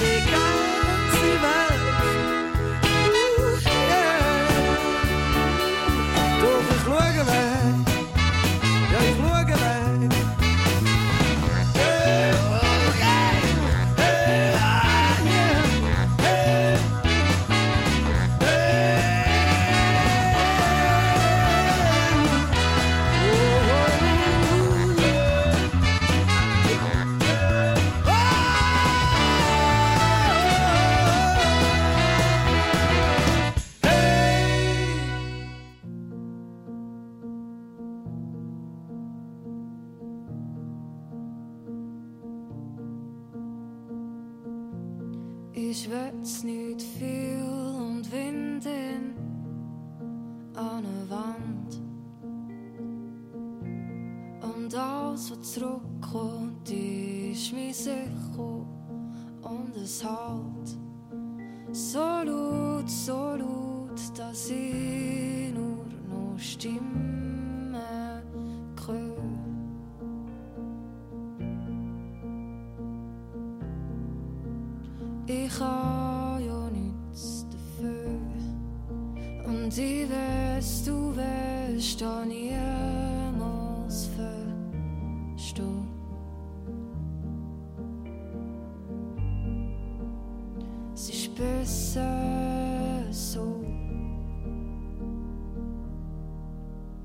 besser 91.38 93.06
so. 93.12 93.64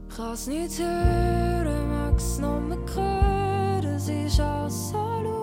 hören, 0.08 0.46
nie 0.46 0.68
Tür, 0.68 1.64
magst 1.88 2.40
noch 2.40 2.60
mit 2.60 2.86
Kröte, 2.86 3.98
siehst 3.98 4.40
aus 4.40 4.90
Solo. 4.90 5.41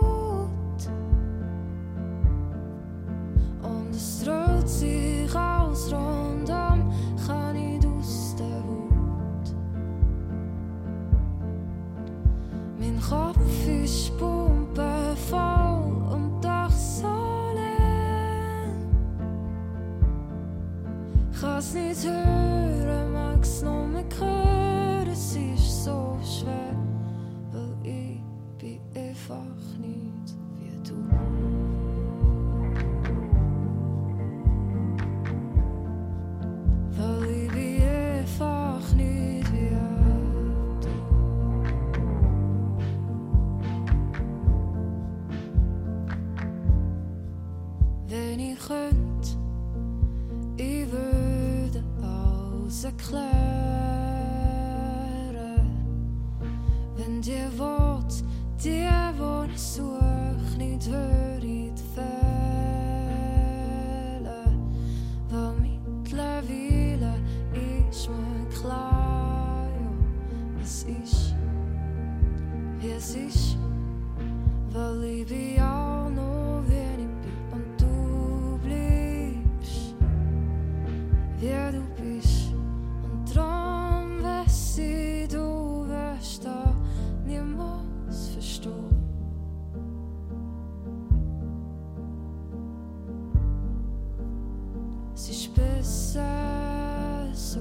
es 95.19 95.29
ist 95.29 95.53
besser 95.53 97.27
so. 97.33 97.59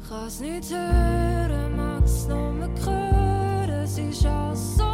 Ich 0.00 0.08
kann 0.08 0.26
es 0.26 0.40
nicht 0.40 0.70
hören, 0.70 1.76
mag 1.76 2.02
es 2.04 2.26
nur 2.26 2.52
når 2.52 3.68
es 3.82 3.98
ist 3.98 4.26
auch 4.26 4.54
so. 4.54 4.93